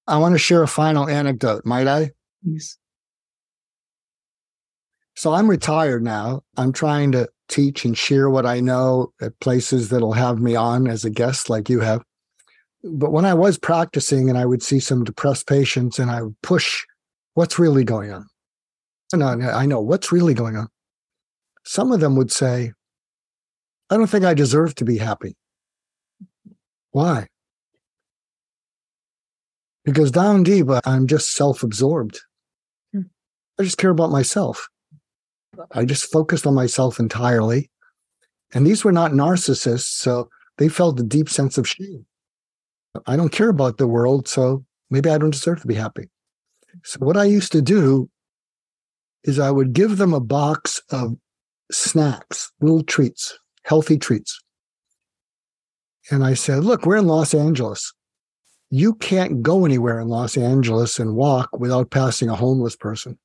I 0.07 0.17
want 0.17 0.33
to 0.33 0.39
share 0.39 0.63
a 0.63 0.67
final 0.67 1.07
anecdote, 1.07 1.65
might 1.65 1.87
I? 1.87 2.11
Yes. 2.43 2.77
So 5.15 5.33
I'm 5.33 5.49
retired 5.49 6.03
now. 6.03 6.43
I'm 6.57 6.71
trying 6.71 7.11
to 7.11 7.27
teach 7.47 7.83
and 7.83 7.97
share 7.97 8.29
what 8.29 8.45
I 8.45 8.59
know 8.59 9.11
at 9.21 9.37
places 9.39 9.89
that'll 9.89 10.13
have 10.13 10.39
me 10.39 10.55
on 10.55 10.87
as 10.87 11.03
a 11.03 11.09
guest 11.09 11.49
like 11.49 11.69
you 11.69 11.81
have. 11.81 12.01
But 12.83 13.11
when 13.11 13.25
I 13.25 13.33
was 13.33 13.57
practicing 13.57 14.29
and 14.29 14.37
I 14.37 14.45
would 14.45 14.63
see 14.63 14.79
some 14.79 15.03
depressed 15.03 15.47
patients 15.47 15.99
and 15.99 16.09
I 16.09 16.21
would 16.21 16.41
push 16.41 16.85
What's 17.39 17.57
really 17.57 17.85
going 17.85 18.11
on? 18.11 18.27
And 19.13 19.23
I 19.23 19.65
know 19.65 19.79
what's 19.79 20.11
really 20.11 20.33
going 20.33 20.57
on. 20.57 20.67
Some 21.63 21.93
of 21.93 22.01
them 22.01 22.17
would 22.17 22.33
say, 22.33 22.73
I 23.89 23.95
don't 23.95 24.07
think 24.07 24.25
I 24.25 24.33
deserve 24.33 24.75
to 24.75 24.83
be 24.83 24.97
happy. 24.97 25.37
Why? 26.91 27.27
Because 29.85 30.11
down 30.11 30.43
deep, 30.43 30.67
I'm 30.83 31.07
just 31.07 31.33
self 31.33 31.63
absorbed. 31.63 32.19
Hmm. 32.91 33.03
I 33.57 33.63
just 33.63 33.77
care 33.77 33.91
about 33.91 34.11
myself. 34.11 34.67
I 35.71 35.85
just 35.85 36.11
focused 36.11 36.45
on 36.45 36.55
myself 36.55 36.99
entirely. 36.99 37.71
And 38.51 38.67
these 38.67 38.83
were 38.83 38.91
not 38.91 39.13
narcissists, 39.13 39.87
so 39.87 40.27
they 40.57 40.67
felt 40.67 40.99
a 40.99 41.03
deep 41.03 41.29
sense 41.29 41.57
of 41.57 41.69
shame. 41.69 42.05
I 43.05 43.15
don't 43.15 43.31
care 43.31 43.47
about 43.47 43.77
the 43.77 43.87
world, 43.87 44.27
so 44.27 44.65
maybe 44.89 45.09
I 45.09 45.17
don't 45.17 45.29
deserve 45.29 45.61
to 45.61 45.67
be 45.67 45.75
happy. 45.75 46.09
So 46.83 46.99
what 46.99 47.17
I 47.17 47.25
used 47.25 47.51
to 47.53 47.61
do 47.61 48.09
is 49.23 49.39
I 49.39 49.51
would 49.51 49.73
give 49.73 49.97
them 49.97 50.13
a 50.13 50.19
box 50.19 50.81
of 50.91 51.17
snacks, 51.71 52.51
little 52.61 52.83
treats, 52.83 53.37
healthy 53.63 53.97
treats. 53.97 54.41
And 56.11 56.23
I 56.23 56.33
said, 56.33 56.63
look, 56.63 56.85
we're 56.85 56.97
in 56.97 57.07
Los 57.07 57.33
Angeles. 57.33 57.93
You 58.71 58.95
can't 58.95 59.41
go 59.41 59.65
anywhere 59.65 59.99
in 59.99 60.07
Los 60.07 60.37
Angeles 60.37 60.99
and 60.99 61.15
walk 61.15 61.59
without 61.59 61.91
passing 61.91 62.29
a 62.29 62.35
homeless 62.35 62.75
person. 62.75 63.17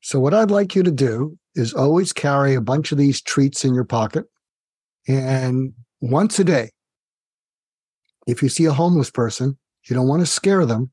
So, 0.00 0.18
what 0.18 0.34
I'd 0.34 0.50
like 0.50 0.74
you 0.74 0.82
to 0.82 0.90
do 0.90 1.38
is 1.54 1.72
always 1.72 2.12
carry 2.12 2.54
a 2.54 2.60
bunch 2.60 2.90
of 2.90 2.98
these 2.98 3.22
treats 3.22 3.64
in 3.64 3.74
your 3.74 3.84
pocket. 3.84 4.24
And 5.06 5.74
once 6.00 6.40
a 6.40 6.44
day, 6.44 6.70
if 8.26 8.42
you 8.42 8.48
see 8.48 8.64
a 8.64 8.72
homeless 8.72 9.10
person, 9.10 9.56
you 9.88 9.94
don't 9.94 10.08
want 10.08 10.20
to 10.20 10.26
scare 10.26 10.66
them 10.66 10.90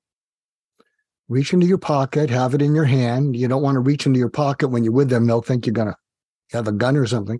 reach 1.30 1.54
into 1.54 1.68
your 1.68 1.78
pocket, 1.78 2.30
have 2.30 2.54
it 2.56 2.62
in 2.62 2.76
your 2.76 2.86
hand. 2.86 3.36
You 3.36 3.48
don't 3.48 3.62
want 3.62 3.76
to 3.76 3.80
reach 3.80 4.06
into 4.06 4.20
your 4.20 4.30
pocket 4.30 4.70
when 4.70 4.84
you're 4.84 4.92
with 4.92 5.10
them. 5.10 5.28
They'll 5.28 5.42
think 5.42 5.66
you're 5.66 5.74
going 5.74 5.90
to 5.90 5.98
have 6.52 6.68
a 6.68 6.72
gun 6.72 6.98
or 6.98 7.06
something. 7.06 7.40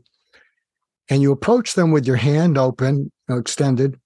And 1.10 1.24
you 1.24 1.32
approach 1.32 1.74
them 1.74 1.92
with 1.92 2.06
your 2.06 2.16
hand 2.16 2.58
open, 2.58 3.12
extended. 3.28 4.00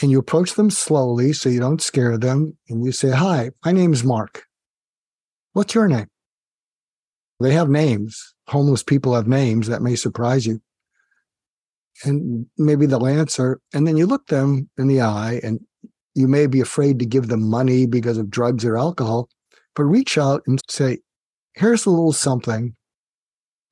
And 0.00 0.10
you 0.10 0.18
approach 0.18 0.54
them 0.54 0.70
slowly 0.70 1.32
so 1.32 1.48
you 1.48 1.60
don't 1.60 1.82
scare 1.82 2.16
them. 2.16 2.56
And 2.68 2.84
you 2.84 2.92
say, 2.92 3.10
Hi, 3.10 3.50
my 3.64 3.72
name's 3.72 4.04
Mark. 4.04 4.44
What's 5.52 5.74
your 5.74 5.88
name? 5.88 6.06
They 7.40 7.52
have 7.52 7.68
names. 7.68 8.34
Homeless 8.48 8.82
people 8.82 9.14
have 9.14 9.26
names 9.26 9.66
that 9.66 9.82
may 9.82 9.96
surprise 9.96 10.46
you. 10.46 10.60
And 12.04 12.46
maybe 12.56 12.86
they'll 12.86 13.06
answer. 13.06 13.60
And 13.72 13.86
then 13.86 13.96
you 13.96 14.06
look 14.06 14.26
them 14.26 14.68
in 14.78 14.88
the 14.88 15.00
eye 15.00 15.40
and 15.42 15.60
you 16.14 16.28
may 16.28 16.46
be 16.46 16.60
afraid 16.60 16.98
to 17.00 17.06
give 17.06 17.28
them 17.28 17.48
money 17.48 17.86
because 17.86 18.18
of 18.18 18.30
drugs 18.30 18.64
or 18.64 18.78
alcohol, 18.78 19.28
but 19.74 19.84
reach 19.84 20.16
out 20.16 20.42
and 20.46 20.60
say, 20.68 20.98
here's 21.54 21.86
a 21.86 21.90
little 21.90 22.12
something. 22.12 22.74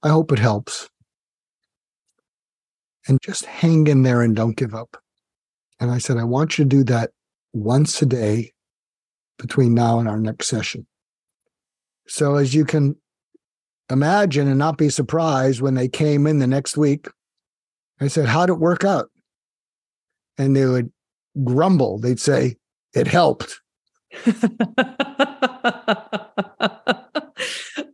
I 0.02 0.08
hope 0.08 0.32
it 0.32 0.38
helps. 0.38 0.88
And 3.06 3.20
just 3.22 3.44
hang 3.44 3.86
in 3.86 4.02
there 4.02 4.22
and 4.22 4.34
don't 4.34 4.56
give 4.56 4.74
up. 4.74 4.96
And 5.80 5.90
I 5.90 5.98
said, 5.98 6.16
I 6.16 6.24
want 6.24 6.58
you 6.58 6.64
to 6.64 6.68
do 6.68 6.84
that 6.84 7.10
once 7.52 8.00
a 8.02 8.06
day 8.06 8.52
between 9.38 9.74
now 9.74 9.98
and 9.98 10.08
our 10.08 10.18
next 10.18 10.48
session. 10.48 10.86
So, 12.06 12.36
as 12.36 12.54
you 12.54 12.64
can 12.64 12.96
imagine 13.90 14.48
and 14.48 14.58
not 14.58 14.78
be 14.78 14.88
surprised 14.88 15.60
when 15.60 15.74
they 15.74 15.88
came 15.88 16.26
in 16.26 16.38
the 16.38 16.46
next 16.46 16.76
week, 16.76 17.08
I 18.00 18.08
said, 18.08 18.26
How'd 18.26 18.50
it 18.50 18.54
work 18.54 18.84
out? 18.84 19.10
And 20.38 20.56
they 20.56 20.66
would 20.66 20.92
grumble. 21.44 21.98
They'd 21.98 22.20
say, 22.20 22.56
It 22.94 23.06
helped. 23.06 23.60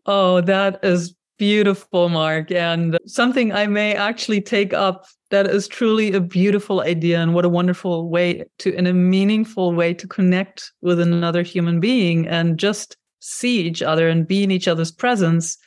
oh, 0.07 0.41
that 0.43 0.81
is 0.83 1.15
beautiful, 1.39 2.09
Mark. 2.09 2.51
And 2.51 2.99
something 3.07 3.53
I 3.53 3.67
may 3.67 3.95
actually 3.95 4.41
take 4.41 4.75
up 4.75 5.07
that 5.31 5.47
is 5.47 5.69
truly 5.69 6.13
a 6.13 6.21
beautiful 6.21 6.81
idea 6.81 7.21
and 7.21 7.35
what 7.35 7.45
a 7.45 7.49
wonderful 7.49 8.09
way 8.09 8.45
to 8.59 8.75
in 8.75 8.87
a 8.87 8.93
meaningful 8.93 9.73
way 9.73 9.95
to 9.95 10.07
connect 10.07 10.73
with 10.81 11.01
another 11.01 11.43
human 11.43 11.81
being 11.81 12.27
and 12.27 12.59
just 12.59 12.97
see 13.21 13.61
each 13.61 13.83
other 13.83 14.09
and 14.09 14.27
be 14.27 14.43
in 14.43 14.51
each 14.51 14.69
other's 14.69 14.93
presence 14.93 15.59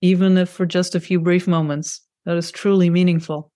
even 0.00 0.38
if 0.38 0.48
for 0.48 0.64
just 0.64 0.94
a 0.94 1.00
few 1.00 1.20
brief 1.20 1.46
moments 1.46 2.00
that 2.24 2.36
is 2.36 2.50
truly 2.50 2.88
meaningful 2.88 3.50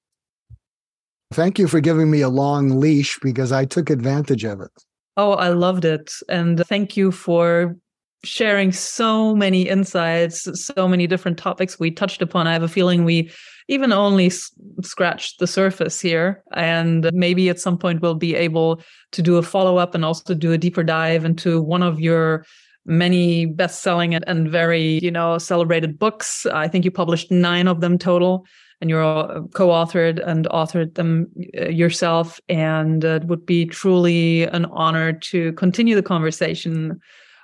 thank 1.34 1.58
you 1.58 1.66
for 1.66 1.80
giving 1.80 2.10
me 2.10 2.20
a 2.20 2.28
long 2.28 2.80
leash 2.80 3.18
because 3.20 3.52
i 3.52 3.64
took 3.64 3.90
advantage 3.90 4.44
of 4.44 4.60
it 4.60 4.70
oh 5.16 5.32
i 5.32 5.48
loved 5.48 5.84
it 5.84 6.12
and 6.28 6.64
thank 6.66 6.96
you 6.96 7.10
for 7.10 7.76
sharing 8.24 8.70
so 8.72 9.34
many 9.34 9.68
insights, 9.68 10.48
so 10.64 10.86
many 10.86 11.06
different 11.06 11.38
topics 11.38 11.78
we 11.78 11.90
touched 11.90 12.22
upon. 12.22 12.46
I 12.46 12.52
have 12.52 12.62
a 12.62 12.68
feeling 12.68 13.04
we 13.04 13.30
even 13.68 13.92
only 13.92 14.26
s- 14.26 14.50
scratched 14.82 15.38
the 15.38 15.46
surface 15.46 16.00
here. 16.00 16.42
And 16.52 17.10
maybe 17.12 17.48
at 17.48 17.60
some 17.60 17.78
point 17.78 18.00
we'll 18.00 18.14
be 18.14 18.34
able 18.34 18.82
to 19.12 19.22
do 19.22 19.36
a 19.36 19.42
follow 19.42 19.76
up 19.76 19.94
and 19.94 20.04
also 20.04 20.34
do 20.34 20.52
a 20.52 20.58
deeper 20.58 20.84
dive 20.84 21.24
into 21.24 21.60
one 21.60 21.82
of 21.82 22.00
your 22.00 22.44
many 22.84 23.46
best-selling 23.46 24.14
and 24.14 24.50
very 24.50 24.98
you 25.02 25.10
know 25.10 25.38
celebrated 25.38 26.00
books 26.00 26.46
i 26.46 26.66
think 26.66 26.84
you 26.84 26.90
published 26.90 27.30
nine 27.30 27.68
of 27.68 27.80
them 27.80 27.96
total 27.96 28.44
and 28.82 28.90
you're 28.90 29.46
co-authored 29.54 30.20
and 30.26 30.46
authored 30.48 30.94
them 30.94 31.28
uh, 31.56 31.68
yourself 31.68 32.40
and 32.48 33.04
it 33.04 33.24
would 33.24 33.46
be 33.46 33.64
truly 33.64 34.42
an 34.42 34.64
honor 34.66 35.12
to 35.12 35.52
continue 35.52 35.94
the 35.94 36.02
conversation 36.02 37.00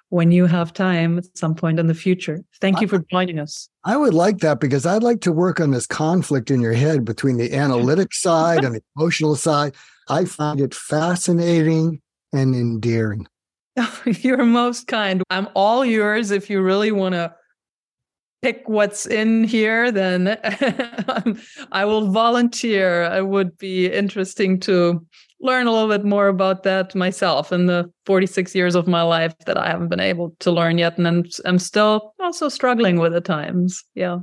when 0.09 0.33
you 0.33 0.47
have 0.47 0.73
time 0.73 1.19
at 1.19 1.37
some 1.37 1.55
point 1.55 1.79
in 1.79 1.87
the 1.87 1.95
future. 1.95 2.43
Thank 2.61 2.81
you 2.81 2.89
for 2.89 2.99
joining 3.11 3.39
us. 3.39 3.69
I 3.85 3.97
would 3.97 4.15
like 4.15 4.39
that 4.39 4.59
because 4.59 4.85
I'd 4.85 5.03
like 5.03 5.21
to 5.21 5.33
work 5.33 5.61
on 5.61 5.71
this 5.71 5.87
conflict 5.87 6.51
in 6.51 6.61
your 6.61 6.73
head 6.73 7.05
between 7.05 7.37
the 7.37 7.55
analytic 7.55 8.13
side 8.15 8.65
and 8.65 8.75
the 8.75 8.83
emotional 8.97 9.37
side. 9.37 9.75
I 10.09 10.25
find 10.25 10.61
it 10.61 10.75
fascinating 10.75 12.01
and 12.33 12.55
endearing. 12.55 13.29
You're 14.07 14.45
most 14.45 14.89
kind. 14.89 15.23
I'm 15.31 15.49
all 15.55 15.85
yours 15.85 16.33
if 16.33 16.51
you 16.51 16.63
really 16.63 16.91
want 16.91 17.15
to 17.15 17.33
pick 18.43 18.69
what's 18.69 19.07
in 19.07 19.45
here, 19.45 19.91
then 19.91 20.29
um, 21.09 21.41
I 21.73 21.85
will 21.85 22.11
volunteer. 22.11 23.05
It 23.05 23.27
would 23.27 23.57
be 23.59 23.87
interesting 23.87 24.61
to 24.61 25.05
learn 25.41 25.67
a 25.67 25.73
little 25.73 25.89
bit 25.89 26.05
more 26.05 26.29
about 26.29 26.65
that 26.65 26.95
myself 26.95 27.53
in 27.53 27.67
the 27.67 27.91
46 28.07 28.55
years 28.55 28.75
of 28.75 28.89
my 28.89 29.03
life 29.03 29.35
that 29.47 29.57
I 29.57 29.69
haven't 29.69 29.89
been 29.89 30.01
able 30.01 30.35
to 30.41 30.51
learn 30.51 30.79
yet. 30.79 30.99
And 30.99 31.07
I'm, 31.07 31.25
I'm 31.45 31.59
still 31.59 32.15
also 32.21 32.49
struggling 32.49 32.99
with 32.99 33.15
at 33.15 33.25
times. 33.25 33.85
Yeah. 33.95 34.19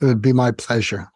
It 0.00 0.06
would 0.06 0.22
be 0.22 0.32
my 0.32 0.50
pleasure. 0.50 1.10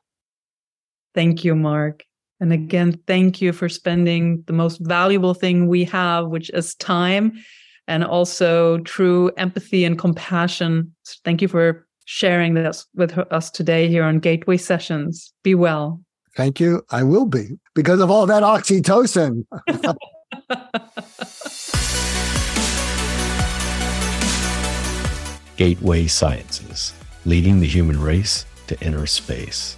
Thank 1.15 1.45
you, 1.45 1.55
Mark. 1.55 2.05
And 2.41 2.53
again, 2.53 2.99
thank 3.07 3.41
you 3.41 3.53
for 3.53 3.69
spending 3.69 4.43
the 4.47 4.53
most 4.53 4.79
valuable 4.79 5.35
thing 5.35 5.69
we 5.69 5.85
have, 5.85 6.29
which 6.29 6.51
is 6.51 6.75
time 6.75 7.33
and 7.89 8.05
also 8.05 8.79
true 8.79 9.31
empathy 9.37 9.85
and 9.85 9.99
compassion. 9.99 10.95
So 11.03 11.17
thank 11.25 11.43
you 11.43 11.49
for 11.49 11.87
sharing 12.07 12.55
this 12.55 12.87
with 12.95 13.17
us 13.19 13.51
today 13.51 13.89
here 13.89 14.05
on 14.05 14.19
Gateway 14.19 14.57
Sessions. 14.57 15.33
Be 15.43 15.55
well. 15.55 16.01
Thank 16.37 16.61
you. 16.61 16.83
I 16.91 17.03
will 17.03 17.27
be 17.27 17.59
because 17.75 18.01
of 18.01 18.11
all 18.11 18.27
that 18.27 18.43
oxytocin. 18.43 19.45
Gateway 25.57 26.09
Sciences, 26.09 26.93
leading 27.25 27.61
the 27.61 27.69
human 27.69 28.01
race 28.01 28.45
to 28.67 28.81
inner 28.81 29.07
space. 29.07 29.77